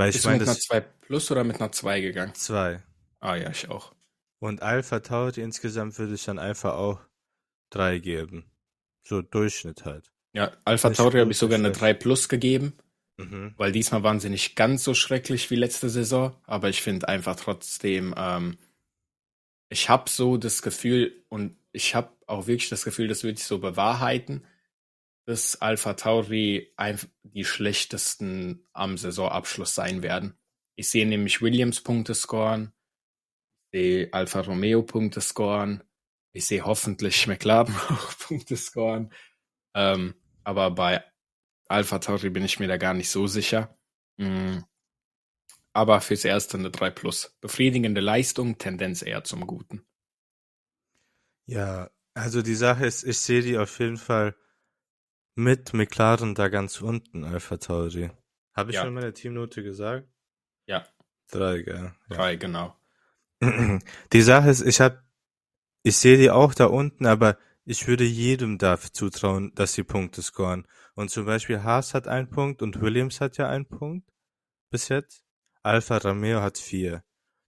weil 0.00 0.16
ich 0.16 0.24
meine, 0.24 0.38
mit 0.38 0.48
einer 0.48 0.58
2 0.58 0.80
plus 0.80 1.30
oder 1.30 1.44
mit 1.44 1.60
einer 1.60 1.72
2 1.72 2.00
gegangen? 2.00 2.34
2. 2.34 2.82
Ah 3.20 3.36
ja, 3.36 3.50
ich 3.50 3.68
auch. 3.68 3.94
Und 4.38 4.62
Alpha 4.62 5.00
Tauri 5.00 5.42
insgesamt 5.42 5.98
würde 5.98 6.14
ich 6.14 6.24
dann 6.24 6.38
einfach 6.38 6.74
auch 6.74 7.00
3 7.70 7.98
geben. 7.98 8.50
So 9.02 9.20
Durchschnitt 9.20 9.84
halt. 9.84 10.10
Ja, 10.32 10.52
Alpha 10.64 10.90
Tauri 10.90 11.18
habe 11.18 11.32
ich 11.32 11.38
sogar 11.38 11.58
eine 11.58 11.72
3 11.72 11.92
plus 11.94 12.28
gegeben. 12.28 12.72
Mhm. 13.18 13.52
Weil 13.58 13.72
diesmal 13.72 14.02
waren 14.02 14.20
sie 14.20 14.30
nicht 14.30 14.56
ganz 14.56 14.84
so 14.84 14.94
schrecklich 14.94 15.50
wie 15.50 15.56
letzte 15.56 15.90
Saison, 15.90 16.34
aber 16.46 16.70
ich 16.70 16.80
finde 16.80 17.08
einfach 17.08 17.36
trotzdem, 17.36 18.14
ähm, 18.16 18.56
ich 19.68 19.90
habe 19.90 20.08
so 20.08 20.38
das 20.38 20.62
Gefühl 20.62 21.12
und 21.28 21.56
ich 21.72 21.94
habe 21.94 22.10
auch 22.26 22.46
wirklich 22.46 22.70
das 22.70 22.84
Gefühl, 22.84 23.08
das 23.08 23.22
wird 23.22 23.38
sich 23.38 23.46
so 23.46 23.58
bewahrheiten, 23.58 24.44
dass 25.26 25.60
Alpha 25.60 25.94
Tauri 25.94 26.74
die 27.22 27.44
schlechtesten 27.44 28.66
am 28.72 28.96
Saisonabschluss 28.96 29.74
sein 29.74 30.02
werden. 30.02 30.38
Ich 30.76 30.90
sehe 30.90 31.06
nämlich 31.06 31.42
Williams 31.42 31.82
Punkte 31.82 32.14
scoren, 32.14 32.72
ich 33.72 33.80
sehe 33.80 34.12
Alfa 34.12 34.40
Romeo 34.40 34.82
Punkte 34.82 35.20
scoren, 35.20 35.84
ich 36.32 36.46
sehe 36.46 36.64
hoffentlich 36.64 37.26
McLaren 37.26 37.74
auch 37.88 38.18
Punkte 38.18 38.56
scoren. 38.56 39.12
Ähm, 39.74 40.14
aber 40.42 40.70
bei 40.70 41.04
Alpha 41.68 41.98
Tauri 41.98 42.30
bin 42.30 42.44
ich 42.44 42.58
mir 42.58 42.68
da 42.68 42.76
gar 42.76 42.94
nicht 42.94 43.10
so 43.10 43.26
sicher. 43.26 43.78
Mhm. 44.16 44.64
Aber 45.72 46.00
fürs 46.00 46.24
Erste 46.24 46.58
eine 46.58 46.70
3 46.70 46.90
Plus. 46.90 47.36
Befriedigende 47.40 48.00
Leistung, 48.00 48.58
Tendenz 48.58 49.02
eher 49.02 49.22
zum 49.22 49.46
Guten. 49.46 49.86
Ja, 51.46 51.90
also 52.14 52.42
die 52.42 52.54
Sache 52.54 52.86
ist, 52.86 53.04
ich 53.04 53.18
sehe 53.18 53.42
die 53.42 53.56
auf 53.56 53.78
jeden 53.78 53.96
Fall 53.96 54.34
mit 55.40 55.72
McLaren 55.72 56.34
da 56.34 56.48
ganz 56.48 56.80
unten, 56.80 57.24
Alpha 57.24 57.56
Tauri. 57.56 58.10
Habe 58.54 58.70
ich 58.70 58.76
ja. 58.76 58.84
schon 58.84 58.94
meine 58.94 59.12
Teamnote 59.12 59.62
gesagt? 59.62 60.06
Ja. 60.66 60.86
Drei, 61.30 61.62
gell? 61.62 61.94
Ja. 62.10 62.16
Drei, 62.16 62.36
genau. 62.36 62.76
Die 64.12 64.22
Sache 64.22 64.50
ist, 64.50 64.60
ich 64.60 64.80
hab, 64.80 65.02
ich 65.82 65.96
sehe 65.96 66.18
die 66.18 66.30
auch 66.30 66.52
da 66.52 66.66
unten, 66.66 67.06
aber 67.06 67.38
ich 67.64 67.88
würde 67.88 68.04
jedem 68.04 68.58
dafür 68.58 68.92
zutrauen, 68.92 69.54
dass 69.54 69.72
sie 69.72 69.82
Punkte 69.82 70.22
scoren. 70.22 70.66
Und 70.94 71.10
zum 71.10 71.24
Beispiel 71.24 71.62
Haas 71.62 71.94
hat 71.94 72.06
einen 72.06 72.28
Punkt 72.28 72.60
und 72.60 72.80
Williams 72.82 73.20
hat 73.20 73.38
ja 73.38 73.48
einen 73.48 73.66
Punkt 73.66 74.12
bis 74.70 74.88
jetzt. 74.88 75.24
Alfa 75.62 75.98
Romeo 75.98 76.42
hat 76.42 76.58
vier. 76.58 77.02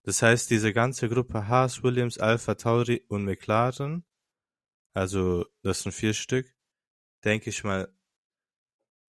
Das 0.04 0.22
heißt, 0.22 0.50
diese 0.50 0.72
ganze 0.72 1.08
Gruppe 1.08 1.48
Haas, 1.48 1.82
Williams, 1.82 2.18
Alpha 2.18 2.54
Tauri 2.54 3.04
und 3.08 3.24
McLaren, 3.24 4.04
also 4.94 5.46
das 5.62 5.82
sind 5.82 5.92
vier 5.92 6.14
Stück, 6.14 6.46
denke 7.24 7.50
ich 7.50 7.64
mal, 7.64 7.92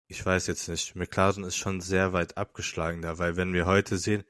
ich 0.06 0.24
weiß 0.24 0.46
jetzt 0.46 0.68
nicht, 0.68 0.94
McLaren 0.96 1.44
ist 1.44 1.56
schon 1.56 1.80
sehr 1.80 2.12
weit 2.12 2.36
abgeschlagen 2.36 3.02
da, 3.02 3.18
weil 3.18 3.36
wenn 3.36 3.52
wir 3.52 3.66
heute 3.66 3.98
sehen, 3.98 4.24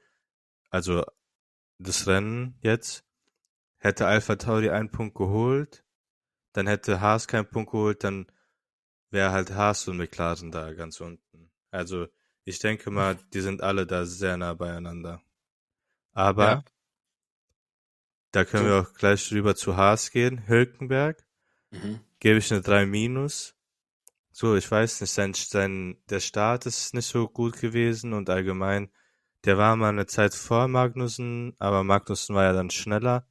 also 0.69 1.03
das 1.77 2.07
Rennen 2.07 2.57
jetzt, 2.61 3.03
hätte 3.77 4.07
Alpha 4.07 4.35
Tauri 4.35 4.69
einen 4.69 4.89
Punkt 4.89 5.15
geholt, 5.15 5.83
dann 6.53 6.67
hätte 6.67 7.01
Haas 7.01 7.27
keinen 7.27 7.49
Punkt 7.49 7.71
geholt, 7.71 8.03
dann 8.03 8.31
wäre 9.11 9.31
halt 9.31 9.51
Haas 9.51 9.87
und 9.87 9.97
McLaren 9.97 10.51
da 10.51 10.73
ganz 10.73 11.01
unten. 11.01 11.51
Also 11.71 12.07
ich 12.45 12.59
denke 12.59 12.91
mal, 12.91 13.17
die 13.33 13.41
sind 13.41 13.61
alle 13.61 13.85
da 13.85 14.05
sehr 14.05 14.37
nah 14.37 14.53
beieinander. 14.53 15.21
Aber 16.13 16.45
ja. 16.45 16.63
da 18.31 18.45
können 18.45 18.65
so. 18.65 18.69
wir 18.69 18.81
auch 18.81 18.93
gleich 18.93 19.31
rüber 19.31 19.55
zu 19.55 19.75
Haas 19.75 20.11
gehen. 20.11 20.47
Hülkenberg 20.47 21.25
mhm. 21.71 21.99
gebe 22.19 22.37
ich 22.37 22.51
eine 22.51 22.61
3 22.61 22.85
minus. 22.85 23.54
So, 24.37 24.57
ich 24.57 24.69
weiß 24.69 24.99
nicht, 24.99 25.11
sein, 25.11 25.33
sein, 25.33 25.97
der 26.09 26.19
Start 26.19 26.65
ist 26.65 26.93
nicht 26.93 27.05
so 27.05 27.29
gut 27.29 27.57
gewesen 27.57 28.11
und 28.11 28.29
allgemein, 28.29 28.91
der 29.45 29.57
war 29.57 29.77
mal 29.77 29.87
eine 29.87 30.07
Zeit 30.07 30.35
vor 30.35 30.67
Magnussen, 30.67 31.55
aber 31.57 31.85
Magnussen 31.85 32.35
war 32.35 32.43
ja 32.43 32.51
dann 32.51 32.69
schneller. 32.69 33.25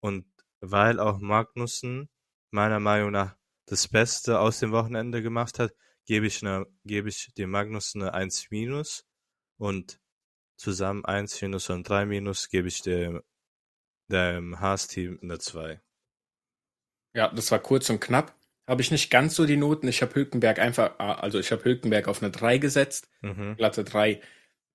Und 0.00 0.26
weil 0.60 0.98
auch 0.98 1.20
Magnussen 1.20 2.10
meiner 2.50 2.80
Meinung 2.80 3.12
nach 3.12 3.36
das 3.66 3.86
Beste 3.86 4.40
aus 4.40 4.58
dem 4.58 4.72
Wochenende 4.72 5.22
gemacht 5.22 5.60
hat, 5.60 5.74
gebe 6.06 6.26
ich, 6.26 6.44
eine, 6.44 6.66
gebe 6.84 7.08
ich 7.08 7.32
dem 7.34 7.50
Magnussen 7.50 8.02
eine 8.02 8.14
1 8.14 8.50
minus 8.50 9.06
und 9.58 10.00
zusammen 10.56 11.04
1 11.04 11.40
minus 11.40 11.70
und 11.70 11.88
3 11.88 12.04
minus 12.04 12.48
gebe 12.48 12.66
ich 12.66 12.82
dem, 12.82 13.22
dem 14.08 14.58
Haas-Team 14.58 15.20
eine 15.22 15.38
2. 15.38 15.80
Ja, 17.14 17.28
das 17.32 17.52
war 17.52 17.60
kurz 17.60 17.88
und 17.90 18.00
knapp 18.00 18.34
habe 18.72 18.80
ich 18.80 18.90
nicht 18.90 19.10
ganz 19.10 19.34
so 19.34 19.44
die 19.44 19.58
Noten. 19.58 19.86
Ich 19.86 20.00
habe 20.00 20.14
Hülkenberg 20.14 20.58
einfach, 20.58 20.94
ah, 20.98 21.12
also 21.16 21.38
ich 21.38 21.52
habe 21.52 21.62
Hülkenberg 21.62 22.08
auf 22.08 22.22
eine 22.22 22.30
3 22.30 22.56
gesetzt, 22.56 23.06
mhm. 23.20 23.54
glatte 23.56 23.84
3. 23.84 24.22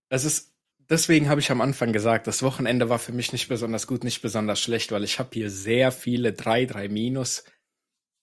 Das 0.08 0.24
ist, 0.24 0.54
deswegen 0.88 1.30
habe 1.30 1.42
ich 1.42 1.50
am 1.50 1.62
Anfang 1.62 1.94
gesagt, 1.94 2.28
das 2.28 2.44
Wochenende 2.44 2.90
war 2.90 3.00
für 3.00 3.12
mich 3.12 3.34
nicht 3.34 3.48
besonders 3.50 3.88
gut, 3.88 4.04
nicht 4.04 4.22
besonders 4.22 4.62
schlecht, 4.62 4.92
weil 4.92 5.04
ich 5.04 5.18
habe 5.18 5.32
hier 5.34 5.50
sehr 5.50 5.92
viele 5.92 6.32
3, 6.32 6.66
3 6.68 6.90
minus, 6.90 7.44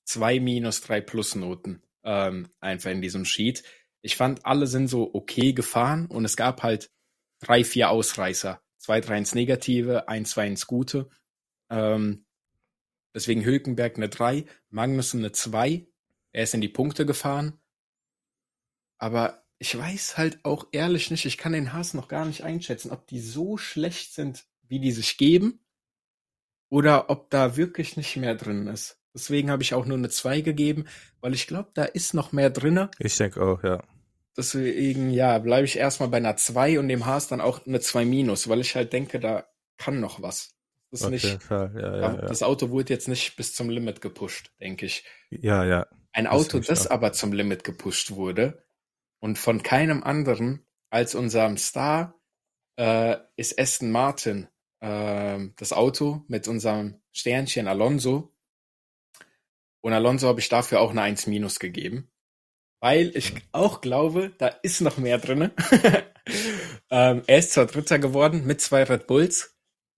2 0.05 0.39
minus, 0.39 0.81
3 0.83 1.01
plus 1.01 1.35
Noten 1.35 1.83
ähm, 2.05 2.49
einfach 2.61 2.93
in 2.93 3.03
diesem 3.03 3.25
Sheet. 3.25 3.65
Ich 4.01 4.15
fand, 4.15 4.47
alle 4.47 4.69
sind 4.69 4.87
so 4.87 5.13
okay 5.13 5.55
gefahren 5.55 6.07
und 6.07 6.25
es 6.25 6.37
gab 6.37 6.63
halt 6.63 6.89
drei, 7.41 7.65
vier 7.65 7.91
Ausreißer. 7.91 8.63
Zwei, 8.79 9.01
drei 9.01 9.19
ins 9.19 9.35
Negative, 9.35 10.09
ein, 10.09 10.25
zwei 10.25 10.47
ins 10.47 10.69
Gute. 10.69 11.09
Ähm, 11.69 12.24
Deswegen 13.15 13.45
Hülkenberg 13.45 13.97
eine 13.97 14.09
3, 14.09 14.45
Magnussen 14.71 15.21
eine 15.21 15.33
2. 15.33 15.87
Er 16.33 16.43
ist 16.43 16.55
in 16.55 16.61
die 16.61 16.69
Punkte 16.69 17.07
gefahren. 17.07 17.61
Aber 18.99 19.45
ich 19.59 19.77
weiß 19.77 20.19
halt 20.19 20.45
auch 20.45 20.67
ehrlich 20.73 21.11
nicht, 21.11 21.25
ich 21.25 21.39
kann 21.39 21.53
den 21.53 21.73
Haas 21.73 21.95
noch 21.95 22.09
gar 22.09 22.25
nicht 22.25 22.43
einschätzen, 22.43 22.91
ob 22.91 23.07
die 23.07 23.21
so 23.21 23.57
schlecht 23.57 24.13
sind, 24.13 24.45
wie 24.63 24.81
die 24.81 24.93
sich 24.93 25.17
geben, 25.17 25.61
oder 26.69 27.09
ob 27.09 27.31
da 27.31 27.57
wirklich 27.57 27.97
nicht 27.97 28.17
mehr 28.17 28.35
drin 28.35 28.67
ist. 28.67 28.99
Deswegen 29.15 29.51
habe 29.51 29.63
ich 29.63 29.75
auch 29.75 29.87
nur 29.87 29.97
eine 29.97 30.09
2 30.09 30.41
gegeben, 30.41 30.87
weil 31.21 31.35
ich 31.35 31.47
glaube, 31.47 31.71
da 31.75 31.85
ist 31.85 32.15
noch 32.15 32.33
mehr 32.33 32.51
drin. 32.51 32.89
Ich 32.99 33.17
denke 33.17 33.43
auch, 33.43 33.63
ja. 33.63 33.81
Deswegen, 34.37 35.11
ja, 35.11 35.39
bleibe 35.39 35.67
ich 35.67 35.77
erstmal 35.77 36.09
bei 36.09 36.17
einer 36.17 36.37
2 36.37 36.81
und 36.81 36.89
dem 36.89 37.07
Haas 37.07 37.29
dann 37.29 37.41
auch 37.41 37.65
eine 37.65 37.79
2 37.79 38.05
minus, 38.05 38.49
weil 38.49 38.61
ich 38.61 38.75
halt 38.75 38.93
denke, 38.93 39.21
da 39.21 39.47
kann 39.77 40.01
noch 40.01 40.21
was. 40.21 40.54
Das 40.95 41.01
ist 41.01 41.07
Auf 41.07 41.11
nicht, 41.11 41.25
jeden 41.25 41.41
Fall, 41.41 41.75
ja, 41.77 41.97
ja, 41.97 42.17
das 42.19 42.45
Auto 42.45 42.71
wurde 42.71 42.93
jetzt 42.93 43.09
nicht 43.09 43.35
bis 43.35 43.53
zum 43.53 43.69
Limit 43.69 44.01
gepusht, 44.01 44.53
denke 44.61 44.87
ich. 44.87 45.05
Ja, 45.29 45.65
ja. 45.65 45.89
Ein 46.13 46.27
Das 46.27 46.33
Auto, 46.33 46.61
das 46.61 46.87
auch. 46.87 46.93
aber 46.93 47.13
zum 47.13 47.33
Limit 47.33 47.65
gepusht 47.65 48.13
wurde 48.13 48.65
und 49.19 49.37
von 49.37 49.65
keinem 49.65 50.05
anderen 50.05 50.65
als 50.91 51.17
unserem 51.17 51.57
Star 51.57 52.15
äh, 52.77 53.17
ist 53.35 53.59
Aston 53.59 53.91
Martin 53.91 54.47
ähm, 54.81 55.55
das 55.57 55.73
Auto 55.73 56.23
mit 56.29 56.47
unserem 56.47 57.03
Sternchen 57.11 57.67
Alonso. 57.67 58.33
Und 59.81 59.95
Alonso 59.95 60.29
habe 60.29 60.39
ich 60.39 60.49
dafür 60.49 60.81
auch 60.81 60.93
eine 60.93 61.03
1 61.03 61.27
minus 61.27 61.59
gegeben. 61.59 62.09
Weil 62.79 63.17
ich 63.17 63.35
auch 63.51 63.81
glaube, 63.81 64.33
da 64.39 64.47
ist 64.47 64.81
noch 64.81 64.99
mehr 64.99 65.19
drinne. 65.19 65.51
ähm, 66.91 67.23
er 67.27 67.39
ist 67.39 67.51
zwar 67.51 67.67
Dritter 67.67 67.99
geworden 67.99 68.47
mit 68.47 68.61
zwei 68.61 68.85
Red 68.85 69.09
Bulls. 69.09 69.54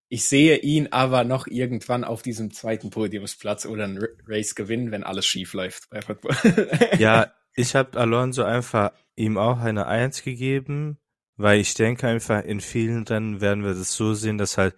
Ich 0.09 0.29
sehe 0.29 0.59
ihn 0.59 0.89
aber 0.93 1.25
noch 1.25 1.47
irgendwann 1.49 2.05
auf 2.05 2.23
diesem 2.23 2.53
zweiten 2.53 2.91
Podiumsplatz 2.91 3.67
oder 3.67 3.85
ein 3.85 3.99
Race 4.27 4.55
gewinnen, 4.55 4.93
wenn 4.93 5.03
alles 5.05 5.27
schief 5.27 5.53
läuft 5.53 5.91
bei 5.91 6.01
Red 6.01 6.21
Bull. 6.21 6.37
Ja, 6.97 7.33
ich 7.55 7.75
habe 7.75 7.99
Alonso 7.99 8.43
einfach 8.43 8.93
ihm 9.15 9.39
auch 9.39 9.61
eine 9.61 9.87
Eins 9.87 10.23
gegeben, 10.23 10.99
weil 11.37 11.61
ich 11.61 11.75
denke 11.75 12.07
einfach, 12.09 12.43
in 12.45 12.61
vielen 12.61 13.05
Rennen 13.07 13.41
werden 13.41 13.65
wir 13.65 13.75
das 13.75 13.93
so 13.95 14.15
sehen, 14.15 14.39
dass 14.39 14.59
halt 14.59 14.75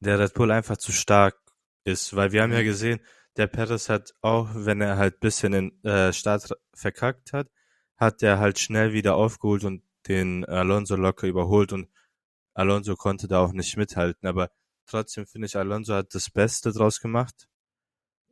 der 0.00 0.18
Red 0.18 0.34
Bull 0.34 0.50
einfach 0.50 0.76
zu 0.76 0.92
stark 0.92 1.36
ist, 1.84 2.14
weil 2.16 2.32
wir 2.32 2.42
haben 2.42 2.52
ja 2.52 2.60
Mhm. 2.60 2.64
gesehen, 2.64 3.00
der 3.36 3.46
Perez 3.46 3.88
hat 3.88 4.14
auch, 4.20 4.48
wenn 4.54 4.80
er 4.80 4.96
halt 4.96 5.20
bisschen 5.20 5.52
den 5.52 5.84
äh, 5.84 6.12
Start 6.12 6.50
verkackt 6.74 7.32
hat, 7.32 7.48
hat 7.96 8.22
er 8.22 8.38
halt 8.38 8.58
schnell 8.58 8.92
wieder 8.92 9.14
aufgeholt 9.16 9.64
und 9.64 9.82
den 10.08 10.44
Alonso 10.44 10.96
locker 10.96 11.26
überholt 11.26 11.72
und 11.72 11.88
Alonso 12.58 12.96
konnte 12.96 13.28
da 13.28 13.38
auch 13.40 13.52
nicht 13.52 13.76
mithalten, 13.76 14.28
aber 14.28 14.50
trotzdem 14.86 15.26
finde 15.26 15.46
ich, 15.46 15.56
Alonso 15.56 15.94
hat 15.94 16.14
das 16.14 16.28
Beste 16.30 16.72
draus 16.72 17.00
gemacht 17.00 17.48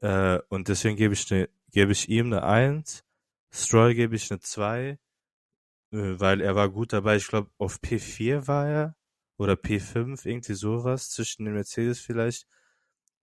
äh, 0.01 0.39
und 0.49 0.69
deswegen 0.69 0.97
gebe 0.97 1.15
ich, 1.15 1.31
ne, 1.31 1.49
gebe 1.71 1.93
ich 1.93 2.09
ihm 2.09 2.27
eine 2.27 2.43
Eins, 2.43 3.05
Stroll 3.53 3.95
gebe 3.95 4.17
ich 4.17 4.31
eine 4.31 4.41
2, 4.41 4.89
äh, 4.91 4.99
weil 5.93 6.41
er 6.41 6.57
war 6.57 6.69
gut 6.71 6.93
dabei, 6.93 7.17
ich 7.17 7.29
glaube 7.29 7.51
auf 7.59 7.79
P4 7.81 8.49
war 8.49 8.69
er 8.69 8.97
oder 9.39 9.55
P5, 9.55 10.27
irgendwie 10.27 10.55
sowas, 10.55 11.11
zwischen 11.11 11.45
den 11.45 11.55
Mercedes 11.55 12.01
vielleicht. 12.01 12.47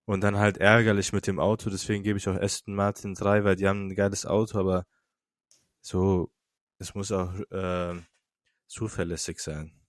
Und 0.06 0.20
dann 0.22 0.38
halt 0.38 0.58
ärgerlich 0.58 1.12
mit 1.12 1.26
dem 1.26 1.40
Auto, 1.40 1.70
deswegen 1.70 2.02
gebe 2.02 2.18
ich 2.18 2.28
auch 2.28 2.36
Aston 2.36 2.74
Martin 2.74 3.14
3, 3.14 3.44
weil 3.44 3.56
die 3.56 3.66
haben 3.68 3.88
ein 3.88 3.94
geiles 3.94 4.26
Auto, 4.26 4.58
aber 4.58 4.86
so, 5.80 6.30
es 6.78 6.94
muss 6.94 7.12
auch 7.12 7.32
äh, 7.50 7.94
zuverlässig 8.66 9.40
sein. 9.40 9.83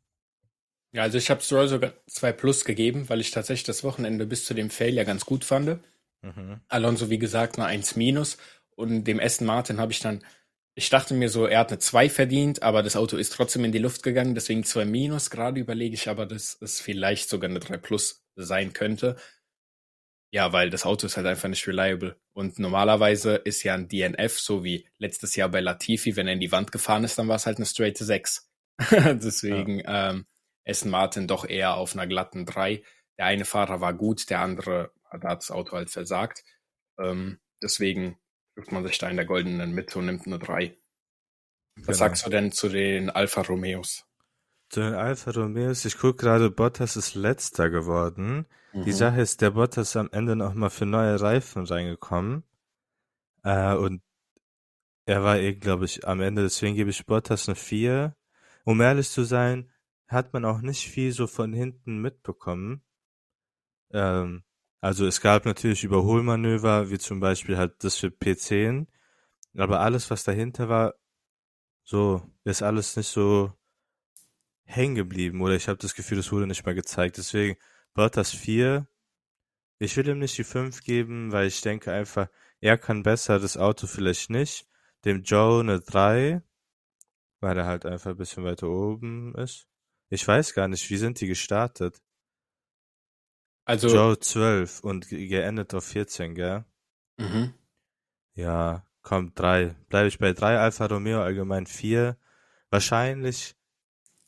Ja, 0.95 1.01
also 1.01 1.17
ich 1.17 1.29
habe 1.29 1.41
Stroll 1.41 1.67
sogar 1.67 1.91
zwei 2.07 2.31
Plus 2.31 2.63
gegeben, 2.63 3.09
weil 3.09 3.19
ich 3.19 3.31
tatsächlich 3.31 3.65
das 3.65 3.83
Wochenende 3.83 4.25
bis 4.25 4.45
zu 4.45 4.53
dem 4.53 4.69
Fail 4.69 4.93
ja 4.93 5.03
ganz 5.03 5.25
gut 5.25 5.43
fand. 5.43 5.81
Mhm. 6.21 6.61
Alonso, 6.69 7.09
wie 7.09 7.19
gesagt, 7.19 7.57
eine 7.59 7.67
1 7.67 7.97
minus. 7.97 8.37
Und 8.77 9.03
dem 9.03 9.19
Aston 9.19 9.45
Martin 9.45 9.81
habe 9.81 9.91
ich 9.91 9.99
dann, 9.99 10.23
ich 10.73 10.89
dachte 10.89 11.13
mir 11.13 11.27
so, 11.27 11.47
er 11.47 11.59
hat 11.59 11.71
eine 11.71 11.79
2 11.79 12.09
verdient, 12.09 12.63
aber 12.63 12.81
das 12.81 12.95
Auto 12.95 13.17
ist 13.17 13.33
trotzdem 13.33 13.65
in 13.65 13.73
die 13.73 13.79
Luft 13.79 14.03
gegangen, 14.03 14.35
deswegen 14.35 14.63
2 14.63 14.85
minus. 14.85 15.29
Gerade 15.29 15.59
überlege 15.59 15.95
ich 15.95 16.07
aber, 16.07 16.25
dass 16.25 16.57
es 16.61 16.79
vielleicht 16.79 17.27
sogar 17.27 17.49
eine 17.49 17.59
3 17.59 17.75
plus 17.75 18.23
sein 18.37 18.71
könnte. 18.71 19.17
Ja, 20.31 20.53
weil 20.53 20.69
das 20.69 20.85
Auto 20.85 21.07
ist 21.07 21.17
halt 21.17 21.27
einfach 21.27 21.49
nicht 21.49 21.67
reliable. 21.67 22.15
Und 22.31 22.57
normalerweise 22.57 23.35
ist 23.35 23.63
ja 23.63 23.73
ein 23.73 23.89
DNF, 23.89 24.39
so 24.39 24.63
wie 24.63 24.87
letztes 24.97 25.35
Jahr 25.35 25.49
bei 25.49 25.59
Latifi, 25.59 26.15
wenn 26.15 26.27
er 26.27 26.33
in 26.33 26.39
die 26.39 26.53
Wand 26.53 26.71
gefahren 26.71 27.03
ist, 27.03 27.17
dann 27.17 27.27
war 27.27 27.35
es 27.35 27.45
halt 27.45 27.57
eine 27.57 27.65
straight 27.65 27.97
6. 27.97 28.49
Deswegen 28.91 29.81
ähm, 29.85 30.25
Aston 30.66 30.91
Martin 30.91 31.28
doch 31.28 31.45
eher 31.47 31.76
auf 31.76 31.93
einer 31.93 32.07
glatten 32.07 32.45
3. 32.45 32.84
Der 33.18 33.26
eine 33.26 33.45
Fahrer 33.45 33.82
war 33.82 33.93
gut, 33.93 34.30
der 34.30 34.41
andere 34.41 34.91
hat 35.09 35.24
das 35.24 35.51
Auto 35.51 35.74
halt 35.74 35.89
versagt. 35.89 36.43
Ähm, 36.99 37.39
deswegen 37.61 38.18
trifft 38.55 38.72
man 38.72 38.86
sich 38.86 38.97
da 38.97 39.09
in 39.09 39.16
der 39.18 39.26
goldenen 39.26 39.74
Mitte 39.74 39.99
und 39.99 40.07
nimmt 40.07 40.26
eine 40.28 40.39
3. 40.39 40.76
Was 41.78 41.86
Genau. 41.86 41.97
sagst 41.97 42.26
du 42.26 42.30
denn 42.30 42.51
zu 42.51 42.70
den 42.70 43.09
Alfa 43.09 43.41
Romeos? 43.41 44.05
Zu 44.70 44.80
den 44.82 44.93
Alfa 44.93 45.32
Romeos, 45.32 45.86
ich 45.86 45.97
gucke 45.97 46.24
gerade, 46.24 46.49
Bottas 46.49 46.95
ist 46.95 47.16
letzter 47.16 47.70
geworden. 47.70 48.45
Die 48.74 48.80
Mhm. 48.80 48.91
Sache 48.91 49.22
ist, 49.22 49.41
der 49.41 49.51
Bottas 49.51 49.89
ist 49.89 49.95
am 49.97 50.09
Ende 50.11 50.36
nochmal 50.36 50.70
für 50.70 50.86
neue 50.86 51.20
Reifen 51.22 51.66
reingekommen. 51.66 52.43
Äh, 53.43 53.76
und 53.76 54.01
er 55.05 55.24
war 55.24 55.38
eh, 55.38 55.53
glaube 55.53 55.86
ich, 55.86 56.07
am 56.07 56.22
Ende, 56.22 56.41
deswegen 56.41 56.76
gebe 56.76 56.89
ich 56.89 57.05
Bottas 57.05 57.47
eine 57.47 57.55
4. 57.55 58.16
Um 58.63 58.82
ehrlich 58.82 59.09
zu 59.09 59.24
sein, 59.24 59.72
hat 60.07 60.33
man 60.33 60.45
auch 60.45 60.61
nicht 60.61 60.87
viel 60.87 61.11
so 61.11 61.27
von 61.27 61.53
hinten 61.53 62.01
mitbekommen. 62.01 62.83
Ähm, 63.91 64.43
also 64.81 65.05
es 65.07 65.21
gab 65.21 65.45
natürlich 65.45 65.83
Überholmanöver, 65.83 66.89
wie 66.89 66.99
zum 66.99 67.19
Beispiel 67.19 67.57
halt 67.57 67.83
das 67.83 67.97
für 67.97 68.07
P10. 68.07 68.87
Aber 69.57 69.79
alles, 69.79 70.09
was 70.11 70.23
dahinter 70.23 70.69
war, 70.69 70.95
so, 71.83 72.21
ist 72.43 72.61
alles 72.61 72.95
nicht 72.97 73.07
so 73.07 73.53
hängen 74.65 74.95
geblieben. 74.95 75.41
Oder 75.41 75.55
ich 75.55 75.67
habe 75.67 75.77
das 75.77 75.95
Gefühl, 75.95 76.19
es 76.19 76.31
wurde 76.31 76.47
nicht 76.47 76.65
mal 76.65 76.75
gezeigt. 76.75 77.17
Deswegen 77.17 77.57
Bottas 77.93 78.31
4. 78.31 78.87
Ich 79.79 79.97
will 79.97 80.07
ihm 80.07 80.19
nicht 80.19 80.37
die 80.37 80.43
5 80.43 80.83
geben, 80.83 81.31
weil 81.31 81.47
ich 81.47 81.61
denke 81.61 81.91
einfach, 81.91 82.27
er 82.59 82.77
kann 82.77 83.03
besser, 83.03 83.39
das 83.39 83.57
Auto 83.57 83.87
vielleicht 83.87 84.29
nicht. 84.29 84.67
Dem 85.03 85.23
Joe 85.23 85.61
eine 85.61 85.81
3, 85.81 86.41
weil 87.39 87.57
er 87.57 87.65
halt 87.65 87.85
einfach 87.85 88.11
ein 88.11 88.17
bisschen 88.17 88.43
weiter 88.43 88.67
oben 88.67 89.35
ist. 89.35 89.67
Ich 90.09 90.27
weiß 90.27 90.53
gar 90.53 90.67
nicht, 90.67 90.89
wie 90.89 90.97
sind 90.97 91.19
die 91.21 91.27
gestartet? 91.27 92.01
Also, 93.65 93.87
Joe 93.87 94.19
12 94.19 94.79
und 94.81 95.07
ge- 95.09 95.27
geendet 95.27 95.73
auf 95.73 95.85
14, 95.85 96.35
gell? 96.35 96.65
mhm. 97.17 97.53
Ja, 98.35 98.85
komm, 99.01 99.33
3. 99.35 99.75
Bleibe 99.89 100.07
ich 100.07 100.19
bei 100.19 100.33
3, 100.33 100.57
Alfa 100.59 100.85
Romeo 100.85 101.21
allgemein 101.21 101.65
4. 101.67 102.17
Wahrscheinlich 102.69 103.55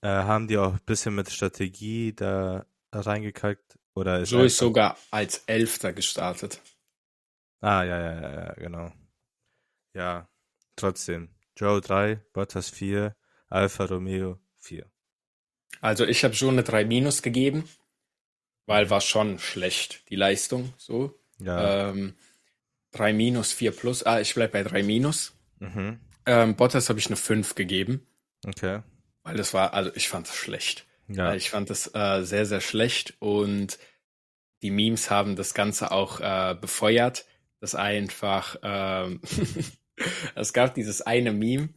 äh, 0.02 0.08
haben 0.10 0.48
die 0.48 0.58
auch 0.58 0.74
ein 0.74 0.82
bisschen 0.86 1.16
mit 1.16 1.32
Strategie 1.32 2.14
da 2.14 2.66
reingekackt. 2.94 3.78
Oder 3.96 4.20
ist 4.22 4.32
Joe 4.32 4.46
ist 4.46 4.58
sogar 4.58 4.98
als 5.12 5.40
Elfter 5.48 5.94
gestartet. 5.94 6.62
Ah, 7.62 7.84
ja, 7.84 8.00
ja, 8.00 8.22
ja, 8.22 8.32
ja, 8.46 8.54
genau. 8.54 8.92
Ja, 9.94 10.30
trotzdem. 10.76 11.30
Joe 11.58 11.82
3, 11.82 12.22
Bottas 12.34 12.70
4, 12.70 13.16
Alfa 13.50 13.86
Romeo 13.86 14.40
4. 14.60 14.90
Also 15.82 16.06
ich 16.06 16.24
habe 16.24 16.34
schon 16.34 16.50
eine 16.56 16.64
3 16.64 16.86
minus 16.86 17.22
gegeben, 17.22 17.68
weil 18.66 18.90
war 18.90 19.02
schon 19.02 19.40
schlecht, 19.40 20.10
die 20.10 20.16
Leistung. 20.16 20.74
So. 20.78 21.18
Ja, 21.40 21.90
Ähm, 21.90 22.16
3 22.92 23.14
minus, 23.14 23.52
4 23.54 23.72
plus. 23.72 24.04
Ah, 24.04 24.20
ich 24.22 24.34
bleib 24.34 24.52
bei 24.54 24.64
3 24.64 24.84
minus. 24.84 25.34
mhm, 25.60 26.00
Ähm, 26.26 26.56
Bottas 26.56 26.90
habe 26.90 27.00
ich 27.00 27.08
eine 27.08 27.16
5 27.16 27.56
gegeben, 27.56 28.06
okay. 28.46 28.82
weil 29.24 29.38
das 29.38 29.54
war, 29.54 29.74
also 29.74 29.92
ich 29.96 30.10
fand 30.10 30.28
das 30.28 30.36
schlecht. 30.36 30.86
Ja, 31.08 31.34
Ich 31.36 31.50
fand 31.50 31.70
das 31.70 31.94
äh, 31.94 32.24
sehr, 32.24 32.46
sehr 32.46 32.60
schlecht 32.60 33.14
und 33.20 33.80
die 34.62 34.72
Memes 34.72 35.10
haben 35.10 35.36
das 35.36 35.54
Ganze 35.54 35.92
auch 35.92 36.20
äh, 36.20 36.56
befeuert, 36.60 37.26
dass 37.62 37.76
einfach, 37.76 38.58
ähm, 38.62 39.22
es 40.36 40.52
gab 40.52 40.74
dieses 40.76 41.02
eine 41.02 41.32
Meme, 41.32 41.70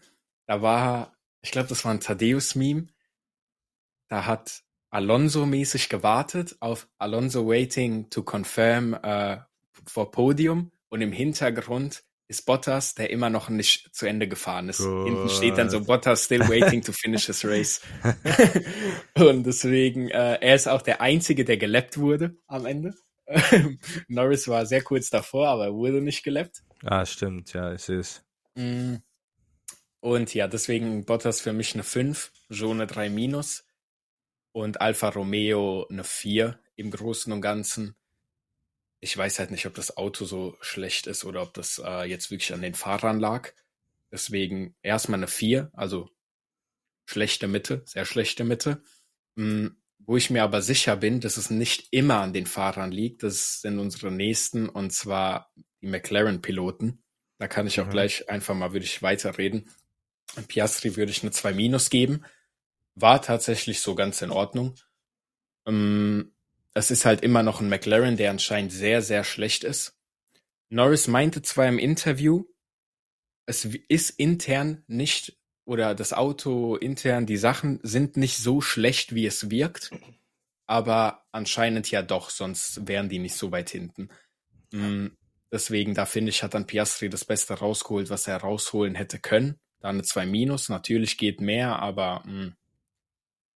da 0.47 0.63
war, 0.63 1.17
ich 1.43 1.53
glaube, 1.53 1.69
das 1.69 1.85
war 1.85 1.93
ein 1.93 2.01
Thaddeus-Meme, 2.01 2.89
da 4.11 4.27
hat 4.27 4.63
Alonso 4.91 5.47
mäßig 5.47 5.89
gewartet 5.89 6.57
auf 6.61 6.89
Alonso 6.99 7.47
waiting 7.47 8.11
to 8.11 8.23
confirm 8.23 8.95
äh, 8.95 9.39
for 9.87 10.11
Podium 10.11 10.73
und 10.89 11.01
im 11.01 11.13
Hintergrund 11.13 12.03
ist 12.27 12.45
Bottas, 12.47 12.95
der 12.95 13.11
immer 13.11 13.31
noch 13.31 13.49
nicht 13.49 13.95
zu 13.95 14.07
Ende 14.07 14.29
gefahren 14.29 14.69
ist. 14.69 14.81
Hinten 14.81 15.29
steht 15.29 15.59
dann 15.59 15.69
so. 15.69 15.81
Bottas 15.81 16.27
still 16.27 16.49
waiting 16.49 16.81
to 16.81 16.93
finish 16.93 17.27
his 17.27 17.45
race. 17.45 17.81
und 19.15 19.45
deswegen, 19.45 20.09
äh, 20.11 20.39
er 20.41 20.55
ist 20.55 20.69
auch 20.69 20.83
der 20.83 21.01
Einzige, 21.01 21.45
der 21.45 21.57
geleppt 21.57 21.99
wurde 21.99 22.37
am 22.47 22.67
Ende. 22.67 22.95
Norris 24.09 24.47
war 24.47 24.65
sehr 24.67 24.83
kurz 24.83 25.11
davor, 25.11 25.49
aber 25.49 25.67
er 25.67 25.75
wurde 25.75 26.01
nicht 26.01 26.23
geleppt. 26.23 26.63
ah, 26.85 27.05
stimmt, 27.05 27.53
ja, 27.53 27.73
es. 27.73 28.25
Mm. 28.55 28.97
Und 30.01 30.33
ja, 30.33 30.47
deswegen 30.47 31.05
Bottas 31.05 31.41
für 31.41 31.53
mich 31.53 31.75
eine 31.75 31.83
5, 31.83 32.33
Joe 32.49 32.73
eine 32.73 32.87
3 32.87 33.11
minus 33.11 33.65
und 34.53 34.81
Alfa 34.81 35.09
Romeo 35.11 35.87
eine 35.89 36.05
4 36.05 36.59
im 36.77 36.91
Großen 36.91 37.33
und 37.33 37.41
Ganzen. 37.41 37.97
ich 39.03 39.17
weiß 39.17 39.39
halt 39.39 39.51
nicht, 39.51 39.67
ob 39.67 39.75
das 39.75 39.97
Auto 39.97 40.25
so 40.25 40.57
schlecht 40.61 41.07
ist 41.07 41.25
oder 41.25 41.43
ob 41.43 41.55
das 41.55 41.81
äh, 41.83 42.05
jetzt 42.05 42.31
wirklich 42.31 42.53
an 42.53 42.63
den 42.63 42.75
Fahrern 42.75 43.19
lag. 43.19 43.53
Deswegen 44.13 44.75
erstmal 44.83 45.21
eine 45.21 45.29
4, 45.29 45.71
also 45.73 46.11
schlechte 47.07 47.49
Mitte, 47.49 47.83
sehr 47.87 48.05
schlechte 48.05 48.45
Mitte. 48.45 48.83
Mhm, 49.37 49.77
wo 49.99 50.17
ich 50.17 50.31
mir 50.31 50.43
aber 50.43 50.61
sicher 50.63 50.97
bin, 50.97 51.21
dass 51.21 51.37
es 51.37 51.51
nicht 51.51 51.89
immer 51.93 52.21
an 52.21 52.33
den 52.33 52.47
Fahrern 52.47 52.91
liegt. 52.91 53.23
Das 53.23 53.61
sind 53.61 53.79
unsere 53.79 54.11
nächsten 54.11 54.69
und 54.69 54.93
zwar 54.93 55.53
die 55.81 55.87
McLaren-Piloten. 55.87 57.03
Da 57.39 57.49
kann 57.49 57.67
ich 57.67 57.81
auch 57.81 57.87
mhm. 57.87 57.91
gleich 57.91 58.29
einfach 58.29 58.55
mal, 58.55 58.73
würde 58.73 58.85
ich 58.87 59.03
weiterreden. 59.03 59.69
Piastri 60.49 60.97
würde 60.97 61.13
ich 61.13 61.23
eine 61.23 61.31
2 61.31 61.53
Minus 61.53 61.91
geben. 61.91 62.25
War 62.95 63.23
tatsächlich 63.23 63.81
so 63.81 63.95
ganz 63.95 64.23
in 64.23 64.31
Ordnung. 64.31 64.75
Ähm, 65.67 66.33
es 66.75 66.91
ist 66.91 67.05
halt 67.05 67.23
immer 67.23 67.43
noch 67.43 67.61
ein 67.61 67.69
McLaren, 67.69 68.17
der 68.17 68.31
anscheinend 68.31 68.73
sehr, 68.73 69.03
sehr 69.03 69.25
schlecht 69.25 69.65
ist. 69.65 69.97
Norris 70.69 71.09
meinte 71.09 71.43
zwar 71.43 71.69
im 71.69 71.79
Interview, 71.79 72.45
es 73.47 73.65
ist 73.65 74.11
intern 74.11 74.85
nicht 74.87 75.37
oder 75.65 75.95
das 75.95 76.13
Auto 76.13 76.77
intern, 76.77 77.27
die 77.27 77.37
Sachen 77.37 77.81
sind 77.83 78.17
nicht 78.17 78.37
so 78.37 78.61
schlecht, 78.61 79.15
wie 79.15 79.27
es 79.27 79.51
wirkt, 79.51 79.91
aber 80.67 81.25
anscheinend 81.33 81.91
ja 81.91 82.03
doch, 82.03 82.31
sonst 82.31 82.87
wären 82.87 83.09
die 83.09 83.19
nicht 83.19 83.35
so 83.35 83.51
weit 83.51 83.71
hinten. 83.71 84.09
Mm, 84.73 85.09
deswegen, 85.53 85.95
da 85.95 86.07
finde 86.07 86.31
ich, 86.31 86.45
hat 86.45 86.55
dann 86.55 86.67
Piastri 86.67 87.09
das 87.09 87.25
Beste 87.25 87.55
rausgeholt, 87.55 88.11
was 88.11 88.29
er 88.29 88.37
rausholen 88.37 88.95
hätte 88.95 89.19
können. 89.19 89.59
Da 89.81 89.89
eine 89.89 90.03
2 90.03 90.27
Minus, 90.27 90.69
natürlich 90.69 91.19
geht 91.19 91.41
mehr, 91.41 91.81
aber 91.81 92.23
mh, 92.25 92.33
mm, 92.33 92.57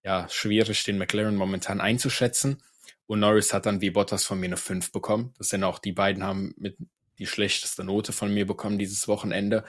ja, 0.05 0.29
schwierig, 0.29 0.85
den 0.85 0.99
McLaren 0.99 1.37
momentan 1.37 1.81
einzuschätzen. 1.81 2.63
Und 3.07 3.21
Norris 3.21 3.53
hat 3.53 3.67
dann 3.67 3.81
wie 3.81 3.91
Bottas 3.91 4.25
von 4.25 4.39
mir 4.39 4.47
eine 4.47 4.57
5 4.57 4.93
bekommen. 4.93 5.35
Das 5.39 5.49
sind 5.49 5.65
auch 5.65 5.79
die 5.79 5.93
beiden 5.93 6.23
haben 6.23 6.55
mit 6.57 6.77
die 7.19 7.27
schlechteste 7.27 7.85
Note 7.85 8.13
von 8.13 8.33
mir 8.33 8.47
bekommen 8.47 8.79
dieses 8.79 9.09
Wochenende. 9.09 9.65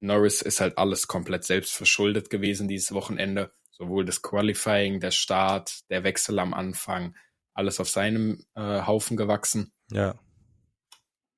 Norris 0.00 0.42
ist 0.42 0.60
halt 0.60 0.78
alles 0.78 1.06
komplett 1.06 1.44
selbst 1.44 1.74
verschuldet 1.74 2.30
gewesen 2.30 2.68
dieses 2.68 2.92
Wochenende. 2.92 3.52
Sowohl 3.70 4.04
das 4.04 4.22
Qualifying, 4.22 5.00
der 5.00 5.10
Start, 5.10 5.88
der 5.90 6.04
Wechsel 6.04 6.38
am 6.38 6.54
Anfang, 6.54 7.16
alles 7.54 7.80
auf 7.80 7.88
seinem 7.88 8.44
äh, 8.54 8.82
Haufen 8.82 9.16
gewachsen. 9.16 9.72
Ja. 9.90 10.18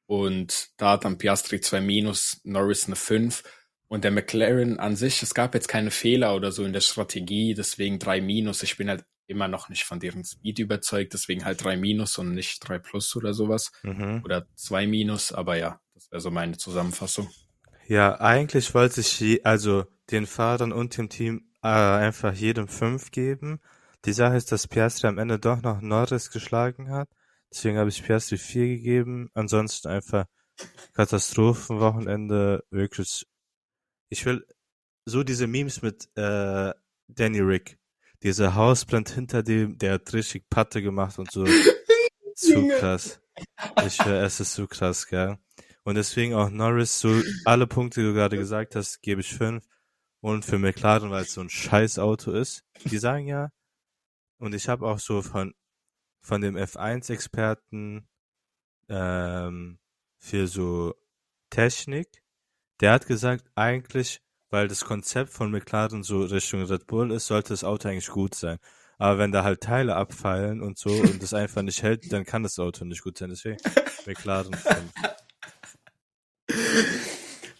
Und 0.07 0.71
da 0.77 0.93
hat 0.93 1.05
dann 1.05 1.19
Piastri 1.19 1.61
2 1.61 1.81
minus, 1.81 2.41
Norris 2.45 2.87
eine 2.87 2.97
5. 2.97 3.43
Und 3.91 4.05
der 4.05 4.12
McLaren 4.12 4.78
an 4.78 4.95
sich, 4.95 5.20
es 5.20 5.34
gab 5.34 5.53
jetzt 5.53 5.66
keine 5.66 5.91
Fehler 5.91 6.36
oder 6.36 6.53
so 6.53 6.64
in 6.64 6.72
der 6.72 6.80
Strategie, 6.80 7.55
deswegen 7.55 7.99
3 7.99 8.20
minus. 8.20 8.62
Ich 8.62 8.76
bin 8.76 8.88
halt 8.88 9.05
immer 9.26 9.49
noch 9.49 9.68
nicht 9.68 9.82
von 9.82 9.99
deren 9.99 10.24
Speed 10.24 10.61
überzeugt, 10.61 11.12
deswegen 11.12 11.45
halt 11.45 11.64
3 11.64 11.76
minus 11.76 12.16
und 12.16 12.32
nicht 12.32 12.61
3 12.68 12.78
plus 12.78 13.16
oder 13.16 13.34
sowas. 13.34 13.72
Mhm. 13.82 14.22
Oder 14.24 14.47
2 14.55 14.86
minus, 14.86 15.32
aber 15.32 15.57
ja, 15.57 15.80
das 15.95 16.09
wäre 16.12 16.20
so 16.20 16.30
meine 16.30 16.57
Zusammenfassung. 16.57 17.28
Ja, 17.88 18.20
eigentlich 18.20 18.72
wollte 18.74 19.01
ich 19.01 19.18
je, 19.18 19.43
also 19.43 19.86
den 20.12 20.28
Fahrern 20.28 20.70
und 20.70 20.97
dem 20.97 21.09
Team 21.09 21.51
äh, 21.64 21.66
einfach 21.66 22.32
jedem 22.32 22.68
5 22.68 23.11
geben. 23.11 23.61
Die 24.05 24.12
Sache 24.12 24.36
ist, 24.36 24.53
dass 24.53 24.68
Piastri 24.68 25.09
am 25.09 25.18
Ende 25.18 25.41
doch 25.41 25.62
noch 25.62 25.80
Norris 25.80 26.30
geschlagen 26.30 26.91
hat. 26.91 27.09
Deswegen 27.53 27.76
habe 27.76 27.91
ich 27.91 28.05
Piastri 28.05 28.38
4 28.38 28.68
gegeben. 28.68 29.30
Ansonsten 29.34 29.88
einfach 29.88 30.26
Katastrophenwochenende. 30.93 32.62
Wirklich. 32.70 33.26
Ich 34.11 34.27
will 34.27 34.47
so 35.07 35.23
diese 35.23 35.47
Memes 35.47 35.81
mit 35.81 36.09
äh, 36.17 36.73
Danny 37.09 37.41
Rick 37.41 37.79
dieser 38.23 38.55
Hausplant 38.55 39.09
hinter 39.09 39.43
dem, 39.43 39.79
der 39.79 39.95
hat 39.95 40.13
richtig 40.13 40.51
Patte 40.51 40.83
gemacht 40.83 41.19
und 41.19 41.31
so. 41.31 41.47
zu 42.41 42.69
krass. 42.69 43.21
Ich 43.87 44.05
höre, 44.05 44.23
es 44.23 44.41
ist 44.41 44.55
zu 44.55 44.67
krass, 44.67 45.07
gell. 45.07 45.39
Und 45.83 45.95
deswegen 45.95 46.35
auch 46.35 46.51
Norris, 46.51 47.01
so 47.01 47.23
alle 47.45 47.67
Punkte, 47.67 48.01
die 48.01 48.07
du 48.07 48.15
gerade 48.15 48.37
gesagt 48.37 48.77
hast, 48.77 49.01
gebe 49.03 49.21
ich 49.21 49.33
fünf. 49.33 49.65
Und 50.21 50.45
für 50.45 50.59
McLaren, 50.59 51.11
weil 51.11 51.23
es 51.23 51.33
so 51.33 51.41
ein 51.41 51.49
scheiß 51.49 51.99
Auto 51.99 52.33
ist. 52.33 52.65
Die 52.85 52.99
sagen 52.99 53.27
ja, 53.27 53.51
und 54.39 54.55
ich 54.55 54.69
habe 54.69 54.87
auch 54.87 54.99
so 54.99 55.23
von, 55.23 55.55
von 56.21 56.43
dem 56.43 56.57
F1-Experten 56.57 58.07
ähm, 58.89 59.79
für 60.19 60.47
so 60.47 60.95
Technik, 61.49 62.23
der 62.81 62.93
hat 62.93 63.07
gesagt, 63.07 63.45
eigentlich 63.55 64.20
weil 64.51 64.68
das 64.68 64.85
Konzept 64.85 65.31
von 65.31 65.51
McLaren 65.51 66.03
so 66.03 66.22
Richtung 66.22 66.64
Red 66.64 66.87
Bull 66.87 67.12
ist, 67.12 67.26
sollte 67.26 67.51
das 67.51 67.64
Auto 67.64 67.89
eigentlich 67.89 68.09
gut 68.09 68.35
sein. 68.35 68.59
Aber 68.99 69.18
wenn 69.18 69.33
da 69.33 69.45
halt 69.45 69.62
Teile 69.62 69.97
abfallen 69.97 70.61
und 70.61 70.76
so 70.76 70.91
und 70.91 71.22
das 71.22 71.33
einfach 71.33 71.62
nicht 71.62 71.83
hält, 71.83 72.12
dann 72.12 72.24
kann 72.24 72.43
das 72.43 72.59
Auto 72.59 72.85
nicht 72.85 73.03
gut 73.03 73.16
sein. 73.16 73.31
Deswegen 73.31 73.57
McLaren 74.07 74.53
5. 74.53 74.76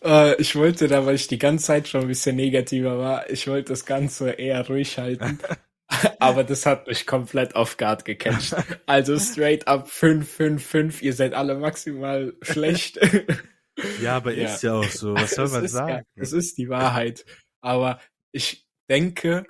Uh, 0.03 0.33
ich 0.39 0.57
wollte 0.57 0.89
da, 0.89 1.07
weil 1.07 1.15
ich 1.15 1.29
die 1.29 1.39
ganze 1.39 1.67
Zeit 1.67 1.87
schon 1.87 2.03
ein 2.03 2.09
bisschen 2.09 2.35
negativer 2.35 2.99
war, 2.99 3.31
ich 3.31 3.47
wollte 3.47 3.73
das 3.73 3.85
Ganze 3.85 4.31
eher 4.31 4.67
ruhig 4.67 4.99
halten. 4.99 5.39
Aber 6.19 6.45
das 6.45 6.67
hat 6.67 6.87
mich 6.87 7.07
komplett 7.07 7.55
auf 7.55 7.77
Guard 7.77 8.05
gecatcht. 8.05 8.55
Also 8.87 9.19
straight 9.19 9.67
up 9.69 9.89
5, 9.89 10.29
5, 10.29 10.65
5. 10.65 11.03
Ihr 11.03 11.13
seid 11.13 11.35
alle 11.35 11.57
maximal 11.57 12.35
schlecht. 12.43 12.99
Ja, 14.03 14.17
aber 14.17 14.33
ja. 14.35 14.49
ist 14.49 14.63
ja 14.63 14.75
auch 14.75 14.91
so. 14.91 15.15
Was 15.15 15.31
soll 15.35 15.49
man 15.49 15.69
sagen? 15.69 15.91
Ja, 15.91 16.03
das 16.17 16.33
ist 16.33 16.59
die 16.59 16.69
Wahrheit. 16.69 17.25
Aber 17.61 18.01
ich 18.33 18.67
denke, 18.89 19.47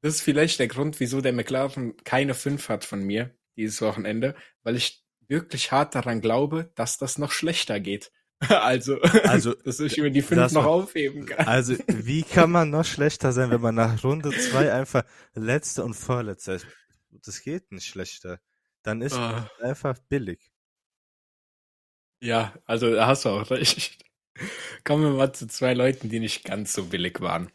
das 0.00 0.16
ist 0.16 0.22
vielleicht 0.22 0.58
der 0.58 0.68
Grund, 0.68 1.00
wieso 1.00 1.20
der 1.20 1.32
McLaren 1.32 1.96
keine 2.04 2.34
5 2.34 2.68
hat 2.68 2.84
von 2.84 3.02
mir 3.02 3.30
dieses 3.56 3.80
Wochenende, 3.82 4.34
weil 4.62 4.76
ich 4.76 5.04
wirklich 5.28 5.72
hart 5.72 5.94
daran 5.94 6.20
glaube, 6.20 6.70
dass 6.74 6.98
das 6.98 7.18
noch 7.18 7.32
schlechter 7.32 7.80
geht. 7.80 8.12
Also, 8.48 9.00
also 9.00 9.54
dass 9.64 9.78
ich 9.78 9.98
über 9.98 10.10
die 10.10 10.20
5 10.20 10.50
noch 10.50 10.64
aufheben 10.64 11.26
kann. 11.26 11.46
Also, 11.46 11.76
wie 11.86 12.24
kann 12.24 12.50
man 12.50 12.70
noch 12.70 12.84
schlechter 12.84 13.30
sein, 13.30 13.52
wenn 13.52 13.60
man 13.60 13.76
nach 13.76 14.02
Runde 14.02 14.32
2 14.32 14.72
einfach 14.72 15.04
letzter 15.34 15.84
und 15.84 15.94
vorletzter 15.94 16.54
ist? 16.54 16.66
Das 17.10 17.40
geht 17.42 17.70
nicht 17.70 17.86
schlechter. 17.86 18.40
Dann 18.82 19.00
ist 19.00 19.16
oh. 19.16 19.62
einfach 19.62 19.96
billig. 20.08 20.51
Ja, 22.22 22.54
also 22.66 22.94
da 22.94 23.08
hast 23.08 23.24
du 23.24 23.30
auch 23.30 23.50
recht. 23.50 24.04
Kommen 24.84 25.02
wir 25.02 25.10
mal 25.10 25.32
zu 25.32 25.48
zwei 25.48 25.74
Leuten, 25.74 26.08
die 26.08 26.20
nicht 26.20 26.44
ganz 26.44 26.72
so 26.72 26.86
billig 26.86 27.20
waren. 27.20 27.50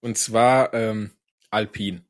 Und 0.00 0.16
zwar 0.16 0.72
ähm, 0.74 1.10
Alpine. 1.50 2.04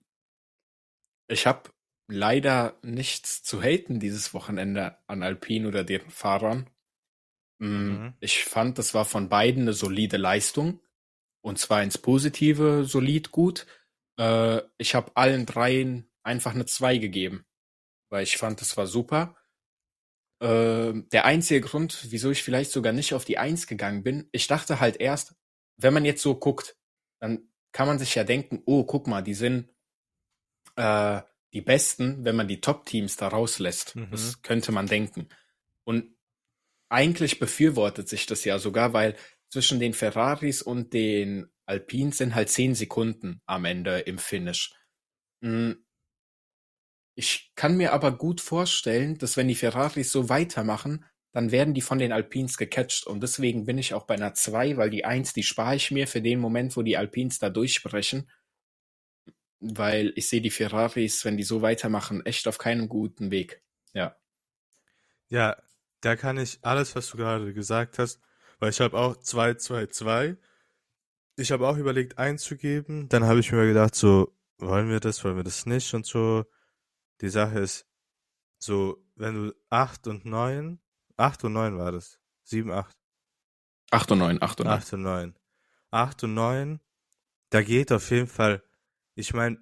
Ich 1.28 1.46
habe 1.46 1.70
leider 2.08 2.76
nichts 2.82 3.42
zu 3.42 3.62
haten 3.62 3.98
dieses 3.98 4.34
Wochenende 4.34 4.98
an 5.06 5.22
Alpine 5.22 5.66
oder 5.66 5.84
deren 5.84 6.10
Fahrern. 6.10 6.68
Mm, 7.58 7.66
mhm. 7.66 8.14
Ich 8.20 8.44
fand, 8.44 8.76
das 8.76 8.92
war 8.92 9.06
von 9.06 9.30
beiden 9.30 9.62
eine 9.62 9.72
solide 9.72 10.18
Leistung. 10.18 10.80
Und 11.40 11.58
zwar 11.58 11.82
ins 11.82 11.96
Positive 11.96 12.84
solid 12.84 13.30
gut. 13.30 13.66
Äh, 14.18 14.60
ich 14.76 14.94
habe 14.94 15.12
allen 15.16 15.46
dreien 15.46 16.10
einfach 16.22 16.54
eine 16.54 16.66
2 16.66 16.98
gegeben. 16.98 17.46
Weil 18.10 18.24
ich 18.24 18.36
fand, 18.36 18.60
das 18.60 18.76
war 18.76 18.86
super. 18.86 19.34
Äh, 20.42 21.04
der 21.12 21.24
einzige 21.24 21.60
Grund, 21.60 22.06
wieso 22.10 22.32
ich 22.32 22.42
vielleicht 22.42 22.72
sogar 22.72 22.92
nicht 22.92 23.14
auf 23.14 23.24
die 23.24 23.38
Eins 23.38 23.68
gegangen 23.68 24.02
bin, 24.02 24.28
ich 24.32 24.48
dachte 24.48 24.80
halt 24.80 25.00
erst, 25.00 25.36
wenn 25.76 25.94
man 25.94 26.04
jetzt 26.04 26.20
so 26.20 26.34
guckt, 26.34 26.76
dann 27.20 27.48
kann 27.70 27.86
man 27.86 28.00
sich 28.00 28.16
ja 28.16 28.24
denken, 28.24 28.60
oh, 28.66 28.82
guck 28.82 29.06
mal, 29.06 29.22
die 29.22 29.34
sind 29.34 29.68
äh, 30.74 31.22
die 31.52 31.60
Besten, 31.60 32.24
wenn 32.24 32.34
man 32.34 32.48
die 32.48 32.60
Top-Teams 32.60 33.16
da 33.16 33.28
rauslässt. 33.28 33.94
Mhm. 33.94 34.10
Das 34.10 34.42
könnte 34.42 34.72
man 34.72 34.88
denken. 34.88 35.28
Und 35.84 36.16
eigentlich 36.88 37.38
befürwortet 37.38 38.08
sich 38.08 38.26
das 38.26 38.44
ja 38.44 38.58
sogar, 38.58 38.92
weil 38.92 39.14
zwischen 39.48 39.78
den 39.78 39.94
Ferraris 39.94 40.60
und 40.60 40.92
den 40.92 41.46
Alpines 41.66 42.18
sind 42.18 42.34
halt 42.34 42.48
zehn 42.48 42.74
Sekunden 42.74 43.40
am 43.46 43.64
Ende 43.64 44.00
im 44.00 44.18
Finish. 44.18 44.74
Hm, 45.40 45.84
ich 47.14 47.52
kann 47.54 47.76
mir 47.76 47.92
aber 47.92 48.12
gut 48.16 48.40
vorstellen, 48.40 49.18
dass 49.18 49.36
wenn 49.36 49.48
die 49.48 49.54
Ferraris 49.54 50.10
so 50.10 50.28
weitermachen, 50.28 51.04
dann 51.32 51.50
werden 51.50 51.74
die 51.74 51.80
von 51.80 51.98
den 51.98 52.12
Alpines 52.12 52.56
gecatcht. 52.56 53.06
Und 53.06 53.22
deswegen 53.22 53.64
bin 53.64 53.78
ich 53.78 53.94
auch 53.94 54.04
bei 54.04 54.14
einer 54.14 54.34
2, 54.34 54.76
weil 54.76 54.90
die 54.90 55.04
1, 55.04 55.32
die 55.32 55.42
spare 55.42 55.76
ich 55.76 55.90
mir 55.90 56.06
für 56.06 56.20
den 56.20 56.38
Moment, 56.38 56.76
wo 56.76 56.82
die 56.82 56.96
Alpines 56.96 57.38
da 57.38 57.50
durchbrechen. 57.50 58.30
Weil 59.60 60.12
ich 60.16 60.28
sehe 60.28 60.40
die 60.40 60.50
Ferraris, 60.50 61.24
wenn 61.24 61.36
die 61.36 61.42
so 61.42 61.62
weitermachen, 61.62 62.24
echt 62.26 62.48
auf 62.48 62.58
keinem 62.58 62.88
guten 62.88 63.30
Weg. 63.30 63.62
Ja. 63.94 64.16
Ja, 65.28 65.56
da 66.00 66.16
kann 66.16 66.36
ich 66.36 66.58
alles, 66.62 66.94
was 66.96 67.08
du 67.08 67.16
gerade 67.16 67.54
gesagt 67.54 67.98
hast, 67.98 68.20
weil 68.58 68.70
ich 68.70 68.80
habe 68.80 68.98
auch 68.98 69.16
2, 69.16 69.54
2, 69.54 69.86
2. 69.86 70.36
Ich 71.36 71.52
habe 71.52 71.66
auch 71.66 71.78
überlegt 71.78 72.18
einzugeben. 72.18 73.08
Dann 73.08 73.24
habe 73.24 73.40
ich 73.40 73.50
mir 73.52 73.66
gedacht, 73.66 73.94
so, 73.94 74.36
wollen 74.58 74.90
wir 74.90 75.00
das, 75.00 75.24
wollen 75.24 75.36
wir 75.36 75.44
das 75.44 75.64
nicht 75.64 75.94
und 75.94 76.04
so 76.04 76.44
die 77.22 77.30
Sache 77.30 77.60
ist, 77.60 77.86
so, 78.58 79.02
wenn 79.14 79.34
du 79.34 79.54
8 79.70 80.06
und 80.08 80.24
9, 80.24 80.78
8 81.16 81.44
und 81.44 81.52
9 81.54 81.78
war 81.78 81.92
das. 81.92 82.20
7, 82.44 82.70
8. 82.70 82.94
8 83.90 84.12
und 84.12 84.18
9, 84.18 84.42
8 84.42 84.60
und 84.60 84.66
9. 84.66 84.76
8 84.76 84.92
und 84.92 85.02
9. 85.02 85.34
8 85.90 86.24
und 86.24 86.34
9, 86.34 86.80
da 87.50 87.62
geht 87.62 87.92
auf 87.92 88.10
jeden 88.10 88.26
Fall, 88.26 88.62
ich 89.14 89.34
meine, 89.34 89.58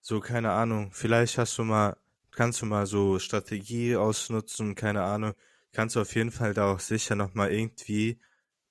so, 0.00 0.20
keine 0.20 0.52
Ahnung, 0.52 0.90
vielleicht 0.92 1.38
hast 1.38 1.56
du 1.58 1.64
mal, 1.64 1.96
kannst 2.30 2.62
du 2.62 2.66
mal 2.66 2.86
so 2.86 3.18
Strategie 3.18 3.96
ausnutzen, 3.96 4.74
keine 4.74 5.02
Ahnung, 5.02 5.34
kannst 5.72 5.96
du 5.96 6.00
auf 6.00 6.14
jeden 6.14 6.30
Fall 6.30 6.54
da 6.54 6.72
auch 6.72 6.80
sicher 6.80 7.14
nochmal 7.14 7.52
irgendwie 7.52 8.20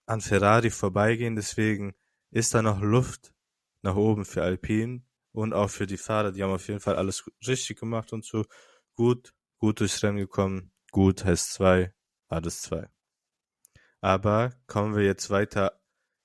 an 0.05 0.21
Ferrari 0.21 0.69
vorbeigehen. 0.69 1.35
Deswegen 1.35 1.93
ist 2.31 2.53
da 2.53 2.61
noch 2.61 2.81
Luft 2.81 3.33
nach 3.81 3.95
oben 3.95 4.25
für 4.25 4.43
Alpine 4.43 5.01
und 5.37 5.53
auch 5.53 5.69
für 5.69 5.85
die 5.85 5.97
Fahrer. 5.97 6.31
Die 6.31 6.41
haben 6.41 6.51
auf 6.51 6.67
jeden 6.67 6.79
Fall 6.79 6.95
alles 6.95 7.29
richtig 7.45 7.79
gemacht 7.79 8.11
und 8.11 8.25
so. 8.25 8.45
Gut, 8.95 9.33
gut 9.59 9.79
durchs 9.79 10.01
Rennen 10.01 10.17
gekommen. 10.17 10.71
Gut 10.91 11.23
heißt 11.23 11.53
zwei, 11.53 11.93
alles 12.27 12.61
zwei. 12.61 12.89
Aber 14.01 14.53
kommen 14.65 14.95
wir 14.95 15.03
jetzt 15.03 15.29
weiter, 15.29 15.79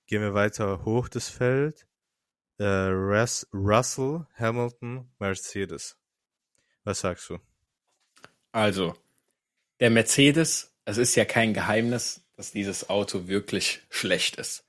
gehen 0.07 0.23
wir 0.23 0.35
weiter 0.35 0.85
hoch 0.85 1.09
das 1.09 1.29
Feld. 1.29 1.87
Äh, 2.59 2.65
Russ, 2.65 3.47
Russell, 3.53 4.27
Hamilton, 4.35 5.11
Mercedes. 5.19 5.99
Was 6.85 7.01
sagst 7.01 7.29
du? 7.29 7.39
Also, 8.53 8.95
der 9.81 9.91
Mercedes, 9.91 10.75
es 10.85 10.97
ist 10.97 11.17
ja 11.17 11.25
kein 11.25 11.55
Geheimnis, 11.55 12.25
dass 12.37 12.53
dieses 12.53 12.89
Auto 12.89 13.29
wirklich 13.29 13.83
schlecht 13.91 14.37
ist. 14.37 14.65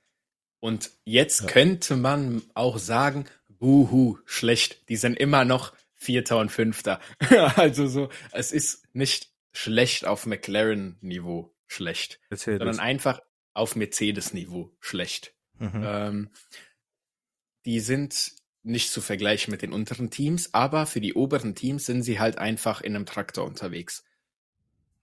Und 0.60 0.90
jetzt 1.04 1.42
ja. 1.42 1.46
könnte 1.46 1.96
man 1.96 2.42
auch 2.54 2.78
sagen, 2.78 3.26
buhu, 3.64 4.18
schlecht. 4.26 4.86
Die 4.90 4.96
sind 4.96 5.18
immer 5.18 5.46
noch 5.46 5.72
Vierter 5.94 6.36
und 6.38 6.52
Fünfter. 6.52 7.00
also 7.56 7.86
so, 7.86 8.10
es 8.32 8.52
ist 8.52 8.86
nicht 8.92 9.32
schlecht 9.52 10.04
auf 10.04 10.26
McLaren-Niveau 10.26 11.50
schlecht, 11.66 12.20
Mercedes. 12.28 12.58
sondern 12.58 12.78
einfach 12.78 13.20
auf 13.54 13.74
Mercedes-Niveau 13.74 14.70
schlecht. 14.80 15.34
Mhm. 15.58 15.82
Ähm, 15.82 16.30
die 17.64 17.80
sind 17.80 18.32
nicht 18.64 18.90
zu 18.90 19.00
vergleichen 19.00 19.50
mit 19.50 19.62
den 19.62 19.72
unteren 19.72 20.10
Teams, 20.10 20.52
aber 20.52 20.84
für 20.84 21.00
die 21.00 21.14
oberen 21.14 21.54
Teams 21.54 21.86
sind 21.86 22.02
sie 22.02 22.20
halt 22.20 22.36
einfach 22.36 22.82
in 22.82 22.94
einem 22.94 23.06
Traktor 23.06 23.46
unterwegs. 23.46 24.04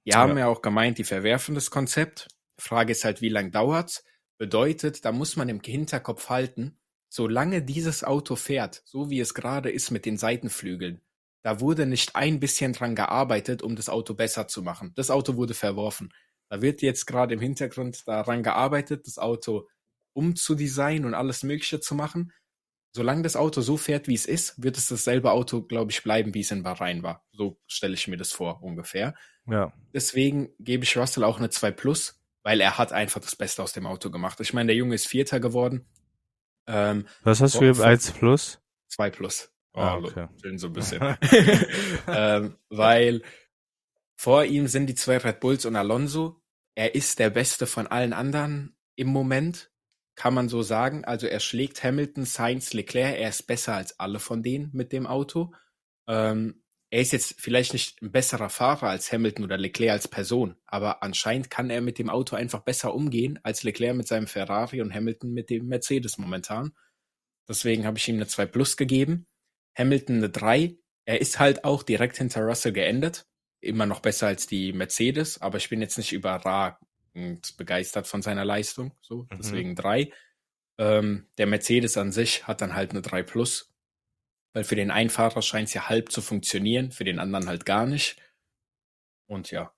Die 0.05 0.13
haben 0.13 0.37
ja, 0.37 0.45
ja 0.45 0.47
auch 0.47 0.61
gemeint, 0.61 0.99
die 0.99 1.03
verwerfen 1.03 1.55
das 1.55 1.71
Konzept. 1.71 2.27
Frage 2.59 2.91
ist 2.91 3.05
halt, 3.05 3.21
wie 3.21 3.29
lang 3.29 3.51
dauert's? 3.51 4.03
Bedeutet, 4.37 5.03
da 5.03 5.11
muss 5.11 5.35
man 5.35 5.49
im 5.49 5.61
Hinterkopf 5.61 6.29
halten, 6.29 6.77
solange 7.11 7.61
dieses 7.61 8.05
Auto 8.05 8.37
fährt, 8.37 8.83
so 8.85 9.09
wie 9.09 9.19
es 9.19 9.33
gerade 9.33 9.69
ist 9.69 9.91
mit 9.91 10.05
den 10.05 10.17
Seitenflügeln, 10.17 11.01
da 11.43 11.59
wurde 11.59 11.85
nicht 11.85 12.15
ein 12.15 12.39
bisschen 12.39 12.71
dran 12.71 12.95
gearbeitet, 12.95 13.61
um 13.63 13.75
das 13.75 13.89
Auto 13.89 14.13
besser 14.13 14.47
zu 14.47 14.61
machen. 14.63 14.93
Das 14.95 15.11
Auto 15.11 15.35
wurde 15.35 15.53
verworfen. 15.53 16.13
Da 16.49 16.61
wird 16.61 16.81
jetzt 16.81 17.07
gerade 17.07 17.33
im 17.33 17.41
Hintergrund 17.41 18.07
daran 18.07 18.43
gearbeitet, 18.43 19.07
das 19.07 19.17
Auto 19.17 19.67
umzudesignen 20.13 21.05
und 21.05 21.13
alles 21.13 21.43
Mögliche 21.43 21.81
zu 21.81 21.95
machen. 21.95 22.31
Solange 22.93 23.23
das 23.23 23.35
Auto 23.35 23.59
so 23.59 23.75
fährt, 23.75 24.07
wie 24.07 24.13
es 24.13 24.25
ist, 24.25 24.61
wird 24.61 24.77
es 24.77 24.87
dasselbe 24.87 25.31
Auto, 25.31 25.63
glaube 25.63 25.91
ich, 25.91 26.03
bleiben, 26.03 26.33
wie 26.33 26.41
es 26.41 26.51
in 26.51 26.63
Bahrain 26.63 27.03
war. 27.03 27.25
So 27.33 27.59
stelle 27.67 27.95
ich 27.95 28.07
mir 28.07 28.17
das 28.17 28.31
vor, 28.31 28.63
ungefähr. 28.63 29.15
Ja. 29.47 29.73
Deswegen 29.93 30.49
gebe 30.59 30.85
ich 30.85 30.95
Russell 30.95 31.25
auch 31.25 31.39
eine 31.39 31.49
2 31.49 31.71
Plus, 31.71 32.21
weil 32.43 32.61
er 32.61 32.77
hat 32.77 32.93
einfach 32.93 33.19
das 33.19 33.35
Beste 33.35 33.63
aus 33.63 33.73
dem 33.73 33.85
Auto 33.85 34.11
gemacht. 34.11 34.39
Ich 34.39 34.53
meine, 34.53 34.67
der 34.67 34.75
Junge 34.77 34.95
ist 34.95 35.07
Vierter 35.07 35.41
geworden. 35.41 35.85
Ähm, 36.67 37.07
Was 37.23 37.41
hast 37.41 37.55
du 37.55 37.59
gegeben? 37.59 37.81
1 37.81 38.11
Plus? 38.11 38.61
2 38.89 39.09
Plus. 39.09 39.51
Oh, 39.73 39.79
ah, 39.79 39.97
okay. 39.97 40.27
Schön 40.41 40.57
so 40.57 40.67
ein 40.67 40.73
bisschen. 40.73 40.99
ähm, 42.07 42.57
weil 42.69 43.21
vor 44.15 44.43
ihm 44.43 44.67
sind 44.67 44.87
die 44.87 44.95
zwei 44.95 45.17
Red 45.17 45.39
Bulls 45.39 45.65
und 45.65 45.75
Alonso. 45.75 46.41
Er 46.75 46.93
ist 46.93 47.19
der 47.19 47.29
Beste 47.29 47.65
von 47.65 47.87
allen 47.87 48.13
anderen 48.13 48.75
im 48.95 49.07
Moment, 49.07 49.71
kann 50.15 50.33
man 50.33 50.49
so 50.49 50.61
sagen. 50.61 51.05
Also 51.05 51.27
er 51.27 51.39
schlägt 51.39 51.83
Hamilton, 51.83 52.25
Sainz, 52.25 52.73
Leclerc. 52.73 53.17
Er 53.17 53.29
ist 53.29 53.47
besser 53.47 53.75
als 53.75 53.99
alle 53.99 54.19
von 54.19 54.43
denen 54.43 54.69
mit 54.73 54.91
dem 54.91 55.07
Auto. 55.07 55.53
Ähm, 56.07 56.60
er 56.91 56.99
ist 56.99 57.13
jetzt 57.13 57.39
vielleicht 57.39 57.71
nicht 57.71 58.01
ein 58.01 58.11
besserer 58.11 58.49
Fahrer 58.49 58.89
als 58.89 59.11
Hamilton 59.13 59.45
oder 59.45 59.57
Leclerc 59.57 59.93
als 59.93 60.09
Person, 60.09 60.57
aber 60.65 61.01
anscheinend 61.01 61.49
kann 61.49 61.69
er 61.69 61.79
mit 61.79 61.97
dem 61.97 62.09
Auto 62.09 62.35
einfach 62.35 62.59
besser 62.59 62.93
umgehen 62.93 63.39
als 63.43 63.63
Leclerc 63.63 63.95
mit 63.95 64.07
seinem 64.07 64.27
Ferrari 64.27 64.81
und 64.81 64.93
Hamilton 64.93 65.31
mit 65.31 65.49
dem 65.49 65.67
Mercedes 65.67 66.17
momentan. 66.17 66.73
Deswegen 67.47 67.85
habe 67.85 67.97
ich 67.97 68.07
ihm 68.09 68.15
eine 68.15 68.27
2 68.27 68.45
Plus 68.45 68.75
gegeben. 68.75 69.25
Hamilton 69.77 70.17
eine 70.17 70.29
3. 70.29 70.75
Er 71.05 71.21
ist 71.21 71.39
halt 71.39 71.63
auch 71.63 71.83
direkt 71.83 72.17
hinter 72.17 72.41
Russell 72.41 72.73
geendet. 72.73 73.25
Immer 73.61 73.85
noch 73.85 74.01
besser 74.01 74.27
als 74.27 74.45
die 74.45 74.73
Mercedes, 74.73 75.41
aber 75.41 75.57
ich 75.57 75.69
bin 75.69 75.79
jetzt 75.81 75.97
nicht 75.97 76.11
überragend 76.11 77.55
begeistert 77.57 78.05
von 78.05 78.21
seiner 78.21 78.43
Leistung. 78.43 78.91
So, 79.01 79.23
mhm. 79.23 79.37
deswegen 79.37 79.75
3. 79.75 80.11
Ähm, 80.77 81.27
der 81.37 81.47
Mercedes 81.47 81.95
an 81.95 82.11
sich 82.11 82.47
hat 82.47 82.59
dann 82.59 82.75
halt 82.75 82.91
eine 82.91 83.01
3 83.01 83.23
Plus. 83.23 83.70
Weil 84.53 84.63
für 84.63 84.75
den 84.75 84.91
einen 84.91 85.09
Fahrer 85.09 85.41
scheint 85.41 85.69
es 85.69 85.73
ja 85.73 85.87
halb 85.89 86.11
zu 86.11 86.21
funktionieren, 86.21 86.91
für 86.91 87.03
den 87.03 87.19
anderen 87.19 87.47
halt 87.47 87.65
gar 87.65 87.85
nicht. 87.85 88.17
Und 89.27 89.51
ja, 89.51 89.71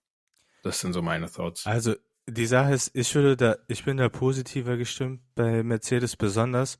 das 0.63 0.79
sind 0.79 0.93
so 0.93 1.01
meine 1.01 1.29
Thoughts. 1.29 1.65
Also 1.67 1.95
die 2.25 2.45
Sache 2.45 2.73
ist, 2.73 2.91
ich 2.95 3.13
würde 3.15 3.37
da, 3.37 3.57
ich 3.67 3.83
bin 3.83 3.97
da 3.97 4.09
positiver 4.09 4.77
gestimmt 4.77 5.21
bei 5.35 5.61
Mercedes 5.61 6.15
besonders, 6.15 6.79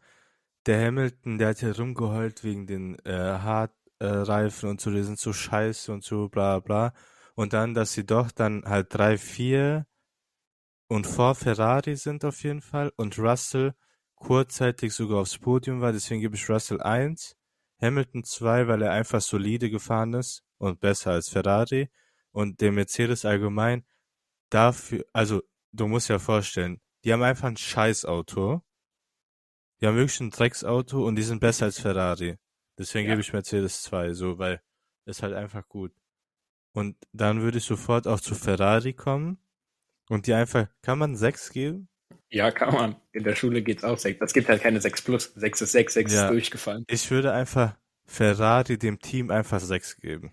der 0.65 0.85
Hamilton, 0.85 1.37
der 1.37 1.49
hat 1.49 1.61
ja 1.61 1.71
rumgeheult 1.71 2.43
wegen 2.43 2.65
den 2.65 2.97
äh, 3.05 3.11
Hartreifen 3.11 4.69
äh, 4.69 4.71
und 4.71 4.81
so, 4.81 4.91
die 4.91 5.03
sind 5.03 5.19
so 5.19 5.33
scheiße 5.33 5.91
und 5.91 6.03
so 6.03 6.29
bla 6.29 6.59
bla. 6.59 6.93
Und 7.35 7.53
dann, 7.53 7.73
dass 7.73 7.93
sie 7.93 8.05
doch 8.05 8.31
dann 8.31 8.63
halt 8.65 8.87
drei, 8.93 9.17
vier 9.17 9.85
und 10.87 11.07
vor 11.07 11.35
Ferrari 11.35 11.95
sind 11.95 12.23
auf 12.23 12.43
jeden 12.43 12.61
Fall 12.61 12.91
und 12.95 13.17
Russell 13.17 13.73
kurzzeitig 14.15 14.93
sogar 14.93 15.19
aufs 15.19 15.37
Podium 15.37 15.81
war, 15.81 15.91
deswegen 15.91 16.21
gebe 16.21 16.35
ich 16.35 16.49
Russell 16.49 16.81
1, 16.81 17.35
Hamilton 17.83 18.23
2, 18.23 18.67
weil 18.67 18.81
er 18.81 18.91
einfach 18.91 19.21
solide 19.21 19.69
gefahren 19.69 20.13
ist 20.13 20.43
und 20.57 20.79
besser 20.79 21.11
als 21.11 21.29
Ferrari 21.29 21.89
und 22.31 22.61
der 22.61 22.71
Mercedes 22.71 23.25
allgemein 23.25 23.85
dafür, 24.49 25.05
also 25.13 25.43
du 25.71 25.87
musst 25.87 26.09
ja 26.09 26.19
vorstellen, 26.19 26.81
die 27.03 27.13
haben 27.13 27.23
einfach 27.23 27.49
ein 27.49 27.57
Scheißauto 27.57 28.63
die 29.83 29.87
haben 29.87 29.97
wirklich 29.97 30.21
ein 30.21 30.29
Drecksauto 30.29 31.05
und 31.05 31.17
die 31.17 31.23
sind 31.23 31.41
besser 31.41 31.65
als 31.65 31.77
Ferrari. 31.77 32.37
Deswegen 32.77 33.05
ja. 33.05 33.15
gebe 33.15 33.21
ich 33.21 33.33
Mercedes 33.33 33.81
2, 33.81 34.13
so, 34.13 34.37
weil 34.37 34.61
es 35.03 35.21
halt 35.21 35.33
einfach 35.33 35.67
gut. 35.67 35.93
Und 36.73 36.95
dann 37.11 37.41
würde 37.41 37.57
ich 37.57 37.65
sofort 37.65 38.07
auch 38.07 38.21
zu 38.21 38.33
Ferrari 38.33 38.93
kommen 38.93 39.39
und 40.07 40.25
die 40.25 40.33
einfach, 40.33 40.69
kann 40.81 40.99
man 40.99 41.17
6 41.17 41.49
geben? 41.49 41.89
Ja, 42.33 42.51
kann 42.51 42.73
man. 42.73 42.95
In 43.11 43.23
der 43.23 43.35
Schule 43.35 43.61
geht's 43.61 43.83
auch 43.83 43.97
6. 43.97 44.19
Es 44.21 44.33
gibt 44.33 44.49
halt 44.49 44.61
keine 44.61 44.81
6 44.81 45.01
plus. 45.03 45.33
6 45.35 45.61
ist 45.61 45.71
6, 45.71 45.93
6 45.93 46.13
ja. 46.13 46.23
ist 46.23 46.31
durchgefallen. 46.31 46.83
Ich 46.87 47.09
würde 47.11 47.31
einfach 47.31 47.77
Ferrari 48.05 48.77
dem 48.77 48.99
Team 48.99 49.29
einfach 49.31 49.59
6 49.59 49.97
geben. 49.97 50.31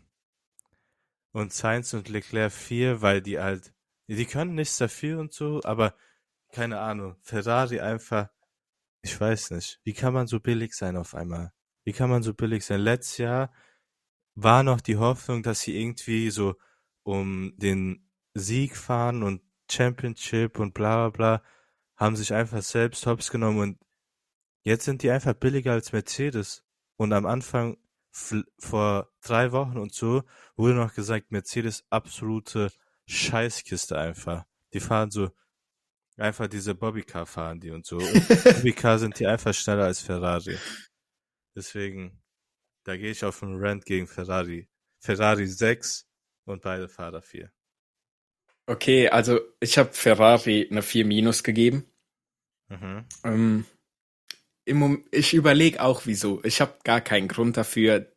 Und 1.32 1.52
Sainz 1.52 1.92
und 1.94 2.08
Leclerc 2.08 2.52
4, 2.52 3.02
weil 3.02 3.20
die 3.20 3.38
halt, 3.38 3.72
die 4.08 4.26
können 4.26 4.54
nichts 4.54 4.78
dafür 4.78 5.20
und 5.20 5.32
so, 5.32 5.60
aber 5.62 5.94
keine 6.52 6.80
Ahnung, 6.80 7.16
Ferrari 7.22 7.78
einfach 7.78 8.28
ich 9.02 9.18
weiß 9.18 9.52
nicht. 9.52 9.80
Wie 9.84 9.94
kann 9.94 10.12
man 10.12 10.26
so 10.26 10.40
billig 10.40 10.74
sein 10.74 10.96
auf 10.96 11.14
einmal? 11.14 11.52
Wie 11.84 11.92
kann 11.92 12.10
man 12.10 12.22
so 12.22 12.34
billig 12.34 12.64
sein? 12.64 12.80
Letztes 12.80 13.18
Jahr 13.18 13.52
war 14.34 14.62
noch 14.62 14.80
die 14.80 14.96
Hoffnung, 14.96 15.42
dass 15.42 15.60
sie 15.60 15.80
irgendwie 15.80 16.30
so 16.30 16.56
um 17.02 17.54
den 17.56 18.10
Sieg 18.34 18.76
fahren 18.76 19.22
und 19.22 19.42
Championship 19.70 20.58
und 20.58 20.74
bla 20.74 21.08
bla 21.08 21.38
bla, 21.38 21.42
haben 22.00 22.16
sich 22.16 22.32
einfach 22.32 22.62
selbst 22.62 23.06
hops 23.06 23.30
genommen 23.30 23.60
und 23.60 23.78
jetzt 24.62 24.86
sind 24.86 25.02
die 25.02 25.10
einfach 25.10 25.34
billiger 25.34 25.72
als 25.72 25.92
Mercedes. 25.92 26.64
Und 26.96 27.12
am 27.12 27.26
Anfang, 27.26 27.76
vor 28.58 29.12
drei 29.20 29.52
Wochen 29.52 29.76
und 29.78 29.92
so, 29.92 30.22
wurde 30.56 30.74
noch 30.74 30.94
gesagt, 30.94 31.30
Mercedes 31.30 31.84
absolute 31.90 32.72
Scheißkiste 33.06 33.98
einfach. 33.98 34.46
Die 34.72 34.80
fahren 34.80 35.10
so 35.10 35.30
einfach 36.16 36.48
diese 36.48 36.74
Bobbycar 36.74 37.26
fahren 37.26 37.60
die 37.60 37.70
und 37.70 37.86
so. 37.86 37.98
Und 37.98 38.28
Bobbycar 38.44 38.98
sind 38.98 39.18
die 39.18 39.26
einfach 39.26 39.54
schneller 39.54 39.84
als 39.84 40.00
Ferrari. 40.00 40.56
Deswegen, 41.54 42.22
da 42.84 42.96
gehe 42.96 43.10
ich 43.10 43.24
auf 43.24 43.42
einen 43.42 43.62
Rant 43.62 43.84
gegen 43.84 44.06
Ferrari. 44.06 44.68
Ferrari 44.98 45.46
6 45.46 46.06
und 46.44 46.62
beide 46.62 46.88
Fahrer 46.88 47.22
4. 47.22 47.50
Okay, 48.66 49.08
also 49.08 49.40
ich 49.58 49.78
habe 49.78 49.92
Ferrari 49.92 50.68
eine 50.70 50.82
4 50.82 51.04
minus 51.04 51.42
gegeben. 51.42 51.89
Mhm. 52.70 53.04
Ähm, 53.24 53.64
im, 54.64 55.04
ich 55.10 55.34
überlege 55.34 55.82
auch, 55.82 56.02
wieso. 56.06 56.42
Ich 56.44 56.60
habe 56.60 56.74
gar 56.84 57.00
keinen 57.00 57.28
Grund 57.28 57.56
dafür. 57.56 58.10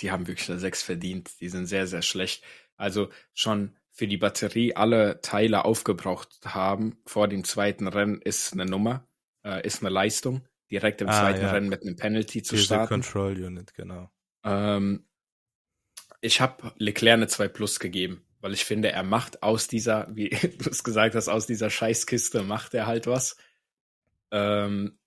Die 0.00 0.10
haben 0.10 0.26
wirklich 0.26 0.48
eine 0.50 0.58
6 0.58 0.82
verdient. 0.82 1.40
Die 1.40 1.48
sind 1.48 1.66
sehr, 1.66 1.86
sehr 1.86 2.02
schlecht. 2.02 2.42
Also 2.76 3.10
schon 3.34 3.76
für 3.96 4.06
die 4.06 4.18
Batterie 4.18 4.74
alle 4.76 5.20
Teile 5.22 5.64
aufgebraucht 5.64 6.38
haben 6.44 6.98
vor 7.06 7.28
dem 7.28 7.44
zweiten 7.44 7.88
Rennen, 7.88 8.20
ist 8.20 8.52
eine 8.52 8.66
Nummer, 8.66 9.08
äh, 9.42 9.66
ist 9.66 9.80
eine 9.80 9.88
Leistung, 9.88 10.46
direkt 10.70 11.00
im 11.00 11.08
ah, 11.08 11.18
zweiten 11.18 11.40
ja. 11.40 11.50
Rennen 11.50 11.70
mit 11.70 11.82
einem 11.82 11.96
Penalty 11.96 12.42
zu 12.42 12.56
Diese 12.56 12.66
starten. 12.66 12.88
Control 12.88 13.42
Unit, 13.42 13.72
genau. 13.72 14.10
Ähm, 14.44 15.06
ich 16.20 16.42
habe 16.42 16.74
Leclerc 16.76 17.14
eine 17.14 17.26
2 17.26 17.48
Plus 17.48 17.80
gegeben, 17.80 18.22
weil 18.40 18.52
ich 18.52 18.66
finde, 18.66 18.92
er 18.92 19.02
macht 19.02 19.42
aus 19.42 19.66
dieser, 19.66 20.14
wie 20.14 20.28
du 20.58 20.68
es 20.68 20.84
gesagt 20.84 21.14
hast, 21.14 21.28
aus 21.28 21.46
dieser 21.46 21.70
Scheißkiste 21.70 22.42
macht 22.42 22.74
er 22.74 22.86
halt 22.86 23.06
was. 23.06 23.38
Ähm, 24.32 24.98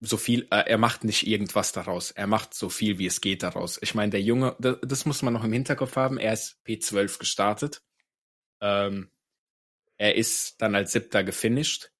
so 0.00 0.16
viel, 0.18 0.42
äh, 0.50 0.68
er 0.70 0.78
macht 0.78 1.04
nicht 1.04 1.26
irgendwas 1.26 1.72
daraus. 1.72 2.10
Er 2.12 2.26
macht 2.26 2.54
so 2.54 2.68
viel, 2.68 2.98
wie 2.98 3.06
es 3.06 3.20
geht 3.20 3.42
daraus. 3.42 3.78
Ich 3.82 3.94
meine, 3.94 4.10
der 4.10 4.22
Junge, 4.22 4.56
das, 4.60 4.78
das 4.82 5.06
muss 5.06 5.22
man 5.22 5.32
noch 5.34 5.44
im 5.44 5.52
Hinterkopf 5.52 5.96
haben. 5.96 6.18
Er 6.18 6.34
ist 6.34 6.58
P12 6.66 7.18
gestartet. 7.18 7.82
Ähm, 8.60 9.10
Er 9.98 10.16
ist 10.16 10.60
dann 10.62 10.74
als 10.74 10.92
Siebter 10.92 11.24
gefinisht. 11.24 11.92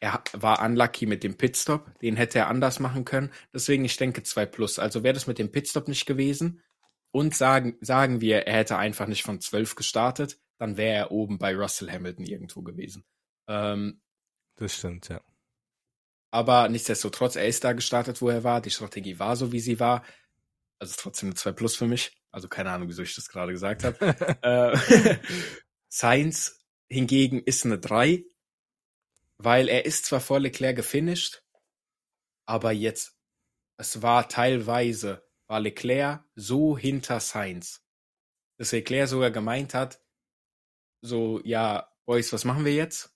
Er 0.00 0.22
war 0.34 0.62
unlucky 0.64 1.06
mit 1.06 1.24
dem 1.24 1.36
Pitstop. 1.36 1.98
Den 2.00 2.16
hätte 2.16 2.40
er 2.40 2.48
anders 2.48 2.80
machen 2.80 3.04
können. 3.04 3.30
Deswegen, 3.54 3.84
ich 3.84 3.96
denke 3.96 4.22
2 4.22 4.46
plus. 4.46 4.78
Also 4.78 5.02
wäre 5.04 5.14
das 5.14 5.26
mit 5.26 5.38
dem 5.38 5.52
Pitstop 5.52 5.88
nicht 5.88 6.06
gewesen 6.06 6.62
und 7.12 7.34
sagen, 7.36 7.76
sagen 7.80 8.20
wir, 8.20 8.46
er 8.46 8.54
hätte 8.58 8.78
einfach 8.78 9.06
nicht 9.06 9.22
von 9.22 9.40
12 9.40 9.76
gestartet, 9.76 10.40
dann 10.58 10.76
wäre 10.76 10.96
er 10.96 11.10
oben 11.12 11.38
bei 11.38 11.54
Russell 11.54 11.90
Hamilton 11.90 12.26
irgendwo 12.26 12.62
gewesen. 12.62 13.04
Ähm, 13.48 14.02
das 14.56 14.76
stimmt, 14.76 15.08
ja. 15.08 15.20
Aber 16.32 16.70
nichtsdestotrotz, 16.70 17.36
er 17.36 17.46
ist 17.46 17.62
da 17.62 17.74
gestartet, 17.74 18.22
wo 18.22 18.30
er 18.30 18.42
war. 18.42 18.62
Die 18.62 18.70
Strategie 18.70 19.18
war 19.18 19.36
so, 19.36 19.52
wie 19.52 19.60
sie 19.60 19.78
war. 19.78 20.02
Also 20.78 20.94
trotzdem 20.98 21.28
eine 21.28 21.34
2 21.34 21.52
Plus 21.52 21.76
für 21.76 21.86
mich. 21.86 22.16
Also 22.30 22.48
keine 22.48 22.70
Ahnung, 22.70 22.88
wieso 22.88 23.02
ich 23.02 23.14
das 23.14 23.28
gerade 23.28 23.52
gesagt 23.52 23.84
habe. 23.84 23.98
äh, 24.42 25.18
Sainz 25.88 26.64
hingegen 26.88 27.42
ist 27.42 27.66
eine 27.66 27.78
3, 27.78 28.24
weil 29.36 29.68
er 29.68 29.84
ist 29.84 30.06
zwar 30.06 30.20
vor 30.20 30.40
Leclerc 30.40 30.74
gefinisht, 30.74 31.42
aber 32.46 32.72
jetzt, 32.72 33.18
es 33.76 34.00
war 34.00 34.28
teilweise, 34.28 35.28
war 35.48 35.60
Leclerc 35.60 36.24
so 36.34 36.78
hinter 36.78 37.20
Sainz, 37.20 37.84
dass 38.56 38.72
Leclerc 38.72 39.08
sogar 39.08 39.30
gemeint 39.30 39.74
hat, 39.74 40.00
so, 41.02 41.40
ja, 41.44 41.92
Boys, 42.06 42.32
was 42.32 42.44
machen 42.44 42.64
wir 42.64 42.74
jetzt? 42.74 43.14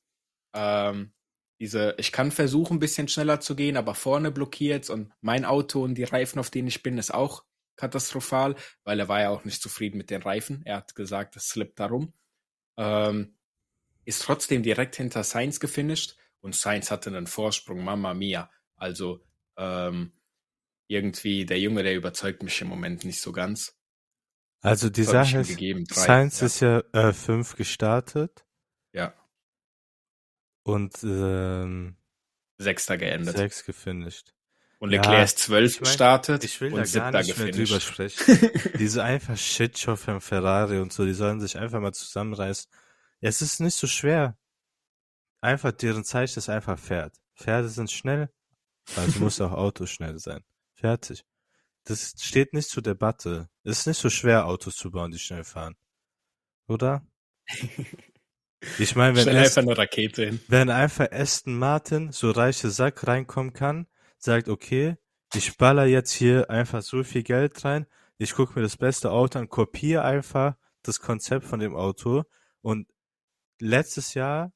Ähm, 0.53 1.16
diese, 1.59 1.95
ich 1.99 2.13
kann 2.13 2.31
versuchen, 2.31 2.77
ein 2.77 2.81
bisschen 2.81 3.09
schneller 3.09 3.41
zu 3.41 3.57
gehen, 3.57 3.77
aber 3.77 3.95
vorne 3.95 4.31
blockiert 4.31 4.91
und 4.91 5.13
mein 5.21 5.45
Auto 5.45 5.83
und 5.83 5.95
die 5.95 6.05
Reifen, 6.05 6.39
auf 6.39 6.51
denen 6.51 6.69
ich 6.69 6.83
bin, 6.83 6.99
ist 6.99 7.13
auch 7.13 7.45
katastrophal, 7.77 8.57
weil 8.85 9.01
er 9.01 9.09
war 9.09 9.21
ja 9.21 9.31
auch 9.31 9.45
nicht 9.45 9.63
zufrieden 9.63 9.99
mit 9.99 10.11
den 10.11 10.23
Reifen. 10.23 10.63
Er 10.65 10.77
hat 10.77 10.95
gesagt, 10.95 11.37
es 11.37 11.49
slippt 11.49 11.79
darum. 11.79 12.13
Ähm, 12.77 13.37
ist 14.05 14.23
trotzdem 14.23 14.63
direkt 14.63 14.97
hinter 14.97 15.25
Sainz 15.25 15.61
gefinisht 15.61 16.17
und 16.41 16.55
Sainz 16.55 16.91
hatte 16.91 17.11
einen 17.11 17.27
Vorsprung, 17.27 17.85
Mama 17.85 18.15
Mia. 18.15 18.51
Also 18.77 19.21
ähm, 19.57 20.13
irgendwie 20.87 21.45
der 21.45 21.59
Junge, 21.59 21.83
der 21.83 21.95
überzeugt 21.95 22.43
mich 22.43 22.61
im 22.61 22.69
Moment 22.69 23.05
nicht 23.05 23.21
so 23.21 23.33
ganz. 23.33 23.77
Also 24.61 24.89
die 24.89 25.03
Sache 25.03 25.39
ist, 25.39 25.49
gegeben, 25.49 25.85
Sainz 25.89 26.41
ja. 26.41 26.47
ist 26.47 26.61
ja 26.61 26.79
äh, 26.93 27.13
fünf 27.13 27.57
gestartet. 27.57 28.46
Und 30.67 31.05
ähm, 31.05 31.97
Sechster 32.59 32.99
geendet. 32.99 33.37
Sechs 33.37 33.65
gefinisht. 33.65 34.35
Und 34.81 34.91
Leclerc 34.91 35.15
ja, 35.15 35.23
ist 35.23 35.39
zwölf 35.39 35.79
gestartet 35.79 36.43
ich 36.43 36.61
will 36.61 36.73
und 36.75 36.95
da 36.95 37.11
gar 37.13 37.23
nicht 37.23 37.39
mehr 37.39 37.53
drüber 37.53 37.79
sprechen. 37.79 38.51
Diese 38.79 39.05
einfach 39.05 39.37
Shitshow 39.37 39.95
von 39.95 40.21
Ferrari 40.21 40.81
und 40.81 40.93
so, 40.93 41.05
die 41.07 41.15
sollen 41.15 41.41
sich 41.41 41.57
einfach 41.57 41.81
mal 41.81 41.95
zusammenreißen. 41.95 42.69
Ja, 43.21 43.29
es 43.29 43.43
ist 43.43 43.61
nicht 43.61 43.77
so 43.77 43.87
schwer. 43.87 44.37
Einfach 45.41 45.71
deren 45.71 46.05
Zeichen 46.05 46.41
ist 46.41 46.49
einfach 46.49 46.81
Pferd. 46.81 47.15
Pferde 47.37 47.69
sind 47.69 47.93
schnell, 47.93 48.29
also 48.97 49.21
muss 49.21 49.41
auch 49.41 49.53
Auto 49.53 49.87
schnell 49.87 50.19
sein. 50.19 50.43
Fertig. 50.75 51.25
Das 51.85 52.15
steht 52.19 52.55
nicht 52.55 52.69
zur 52.69 52.83
Debatte. 52.83 53.49
Es 53.63 53.79
ist 53.79 53.87
nicht 53.87 54.01
so 54.01 54.11
schwer, 54.11 54.47
Autos 54.47 54.75
zu 54.75 54.91
bauen, 54.91 55.13
die 55.13 55.21
schnell 55.21 55.45
fahren. 55.45 55.77
Oder? 56.67 57.07
Ich 58.79 58.97
meine, 58.97 59.17
wenn, 59.17 59.37
einfach 59.37 59.63
eine 59.63 59.77
Rakete 59.77 60.27
hin. 60.27 60.41
wenn 60.49 60.71
einfach 60.71 61.11
Aston 61.13 61.59
Martin, 61.59 62.13
so 62.13 62.31
reiche 62.31 62.71
Sack, 62.71 63.07
reinkommen 63.07 63.53
kann, 63.53 63.87
sagt, 64.19 64.49
okay, 64.49 64.97
ich 65.35 65.57
baller 65.57 65.87
jetzt 65.87 66.13
hier 66.13 66.51
einfach 66.51 66.83
so 66.83 67.03
viel 67.05 67.23
Geld 67.23 67.65
rein, 67.65 67.87
ich 68.19 68.33
gucke 68.33 68.55
mir 68.55 68.63
das 68.63 68.77
beste 68.77 69.11
Auto 69.11 69.39
an, 69.39 69.49
kopiere 69.49 70.03
einfach 70.03 70.57
das 70.83 71.01
Konzept 71.01 71.45
von 71.45 71.61
dem 71.61 71.77
Auto 71.77 72.25
und 72.63 72.89
letztes 73.61 74.15
Jahr, 74.15 74.53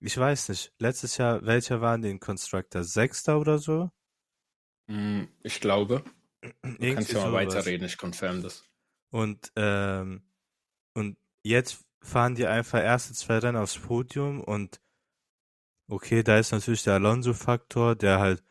ich 0.00 0.16
weiß 0.16 0.50
nicht, 0.50 0.72
letztes 0.78 1.16
Jahr, 1.16 1.44
welcher 1.44 1.80
waren 1.80 2.02
den 2.02 2.20
Constructor? 2.20 2.84
Sechster 2.84 3.38
oder 3.38 3.58
so? 3.58 3.90
Hm, 4.88 5.28
ich 5.42 5.60
glaube. 5.60 6.04
Du 6.62 6.94
kannst 6.94 7.12
ja 7.12 7.20
mal 7.20 7.32
weiterreden, 7.32 7.86
ich 7.86 7.98
confirm 7.98 8.42
das. 8.42 8.64
Und, 9.10 9.50
ähm, 9.56 10.22
und 10.94 11.18
jetzt 11.42 11.87
fahren 12.00 12.34
die 12.34 12.46
einfach 12.46 12.82
erste 12.82 13.14
zwei 13.14 13.38
Rennen 13.38 13.56
aufs 13.56 13.78
Podium 13.78 14.40
und 14.40 14.80
okay, 15.88 16.22
da 16.22 16.38
ist 16.38 16.52
natürlich 16.52 16.84
der 16.84 16.94
Alonso-Faktor, 16.94 17.96
der 17.96 18.18
halt, 18.18 18.42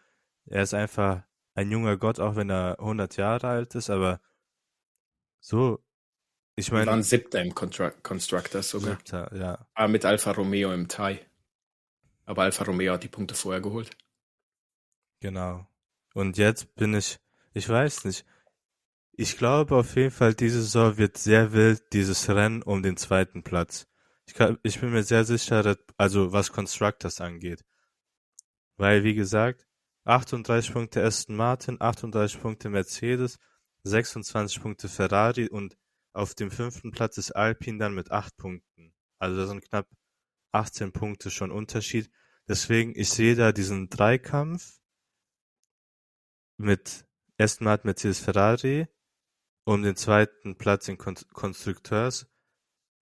er 0.46 0.64
ist 0.64 0.74
einfach 0.74 1.24
ein 1.54 1.72
junger 1.72 1.98
Gott, 1.98 2.20
auch 2.20 2.36
wenn 2.36 2.50
er 2.50 2.80
100 2.80 3.18
Jahre 3.18 3.48
alt 3.48 3.76
ist, 3.76 3.90
aber 3.90 4.20
so, 5.40 5.84
ich 6.56 6.72
meine. 6.72 6.88
waren 6.88 7.04
siebter 7.04 7.42
im 7.42 7.54
Constructor 7.54 8.64
sogar. 8.64 8.96
Siebter, 8.96 9.36
ja. 9.36 9.54
Aber 9.54 9.68
ah, 9.76 9.88
mit 9.88 10.06
Alfa 10.06 10.32
Romeo 10.32 10.74
im 10.74 10.88
Thai. 10.88 11.26
Aber 12.26 12.44
Alfa 12.44 12.64
Romeo 12.64 12.94
hat 12.94 13.04
die 13.04 13.08
Punkte 13.08 13.36
vorher 13.36 13.62
geholt. 13.62 13.96
Genau. 15.20 15.68
Und 16.14 16.38
jetzt 16.38 16.74
bin 16.76 16.96
ich, 16.96 17.20
ich 17.54 17.70
weiß 17.70 18.06
nicht, 18.06 18.26
ich 19.20 19.36
glaube 19.38 19.76
auf 19.76 19.96
jeden 19.96 20.12
Fall, 20.12 20.36
diese 20.36 20.62
Saison 20.62 20.98
wird 20.98 21.18
sehr 21.18 21.52
wild, 21.52 21.92
dieses 21.92 22.30
Rennen 22.30 22.62
um 22.62 22.84
den 22.84 22.98
zweiten 22.98 23.42
Platz. 23.44 23.88
Ich, 24.28 24.36
kann, 24.36 24.60
ich 24.62 24.80
bin 24.80 24.92
mir 24.92 25.04
sehr 25.04 25.26
sicher, 25.26 25.64
dass, 25.64 25.78
also 25.98 26.32
was 26.34 26.52
Constructors 26.52 27.20
angeht. 27.20 27.66
Weil, 28.78 29.04
wie 29.04 29.16
gesagt, 29.16 29.68
38 30.06 30.72
Punkte 30.72 31.04
Aston 31.04 31.36
Martin, 31.36 31.82
38 31.82 32.40
Punkte 32.40 32.70
Mercedes, 32.70 33.40
26 33.86 34.62
Punkte 34.62 34.88
Ferrari 34.88 35.50
und 35.50 35.78
auf 36.14 36.36
dem 36.36 36.52
fünften 36.52 36.92
Platz 36.92 37.18
ist 37.18 37.32
Alpine 37.32 37.80
dann 37.80 37.96
mit 37.96 38.12
8 38.12 38.38
Punkten. 38.38 38.94
Also 39.18 39.38
da 39.38 39.48
sind 39.48 39.64
knapp 39.68 39.88
18 40.52 40.92
Punkte 40.92 41.32
schon 41.32 41.52
Unterschied. 41.52 42.12
Deswegen, 42.48 42.94
ich 42.96 43.10
sehe 43.10 43.36
da 43.36 43.52
diesen 43.52 43.90
Dreikampf 43.90 44.80
mit 46.58 47.08
Aston 47.40 47.66
Martin, 47.66 47.88
Mercedes, 47.88 48.20
Ferrari 48.20 48.88
um 49.68 49.84
den 49.84 49.98
zweiten 49.98 50.56
Platz 50.56 50.88
in 50.88 50.98
Kon 50.98 51.16
Konstrukteurs, 51.34 52.26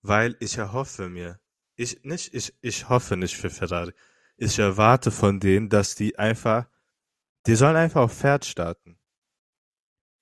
weil 0.02 0.36
ich 0.40 0.58
erhoffe 0.58 1.10
mir, 1.10 1.40
ich 1.76 2.04
nicht, 2.04 2.34
ich, 2.34 2.56
ich 2.62 2.90
hoffe 2.90 3.18
nicht 3.18 3.38
für 3.38 3.52
Ferrari. 3.52 3.94
Ich 4.36 4.58
erwarte 4.58 5.12
von 5.12 5.40
denen, 5.40 5.70
dass 5.70 5.94
die 5.94 6.18
einfach, 6.18 6.68
die 7.46 7.56
sollen 7.56 7.76
einfach 7.76 8.02
auf 8.02 8.18
Pferd 8.18 8.46
starten. 8.46 8.98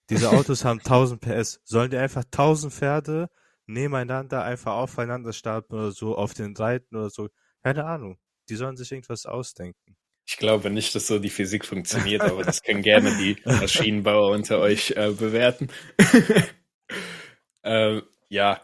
Diese 0.09 0.29
Autos 0.37 0.65
haben 0.65 0.79
1000 0.79 1.21
PS. 1.21 1.61
Sollen 1.63 1.91
die 1.91 1.97
einfach 1.97 2.25
1000 2.25 2.73
Pferde 2.73 3.29
nebeneinander 3.65 4.43
einfach 4.43 4.73
aufeinander 4.73 5.31
starten 5.31 5.73
oder 5.73 5.91
so, 5.91 6.17
auf 6.17 6.33
den 6.33 6.57
Reiten 6.57 6.97
oder 6.97 7.09
so? 7.09 7.29
Keine 7.63 7.85
Ahnung. 7.85 8.19
Die 8.49 8.57
sollen 8.57 8.75
sich 8.75 8.91
irgendwas 8.91 9.25
ausdenken. 9.25 9.95
Ich 10.25 10.37
glaube 10.37 10.69
nicht, 10.69 10.95
dass 10.95 11.07
so 11.07 11.19
die 11.19 11.29
Physik 11.29 11.65
funktioniert, 11.65 12.21
aber 12.21 12.43
das 12.43 12.63
können 12.63 12.81
gerne 12.81 13.15
die 13.17 13.37
Maschinenbauer 13.45 14.31
unter 14.31 14.59
euch 14.59 14.91
äh, 14.91 15.11
bewerten. 15.11 15.69
ähm, 17.63 18.03
ja. 18.29 18.61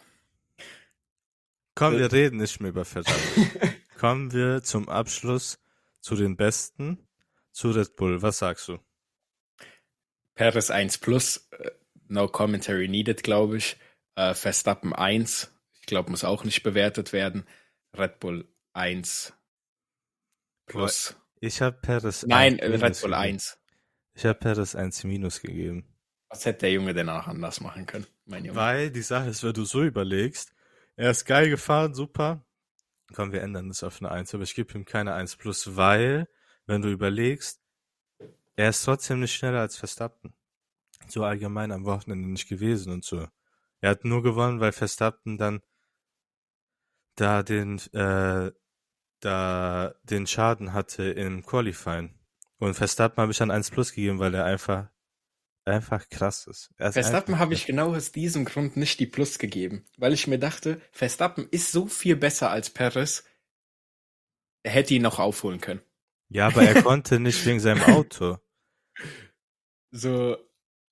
Komm, 1.75 1.97
wir 1.97 2.11
reden 2.11 2.37
nicht 2.37 2.59
mehr 2.59 2.69
über 2.69 2.85
Ferrari. 2.85 3.15
Kommen 3.97 4.31
wir 4.31 4.63
zum 4.63 4.87
Abschluss 4.87 5.59
zu 5.99 6.15
den 6.15 6.37
Besten, 6.37 7.05
zu 7.51 7.71
Red 7.71 7.95
Bull. 7.95 8.21
Was 8.21 8.39
sagst 8.39 8.67
du? 8.69 8.79
Paris 10.35 10.71
1 10.71 10.99
plus, 10.99 11.49
äh, 11.51 11.71
no 12.07 12.27
commentary 12.29 12.87
needed, 12.87 13.23
glaube 13.23 13.57
ich. 13.57 13.77
Äh, 14.15 14.33
Verstappen 14.33 14.93
1, 14.93 15.53
ich 15.81 15.85
glaube, 15.85 16.11
muss 16.11 16.23
auch 16.23 16.45
nicht 16.45 16.63
bewertet 16.63 17.11
werden. 17.11 17.45
Red 17.97 18.19
Bull 18.19 18.47
1 18.73 19.33
plus. 20.65 21.18
Ich 21.39 21.61
habe 21.61 21.77
Perez 21.77 22.25
Nein, 22.25 22.55
Red 22.55 22.79
Bull 22.81 22.91
gegeben. 22.91 23.13
1. 23.13 23.59
Ich 24.13 24.25
habe 24.25 24.39
Perez 24.39 24.75
1 24.75 25.03
minus 25.05 25.41
gegeben. 25.41 25.87
Was 26.29 26.45
hätte 26.45 26.59
der 26.59 26.73
Junge 26.73 26.93
denn 26.93 27.09
auch 27.09 27.27
anders 27.27 27.61
machen 27.61 27.85
können, 27.85 28.05
mein 28.25 28.45
Junge? 28.45 28.57
Weil 28.57 28.91
die 28.91 29.01
Sache 29.01 29.29
ist, 29.29 29.43
wenn 29.43 29.53
du 29.53 29.65
so 29.65 29.83
überlegst, 29.83 30.53
er 30.95 31.11
ist 31.11 31.25
geil 31.25 31.49
gefahren, 31.49 31.93
super. 31.93 32.45
Komm, 33.13 33.31
wir 33.31 33.41
ändern 33.41 33.69
das 33.69 33.83
auf 33.83 34.01
eine 34.01 34.11
1, 34.11 34.33
aber 34.35 34.43
ich 34.43 34.53
gebe 34.53 34.77
ihm 34.77 34.85
keine 34.85 35.13
1 35.13 35.37
plus, 35.37 35.75
weil, 35.75 36.27
wenn 36.67 36.81
du 36.81 36.89
überlegst, 36.89 37.61
er 38.55 38.69
ist 38.69 38.83
trotzdem 38.83 39.21
nicht 39.21 39.33
schneller 39.33 39.61
als 39.61 39.77
Verstappen. 39.77 40.33
So 41.07 41.23
allgemein 41.23 41.71
am 41.71 41.85
Wochenende 41.85 42.27
nicht 42.27 42.49
gewesen 42.49 42.91
und 42.91 43.05
so. 43.05 43.27
Er 43.81 43.91
hat 43.91 44.03
nur 44.03 44.21
gewonnen, 44.21 44.59
weil 44.59 44.73
Verstappen 44.73 45.37
dann 45.37 45.61
da 47.15 47.41
den 47.41 47.79
äh, 47.93 48.51
da 49.19 49.95
den 50.03 50.27
Schaden 50.27 50.73
hatte 50.73 51.03
im 51.03 51.45
Qualifying. 51.45 52.13
Und 52.57 52.73
Verstappen 52.73 53.21
habe 53.21 53.31
ich 53.31 53.37
dann 53.37 53.51
1 53.51 53.71
plus 53.71 53.93
gegeben, 53.93 54.19
weil 54.19 54.33
er 54.33 54.45
einfach, 54.45 54.87
einfach 55.65 56.09
krass 56.09 56.47
ist. 56.47 56.71
ist 56.77 56.93
Verstappen 56.93 57.39
habe 57.39 57.53
ich 57.53 57.65
genau 57.65 57.95
aus 57.95 58.11
diesem 58.11 58.45
Grund 58.45 58.75
nicht 58.75 58.99
die 58.99 59.05
Plus 59.05 59.39
gegeben, 59.39 59.85
weil 59.97 60.13
ich 60.13 60.27
mir 60.27 60.39
dachte, 60.39 60.81
Verstappen 60.91 61.47
ist 61.51 61.71
so 61.71 61.87
viel 61.87 62.15
besser 62.15 62.49
als 62.49 62.69
Perez, 62.69 63.23
er 64.63 64.71
hätte 64.71 64.93
ihn 64.93 65.01
noch 65.01 65.19
aufholen 65.19 65.61
können. 65.61 65.81
Ja, 66.27 66.47
aber 66.47 66.63
er 66.63 66.83
konnte 66.83 67.19
nicht 67.19 67.45
wegen 67.45 67.59
seinem 67.59 67.83
Auto. 67.83 68.37
So, 69.91 70.37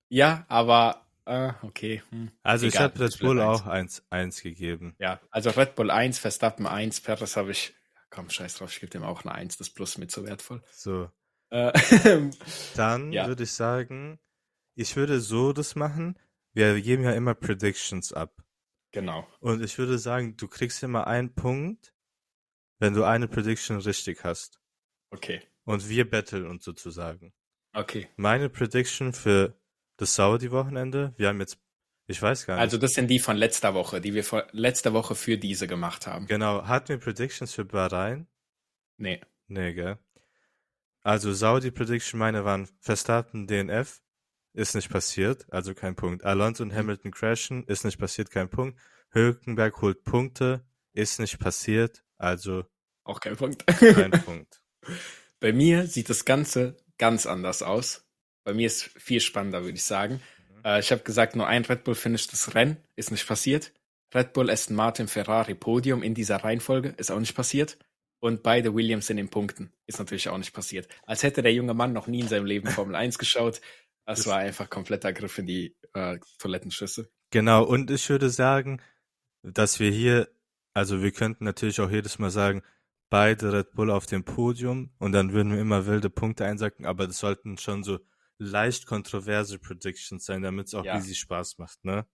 ja, 0.08 0.46
aber 0.48 1.08
Ah, 1.28 1.56
okay. 1.60 2.02
Hm. 2.08 2.30
Also 2.42 2.66
ich 2.66 2.74
Egal, 2.74 2.84
habe 2.84 3.00
Red 3.00 3.14
ich 3.14 3.20
Bull 3.20 3.42
auch 3.42 3.66
1, 3.66 4.02
1 4.08 4.42
gegeben. 4.42 4.96
Ja, 4.98 5.20
also 5.30 5.50
Red 5.50 5.74
Bull 5.74 5.90
1, 5.90 6.18
Verstappen 6.18 6.66
1, 6.66 7.02
Perez 7.02 7.36
habe 7.36 7.50
ich. 7.50 7.74
Komm, 8.10 8.30
scheiß 8.30 8.54
drauf, 8.56 8.72
ich 8.72 8.80
gebe 8.80 8.90
dem 8.90 9.02
auch 9.02 9.22
eine 9.24 9.34
1, 9.34 9.56
das 9.58 9.70
Plus 9.70 9.98
mit 9.98 10.10
so 10.10 10.24
wertvoll. 10.24 10.62
So, 10.72 11.10
Äh, 11.50 11.72
dann 12.76 13.12
Ja. 13.12 13.26
würde 13.26 13.44
ich 13.44 13.52
sagen, 13.52 14.18
ich 14.74 14.96
würde 14.96 15.20
so 15.20 15.52
das 15.52 15.74
machen. 15.76 16.18
Wir 16.52 16.80
geben 16.80 17.02
ja 17.04 17.12
immer 17.12 17.34
Predictions 17.34 18.12
ab. 18.12 18.42
genau. 18.92 19.26
Und 19.40 19.62
ich 19.62 19.76
würde 19.78 19.98
sagen, 19.98 20.36
du 20.36 20.48
kriegst 20.48 20.82
immer 20.82 21.06
einen 21.06 21.34
Punkt, 21.34 21.94
wenn 22.78 22.94
du 22.94 23.04
eine 23.04 23.28
Prediction 23.28 23.78
richtig 23.78 24.24
hast. 24.24 24.60
Okay. 25.10 25.42
Und 25.64 25.88
wir 25.88 26.08
battlen 26.08 26.46
uns 26.46 26.64
sozusagen. 26.64 27.34
Okay. 27.74 28.08
Meine 28.16 28.48
Prediction 28.48 29.12
für 29.12 29.60
das 29.98 30.14
Saudi-Wochenende, 30.14 31.12
wir 31.16 31.28
haben 31.28 31.40
jetzt, 31.40 31.58
ich 32.08 32.20
weiß 32.20 32.46
gar 32.46 32.54
nicht. 32.54 32.62
Also 32.62 32.78
das 32.78 32.94
sind 32.94 33.08
die 33.08 33.18
von 33.20 33.36
letzter 33.36 33.74
Woche, 33.74 34.00
die 34.00 34.14
wir 34.14 34.24
vor, 34.24 34.46
letzte 34.52 34.92
Woche 34.92 35.14
für 35.14 35.38
diese 35.38 35.66
gemacht 35.68 36.06
haben. 36.06 36.26
genau, 36.26 36.66
hatten 36.66 36.88
wir 36.88 36.98
Predictions 36.98 37.54
für 37.54 37.64
Bahrain? 37.64 38.26
Nee. 38.96 39.20
Nee, 39.46 39.74
gell? 39.74 39.98
Also 41.02 41.32
Saudi-Prediction, 41.32 42.18
meine 42.18 42.44
waren 42.44 42.68
Verstappen, 42.80 43.46
DNF, 43.46 44.02
ist 44.52 44.74
nicht 44.74 44.90
passiert, 44.90 45.46
also 45.52 45.72
kein 45.74 45.94
Punkt. 45.94 46.24
Alonso 46.24 46.64
und 46.64 46.74
Hamilton 46.74 47.12
crashen, 47.12 47.64
ist 47.64 47.84
nicht 47.84 47.98
passiert, 47.98 48.30
kein 48.30 48.50
Punkt. 48.50 48.78
Hülkenberg 49.10 49.80
holt 49.80 50.02
Punkte, 50.04 50.66
ist 50.92 51.20
nicht 51.20 51.38
passiert, 51.38 52.04
also 52.16 52.64
Auch 53.04 53.20
kein 53.20 53.36
Punkt. 53.36 53.66
kein 53.66 54.10
Punkt. 54.24 54.60
Bei 55.40 55.52
mir 55.52 55.86
sieht 55.86 56.10
das 56.10 56.24
Ganze 56.24 56.76
ganz 56.98 57.26
anders 57.26 57.62
aus. 57.62 58.04
Bei 58.44 58.52
mir 58.52 58.66
ist 58.66 58.82
viel 58.98 59.20
spannender, 59.20 59.62
würde 59.62 59.76
ich 59.76 59.84
sagen. 59.84 60.20
Äh, 60.64 60.80
ich 60.80 60.90
habe 60.92 61.02
gesagt, 61.02 61.36
nur 61.36 61.46
ein 61.46 61.64
Red 61.64 61.84
Bull 61.84 61.94
finisht 61.94 62.32
das 62.32 62.54
Rennen, 62.54 62.76
ist 62.96 63.10
nicht 63.10 63.26
passiert. 63.26 63.72
Red 64.14 64.32
Bull, 64.32 64.50
Aston 64.50 64.76
Martin, 64.76 65.08
Ferrari, 65.08 65.54
Podium 65.54 66.02
in 66.02 66.14
dieser 66.14 66.36
Reihenfolge, 66.36 66.94
ist 66.96 67.10
auch 67.10 67.18
nicht 67.20 67.34
passiert. 67.34 67.78
Und 68.20 68.42
beide 68.42 68.74
Williams 68.74 69.06
sind 69.06 69.18
in 69.18 69.28
Punkten, 69.28 69.72
ist 69.86 69.98
natürlich 69.98 70.28
auch 70.28 70.38
nicht 70.38 70.52
passiert. 70.52 70.88
Als 71.06 71.22
hätte 71.22 71.42
der 71.42 71.52
junge 71.52 71.74
Mann 71.74 71.92
noch 71.92 72.06
nie 72.08 72.20
in 72.20 72.28
seinem 72.28 72.46
Leben 72.46 72.66
Formel 72.70 72.96
1 72.96 73.18
geschaut. 73.18 73.60
Das 74.06 74.20
Das- 74.20 74.26
war 74.26 74.38
einfach 74.38 74.70
kompletter 74.70 75.12
Griff 75.12 75.38
in 75.38 75.46
die 75.46 75.76
äh, 75.94 76.18
Toilettenschüssel. 76.38 77.08
Genau, 77.30 77.62
und 77.64 77.90
ich 77.90 78.08
würde 78.08 78.30
sagen, 78.30 78.80
dass 79.42 79.78
wir 79.80 79.90
hier, 79.90 80.28
also 80.74 81.02
wir 81.02 81.12
könnten 81.12 81.44
natürlich 81.44 81.80
auch 81.80 81.90
jedes 81.90 82.18
Mal 82.18 82.30
sagen, 82.30 82.62
beide 83.10 83.52
Red 83.52 83.72
Bull 83.72 83.90
auf 83.90 84.06
dem 84.06 84.24
Podium 84.24 84.90
und 84.98 85.12
dann 85.12 85.32
würden 85.32 85.52
wir 85.52 85.60
immer 85.60 85.86
wilde 85.86 86.10
Punkte 86.10 86.44
einsacken, 86.46 86.86
aber 86.86 87.06
das 87.06 87.18
sollten 87.18 87.58
schon 87.58 87.84
so 87.84 87.98
leicht 88.38 88.86
kontroverse 88.86 89.58
Predictions 89.58 90.24
sein, 90.24 90.42
damit 90.42 90.68
es 90.68 90.74
auch 90.74 90.84
Ja. 90.84 90.96
easy 90.96 91.14
Spaß 91.14 91.58
macht, 91.58 91.84
ne? 91.84 92.06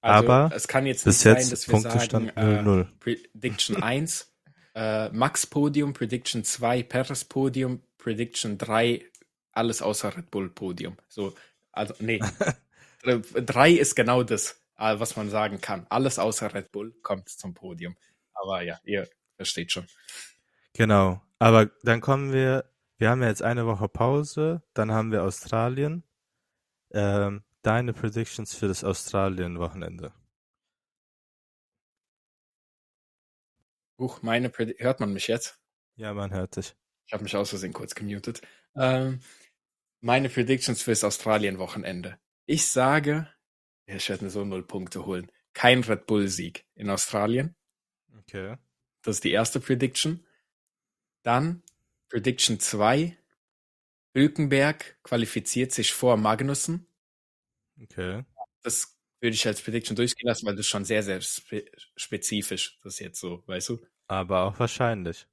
Also, 0.00 0.28
Aber 0.32 0.54
es 0.54 0.66
kann 0.66 0.86
jetzt 0.86 1.04
Bis 1.04 1.16
nicht 1.16 1.22
sein, 1.22 1.36
jetzt 1.36 1.52
dass 1.52 1.68
wir 1.68 1.72
Punktestand 1.72 2.34
sagen, 2.34 2.66
0-0. 2.68 2.80
äh, 2.80 2.84
Prediction 3.32 3.76
1, 3.82 4.32
äh, 4.74 5.08
Max 5.10 5.46
Podium, 5.46 5.92
Prediction 5.92 6.42
2, 6.44 6.82
Perez 6.82 7.24
Podium, 7.24 7.82
Prediction 7.98 8.58
3, 8.58 9.04
alles 9.52 9.80
außer 9.82 10.16
Red 10.16 10.30
Bull 10.30 10.50
Podium. 10.50 10.96
So, 11.08 11.34
also, 11.72 11.94
nee. 12.00 12.20
3 13.04 13.70
ist 13.72 13.94
genau 13.94 14.22
das, 14.22 14.60
äh, 14.78 14.98
was 14.98 15.16
man 15.16 15.30
sagen 15.30 15.60
kann. 15.60 15.86
Alles 15.88 16.18
außer 16.18 16.52
Red 16.54 16.72
Bull 16.72 16.92
kommt 17.02 17.28
zum 17.28 17.54
Podium. 17.54 17.96
Aber 18.34 18.62
ja, 18.62 18.78
ihr 18.84 19.08
versteht 19.36 19.72
schon. 19.72 19.86
Genau. 20.74 21.20
Aber 21.38 21.66
dann 21.82 22.00
kommen 22.00 22.32
wir, 22.32 22.64
wir 23.02 23.10
haben 23.10 23.20
ja 23.20 23.30
jetzt 23.30 23.42
eine 23.42 23.66
Woche 23.66 23.88
Pause, 23.88 24.62
dann 24.74 24.92
haben 24.92 25.10
wir 25.10 25.24
Australien. 25.24 26.04
Ähm, 26.92 27.42
deine 27.62 27.92
Predictions 27.92 28.54
für 28.54 28.68
das 28.68 28.84
Australien-Wochenende. 28.84 30.12
Huch, 33.98 34.22
meine 34.22 34.50
Predi 34.50 34.76
hört 34.78 35.00
man 35.00 35.12
mich 35.12 35.26
jetzt? 35.26 35.58
Ja, 35.96 36.14
man 36.14 36.32
hört 36.32 36.54
dich. 36.54 36.76
Ich 37.06 37.12
habe 37.12 37.24
mich 37.24 37.34
aus 37.34 37.48
Versehen 37.48 37.72
kurz 37.72 37.96
gemutet. 37.96 38.40
Ähm, 38.76 39.18
meine 40.00 40.28
Predictions 40.28 40.80
fürs 40.80 41.02
Australien-Wochenende. 41.02 42.20
Ich 42.46 42.70
sage, 42.70 43.26
ich 43.86 44.08
werde 44.10 44.26
mir 44.26 44.30
so 44.30 44.44
null 44.44 44.64
Punkte 44.64 45.06
holen. 45.06 45.28
Kein 45.54 45.82
Red 45.82 46.06
Bull-Sieg 46.06 46.66
in 46.76 46.88
Australien. 46.88 47.56
Okay. 48.20 48.58
Das 49.02 49.16
ist 49.16 49.24
die 49.24 49.32
erste 49.32 49.58
Prediction. 49.58 50.24
Dann 51.24 51.64
Prediction 52.12 52.60
2. 52.60 53.16
Hülkenberg 54.14 55.02
qualifiziert 55.02 55.72
sich 55.72 55.94
vor 55.94 56.18
Magnussen. 56.18 56.86
Okay. 57.82 58.26
Das 58.62 58.98
würde 59.22 59.34
ich 59.34 59.46
als 59.46 59.62
Prediction 59.62 59.96
durchgehen 59.96 60.28
lassen, 60.28 60.44
weil 60.44 60.54
das 60.54 60.66
ist 60.66 60.70
schon 60.70 60.84
sehr, 60.84 61.02
sehr 61.02 61.22
spe 61.22 61.64
spezifisch. 61.96 62.78
Das 62.82 62.98
jetzt 62.98 63.18
so, 63.18 63.42
weißt 63.46 63.70
du? 63.70 63.80
Aber 64.08 64.42
auch 64.42 64.58
wahrscheinlich. 64.58 65.26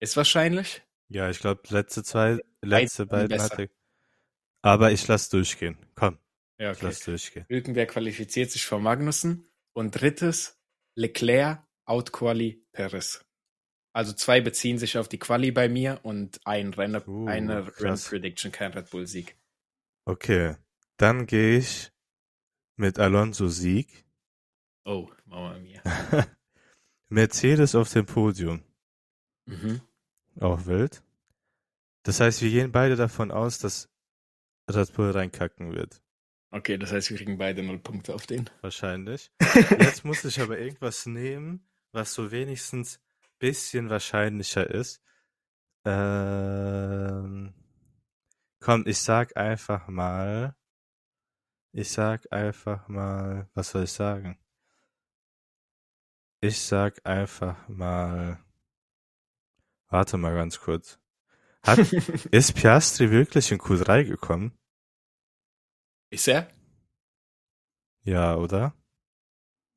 Ist 0.00 0.18
wahrscheinlich. 0.18 0.82
Ja, 1.08 1.30
ich 1.30 1.38
glaube, 1.40 1.62
letzte 1.70 2.02
zwei, 2.04 2.38
letzte 2.60 3.06
Beide 3.06 3.28
beiden 3.28 3.42
hatte. 3.42 3.70
Aber 4.60 4.92
ich 4.92 5.08
lass 5.08 5.30
durchgehen. 5.30 5.78
Komm, 5.94 6.18
Ja, 6.58 6.72
ich 6.72 6.76
okay. 6.76 6.86
lass 6.88 7.00
durchgehen. 7.00 7.46
Hülkenberg 7.48 7.88
qualifiziert 7.88 8.50
sich 8.50 8.66
vor 8.66 8.80
Magnussen. 8.80 9.50
Und 9.72 9.92
drittes, 9.92 10.60
Leclerc 10.94 11.66
outquali 11.86 12.66
Perez. 12.72 13.24
Also 13.92 14.12
zwei 14.12 14.40
beziehen 14.40 14.78
sich 14.78 14.98
auf 14.98 15.08
die 15.08 15.18
Quali 15.18 15.50
bei 15.50 15.68
mir 15.68 16.00
und 16.02 16.40
ein 16.46 16.72
Renner, 16.72 17.06
Uh, 17.08 17.26
eine. 17.26 17.66
Rennprediction, 17.80 18.52
kein 18.52 18.72
Red 18.72 18.90
Bull 18.90 19.06
Sieg. 19.06 19.36
Okay. 20.04 20.56
Dann 20.96 21.26
gehe 21.26 21.58
ich 21.58 21.90
mit 22.76 22.98
Alonso 22.98 23.48
Sieg. 23.48 24.04
Oh, 24.84 25.10
Mama 25.24 25.58
mia. 25.58 25.82
Mercedes 27.08 27.74
auf 27.74 27.92
dem 27.92 28.06
Podium. 28.06 28.62
Mhm. 29.46 29.80
Auch 30.38 30.66
wild. 30.66 31.02
Das 32.04 32.20
heißt, 32.20 32.42
wir 32.42 32.50
gehen 32.50 32.72
beide 32.72 32.96
davon 32.96 33.30
aus, 33.30 33.58
dass 33.58 33.88
Red 34.70 34.92
Bull 34.94 35.10
reinkacken 35.10 35.72
wird. 35.72 36.00
Okay, 36.52 36.78
das 36.78 36.92
heißt, 36.92 37.10
wir 37.10 37.16
kriegen 37.16 37.38
beide 37.38 37.62
null 37.62 37.78
Punkte 37.78 38.14
auf 38.14 38.26
den. 38.26 38.48
Wahrscheinlich. 38.60 39.30
Jetzt 39.78 40.04
muss 40.04 40.24
ich 40.24 40.40
aber 40.40 40.58
irgendwas 40.58 41.06
nehmen, 41.06 41.66
was 41.92 42.14
so 42.14 42.30
wenigstens 42.30 43.00
bisschen 43.40 43.90
wahrscheinlicher 43.90 44.70
ist. 44.70 45.02
Ähm, 45.84 47.52
komm, 48.60 48.84
ich 48.86 48.98
sag 48.98 49.36
einfach 49.36 49.88
mal. 49.88 50.54
Ich 51.72 51.90
sag 51.90 52.32
einfach 52.32 52.86
mal. 52.86 53.48
Was 53.54 53.70
soll 53.70 53.84
ich 53.84 53.92
sagen? 53.92 54.38
Ich 56.40 56.60
sag 56.60 57.04
einfach 57.04 57.68
mal. 57.68 58.38
Warte 59.88 60.16
mal 60.16 60.34
ganz 60.34 60.60
kurz. 60.60 61.00
Hat, 61.62 61.78
ist 62.30 62.54
Piastri 62.54 63.10
wirklich 63.10 63.50
in 63.52 63.58
Q3 63.58 64.04
gekommen? 64.04 64.56
Ist 66.10 66.28
er? 66.28 66.48
Ja, 68.02 68.36
oder? 68.36 68.74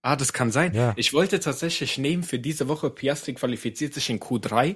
Ah, 0.06 0.18
das 0.18 0.34
kann 0.34 0.52
sein. 0.52 0.74
Ja. 0.74 0.94
Ich 0.98 1.14
wollte 1.14 1.40
tatsächlich 1.40 1.98
nehmen 1.98 2.24
für 2.24 2.38
diese 2.38 2.68
Woche, 2.68 2.90
Piastri 2.90 3.34
qualifiziert 3.36 3.94
sich 3.94 4.10
in 4.10 4.20
Q3, 4.20 4.76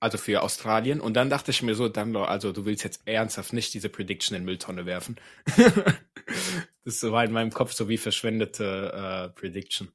also 0.00 0.18
für 0.18 0.42
Australien. 0.42 1.00
Und 1.00 1.14
dann 1.14 1.30
dachte 1.30 1.50
ich 1.50 1.62
mir 1.62 1.74
so, 1.74 1.88
dann, 1.88 2.14
also 2.14 2.52
du 2.52 2.66
willst 2.66 2.84
jetzt 2.84 3.00
ernsthaft 3.06 3.54
nicht 3.54 3.72
diese 3.72 3.88
Prediction 3.88 4.36
in 4.36 4.44
Mülltonne 4.44 4.84
werfen. 4.84 5.16
das 6.84 7.02
war 7.02 7.24
in 7.24 7.32
meinem 7.32 7.52
Kopf 7.52 7.72
so 7.72 7.88
wie 7.88 7.96
verschwendete 7.96 9.32
äh, 9.34 9.40
Prediction. 9.40 9.90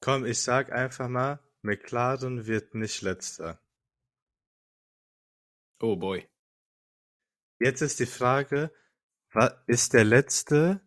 Komm, 0.00 0.24
ich 0.24 0.40
sag 0.40 0.72
einfach 0.72 1.08
mal, 1.08 1.38
McLaren 1.60 2.46
wird 2.46 2.74
nicht 2.74 3.02
letzter. 3.02 3.60
Oh 5.78 5.96
boy. 5.96 6.26
Jetzt 7.58 7.82
ist 7.82 8.00
die 8.00 8.06
Frage, 8.06 8.72
was 9.32 9.52
ist 9.66 9.92
der 9.92 10.04
letzte, 10.04 10.80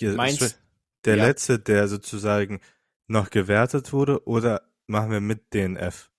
Meinst- 0.00 0.60
der 1.04 1.16
ja. 1.16 1.26
letzte, 1.26 1.58
der 1.58 1.88
sozusagen 1.88 2.60
noch 3.06 3.30
gewertet 3.30 3.92
wurde, 3.92 4.26
oder 4.26 4.62
machen 4.86 5.10
wir 5.10 5.20
mit 5.20 5.54
DNF? 5.54 6.10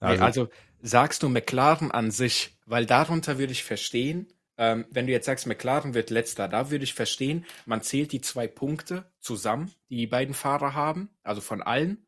Also, 0.00 0.24
also 0.24 0.48
sagst 0.80 1.22
du 1.22 1.28
McLaren 1.28 1.90
an 1.90 2.10
sich, 2.10 2.58
weil 2.66 2.86
darunter 2.86 3.38
würde 3.38 3.52
ich 3.52 3.64
verstehen, 3.64 4.32
ähm, 4.56 4.86
wenn 4.90 5.06
du 5.06 5.12
jetzt 5.12 5.26
sagst, 5.26 5.46
McLaren 5.46 5.94
wird 5.94 6.10
letzter, 6.10 6.46
da 6.46 6.70
würde 6.70 6.84
ich 6.84 6.94
verstehen, 6.94 7.46
man 7.64 7.82
zählt 7.82 8.12
die 8.12 8.20
zwei 8.20 8.46
Punkte 8.46 9.10
zusammen, 9.18 9.72
die 9.88 9.96
die 9.96 10.06
beiden 10.06 10.34
Fahrer 10.34 10.74
haben, 10.74 11.08
also 11.22 11.40
von 11.40 11.62
allen, 11.62 12.06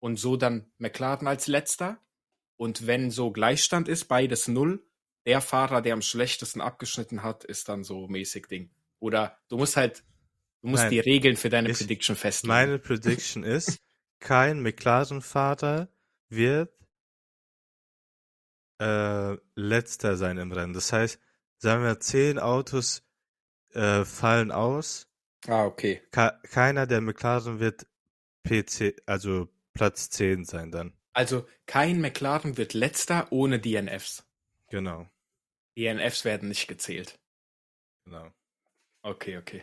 und 0.00 0.18
so 0.18 0.36
dann 0.36 0.70
McLaren 0.76 1.26
als 1.26 1.46
letzter. 1.46 1.98
Und 2.56 2.86
wenn 2.86 3.10
so 3.10 3.30
Gleichstand 3.30 3.88
ist, 3.88 4.04
beides 4.04 4.48
null, 4.48 4.86
der 5.26 5.40
Fahrer, 5.40 5.80
der 5.80 5.94
am 5.94 6.02
schlechtesten 6.02 6.60
abgeschnitten 6.60 7.22
hat, 7.22 7.42
ist 7.42 7.70
dann 7.70 7.84
so 7.84 8.06
mäßig 8.06 8.48
Ding. 8.48 8.70
Oder 8.98 9.38
du 9.48 9.56
musst 9.56 9.78
halt, 9.78 10.04
du 10.64 10.70
musst 10.70 10.84
Nein. 10.84 10.92
die 10.92 11.00
Regeln 11.00 11.36
für 11.36 11.50
deine 11.50 11.68
Ich- 11.70 11.76
Prediction 11.78 12.16
festlegen. 12.16 12.48
meine 12.48 12.78
Prediction 12.78 13.44
ist, 13.44 13.78
kein 14.18 14.60
McLaren-Fahrer 14.62 15.88
wird 16.30 16.72
äh, 18.80 19.36
letzter 19.54 20.16
sein 20.16 20.38
im 20.38 20.52
Rennen. 20.52 20.72
Das 20.72 20.92
heißt, 20.92 21.20
sagen 21.58 21.84
wir, 21.84 22.00
zehn 22.00 22.38
Autos 22.38 23.02
äh, 23.72 24.04
fallen 24.04 24.50
aus. 24.50 25.06
Ah, 25.46 25.64
okay. 25.66 26.02
Ka 26.10 26.30
keiner 26.50 26.86
der 26.86 27.00
McLaren 27.02 27.60
wird 27.60 27.86
PC, 28.44 28.96
also 29.06 29.48
Platz 29.74 30.08
10 30.10 30.44
sein 30.44 30.70
dann. 30.70 30.94
Also 31.12 31.46
kein 31.66 32.00
McLaren 32.00 32.56
wird 32.56 32.72
letzter 32.74 33.30
ohne 33.30 33.60
DNFs. 33.60 34.24
Genau, 34.70 35.08
DNFs 35.76 36.24
werden 36.24 36.48
nicht 36.48 36.66
gezählt. 36.68 37.18
genau. 38.04 38.32
Okay, 39.02 39.36
okay. 39.36 39.62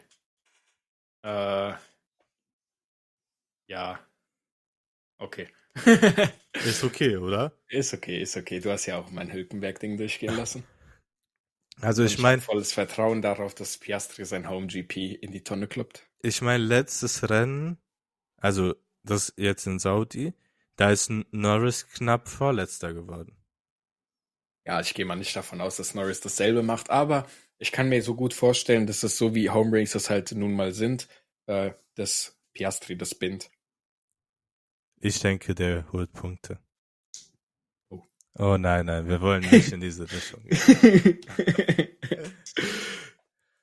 Äh, 1.24 1.74
ja. 3.68 4.00
Okay. 5.18 5.48
Ist 6.66 6.84
okay, 6.84 7.16
oder? 7.16 7.54
ist 7.70 7.94
okay, 7.94 8.22
ist 8.22 8.36
okay. 8.36 8.60
Du 8.60 8.72
hast 8.72 8.86
ja 8.86 9.00
auch 9.00 9.10
mein 9.10 9.32
Hülkenberg-Ding 9.32 9.98
durchgehen 9.98 10.36
lassen. 10.36 10.66
Also 11.80 12.04
ich 12.04 12.20
meine, 12.20 12.42
volles 12.42 12.74
Vertrauen 12.74 13.22
darauf, 13.22 13.56
dass 13.56 13.78
Piastri 13.78 14.26
sein 14.26 14.50
Home 14.50 14.68
GP 14.68 15.14
in 15.14 15.32
die 15.32 15.44
Tonne 15.44 15.68
kloppt. 15.68 16.06
ich 16.22 16.42
meine 16.42 16.64
letztes 16.64 17.30
Rennen, 17.30 17.78
also 18.38 18.76
das 19.04 19.34
jetzt 19.38 19.66
in 19.66 19.80
Saudi, 19.80 20.34
da 20.76 20.92
ist 20.92 21.10
Norris 21.32 21.88
knapp 21.88 22.28
Vorletzter 22.28 22.94
geworden. 22.94 23.38
Ja, 24.66 24.80
ich 24.82 24.94
gehe 24.94 25.06
mal 25.06 25.16
nicht 25.16 25.36
davon 25.36 25.62
aus, 25.62 25.78
dass 25.78 25.96
Norris 25.96 26.22
dasselbe 26.22 26.62
macht, 26.62 26.90
aber 26.90 27.26
ich 27.62 27.72
kann 27.72 27.90
mir 27.90 28.02
so 28.02 28.16
gut 28.16 28.34
vorstellen, 28.34 28.88
dass 28.88 29.04
es 29.04 29.18
so 29.20 29.36
wie 29.36 29.52
Home 29.52 29.80
Races 29.80 30.10
halt 30.10 30.32
nun 30.32 30.54
mal 30.54 30.74
sind, 30.74 31.08
äh, 31.46 31.72
dass 31.94 32.36
Piastri 32.54 32.98
das 32.98 33.14
bindet. 33.14 33.52
Ich 35.00 35.20
denke, 35.20 35.54
der 35.54 35.92
holt 35.92 36.12
Punkte. 36.12 36.60
Oh. 37.90 38.02
Oh 38.38 38.58
nein, 38.58 38.88
nein, 38.88 39.08
wir 39.08 39.22
wollen 39.22 39.42
nicht 39.52 39.72
in 39.72 39.80
diese 39.80 40.12
Richtung 40.12 40.44
gehen. 40.44 41.20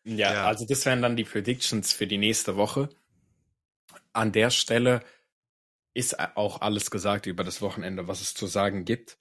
ja, 0.04 0.32
Ja. 0.32 0.46
also 0.46 0.64
das 0.64 0.86
wären 0.86 1.02
dann 1.02 1.16
die 1.16 1.24
Predictions 1.24 1.92
für 1.92 2.06
die 2.06 2.18
nächste 2.18 2.56
Woche. 2.56 2.88
An 4.12 4.30
der 4.30 4.50
Stelle 4.50 5.02
ist 5.92 6.20
auch 6.36 6.60
alles 6.60 6.92
gesagt 6.92 7.26
über 7.26 7.42
das 7.42 7.60
Wochenende, 7.62 8.06
was 8.06 8.20
es 8.20 8.32
zu 8.32 8.46
sagen 8.46 8.84
gibt. 8.84 9.18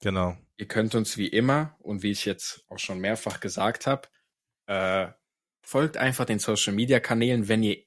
Genau. 0.00 0.38
Ihr 0.60 0.68
könnt 0.68 0.94
uns 0.94 1.16
wie 1.16 1.28
immer 1.28 1.74
und 1.78 2.02
wie 2.02 2.10
ich 2.10 2.26
jetzt 2.26 2.66
auch 2.68 2.78
schon 2.78 2.98
mehrfach 2.98 3.40
gesagt 3.40 3.86
habe, 3.86 4.08
äh, 4.66 5.08
folgt 5.62 5.96
einfach 5.96 6.26
den 6.26 6.38
Social 6.38 6.74
Media 6.74 7.00
Kanälen, 7.00 7.48
wenn 7.48 7.62
ihr 7.62 7.78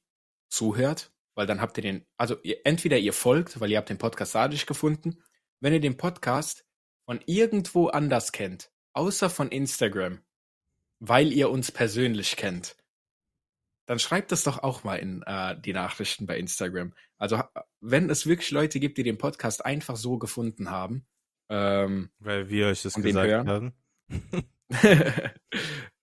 zuhört, 0.49 1.13
weil 1.35 1.45
dann 1.45 1.61
habt 1.61 1.77
ihr 1.77 1.83
den, 1.83 2.07
also 2.17 2.35
ihr, 2.41 2.65
entweder 2.65 2.97
ihr 2.97 3.13
folgt, 3.13 3.59
weil 3.59 3.69
ihr 3.69 3.77
habt 3.77 3.89
den 3.89 3.99
Podcast 3.99 4.33
dadurch 4.33 4.65
gefunden, 4.65 5.21
wenn 5.59 5.71
ihr 5.71 5.81
den 5.81 5.97
Podcast 5.97 6.65
von 7.05 7.21
irgendwo 7.27 7.89
anders 7.89 8.31
kennt, 8.31 8.71
außer 8.93 9.29
von 9.29 9.49
Instagram, 9.49 10.23
weil 10.97 11.31
ihr 11.31 11.51
uns 11.51 11.71
persönlich 11.71 12.37
kennt, 12.37 12.75
dann 13.85 13.99
schreibt 13.99 14.31
das 14.31 14.45
doch 14.45 14.63
auch 14.63 14.83
mal 14.83 14.95
in 14.95 15.21
äh, 15.27 15.61
die 15.61 15.73
Nachrichten 15.73 16.25
bei 16.25 16.39
Instagram. 16.39 16.95
Also 17.19 17.39
wenn 17.81 18.09
es 18.09 18.25
wirklich 18.25 18.49
Leute 18.49 18.79
gibt, 18.79 18.97
die 18.97 19.03
den 19.03 19.19
Podcast 19.19 19.63
einfach 19.63 19.95
so 19.95 20.17
gefunden 20.17 20.71
haben, 20.71 21.05
ähm, 21.49 22.09
Weil 22.19 22.49
wir 22.49 22.67
euch 22.67 22.83
das 22.83 22.95
gesagt 22.95 23.27
hören? 23.27 23.47
haben. 23.47 23.73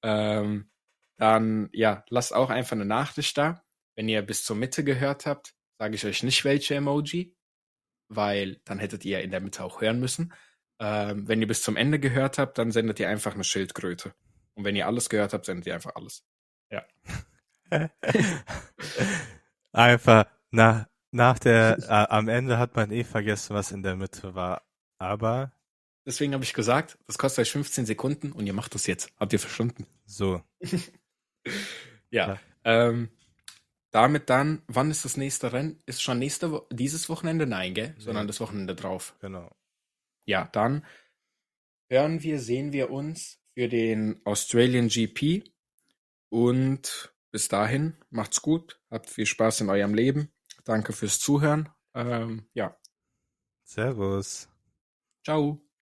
ähm, 0.03 0.70
dann 1.16 1.68
ja, 1.72 2.05
lasst 2.09 2.34
auch 2.34 2.51
einfach 2.51 2.72
eine 2.72 2.84
Nachricht 2.84 3.36
da. 3.36 3.62
Wenn 3.97 4.09
ihr 4.09 4.22
bis 4.22 4.45
zur 4.45 4.57
Mitte 4.57 4.84
gehört 4.84 5.26
habt, 5.26 5.55
sage 5.78 5.95
ich 5.95 6.05
euch 6.07 6.22
nicht 6.22 6.45
welche 6.45 6.76
Emoji, 6.76 7.36
weil 8.09 8.61
dann 8.64 8.78
hättet 8.78 9.05
ihr 9.05 9.20
in 9.20 9.30
der 9.30 9.41
Mitte 9.41 9.64
auch 9.64 9.80
hören 9.80 10.01
müssen. 10.01 10.32
Ähm, 10.78 11.28
wenn 11.28 11.41
ihr 11.41 11.49
bis 11.49 11.62
zum 11.62 11.76
Ende 11.76 11.99
gehört 11.99 12.38
habt, 12.38 12.57
dann 12.59 12.70
sendet 12.70 13.01
ihr 13.01 13.09
einfach 13.09 13.34
eine 13.34 13.45
Schildkröte. 13.45 14.14
Und 14.55 14.64
wenn 14.64 14.76
ihr 14.76 14.86
alles 14.86 15.09
gehört 15.11 15.34
habt, 15.34 15.47
sendet 15.47 15.66
ihr 15.66 15.74
einfach 15.74 15.95
alles. 15.95 16.24
Einfach 19.72 20.26
nach, 20.51 20.86
nach 21.12 21.38
der, 21.38 21.78
äh, 21.78 22.12
am 22.12 22.28
Ende 22.28 22.59
hat 22.59 22.74
man 22.76 22.91
eh 22.91 23.05
vergessen, 23.05 23.55
was 23.55 23.72
in 23.72 23.82
der 23.82 23.97
Mitte 23.97 24.34
war. 24.34 24.62
Aber 25.01 25.53
Deswegen 26.07 26.32
habe 26.34 26.44
ich 26.44 26.55
gesagt, 26.55 26.98
das 27.07 27.18
kostet 27.18 27.42
euch 27.42 27.53
15 27.53 27.86
Sekunden 27.86 28.32
und 28.32 28.46
ihr 28.46 28.53
macht 28.53 28.74
das 28.74 28.86
jetzt. 28.86 29.12
Habt 29.18 29.32
ihr 29.32 29.38
verstanden? 29.38 29.86
so, 30.07 30.42
Ja. 32.11 32.26
Ja. 32.28 32.40
Ähm, 32.64 33.11
damit 33.90 34.30
dann, 34.30 34.62
wann 34.66 34.90
ist 34.90 35.05
das 35.05 35.16
nächste 35.16 35.53
Rennen? 35.53 35.78
Ist 35.86 36.03
schon 36.03 36.18
nächste 36.18 36.53
Wo 36.53 36.66
dieses 36.70 37.09
Wochenende? 37.09 37.46
Nein, 37.46 37.74
gell? 37.74 37.94
Nee. 37.96 38.03
Sondern 38.03 38.26
das 38.26 38.40
Wochenende 38.40 38.74
drauf. 38.74 39.16
genau. 39.20 39.55
Ja, 40.26 40.48
dann 40.53 40.84
hören 41.88 42.22
wir, 42.22 42.38
sehen 42.40 42.72
wir 42.72 42.90
uns 42.90 43.40
für 43.55 43.68
den 43.68 44.20
Australian 44.24 44.88
GP. 44.88 45.44
Und 46.28 47.12
bis 47.30 47.48
dahin, 47.48 47.96
macht's 48.11 48.42
gut, 48.42 48.80
habt 48.90 49.11
viel 49.11 49.26
Spaß 49.26 49.62
in 49.62 49.70
eurem 49.70 49.94
Leben. 49.94 50.32
Danke 50.64 50.92
fürs 50.92 51.18
Zuhören. 51.18 51.68
Ähm, 51.94 52.46
ja, 52.55 52.76
Servus. 53.64 54.49
Ciao. 55.25 55.61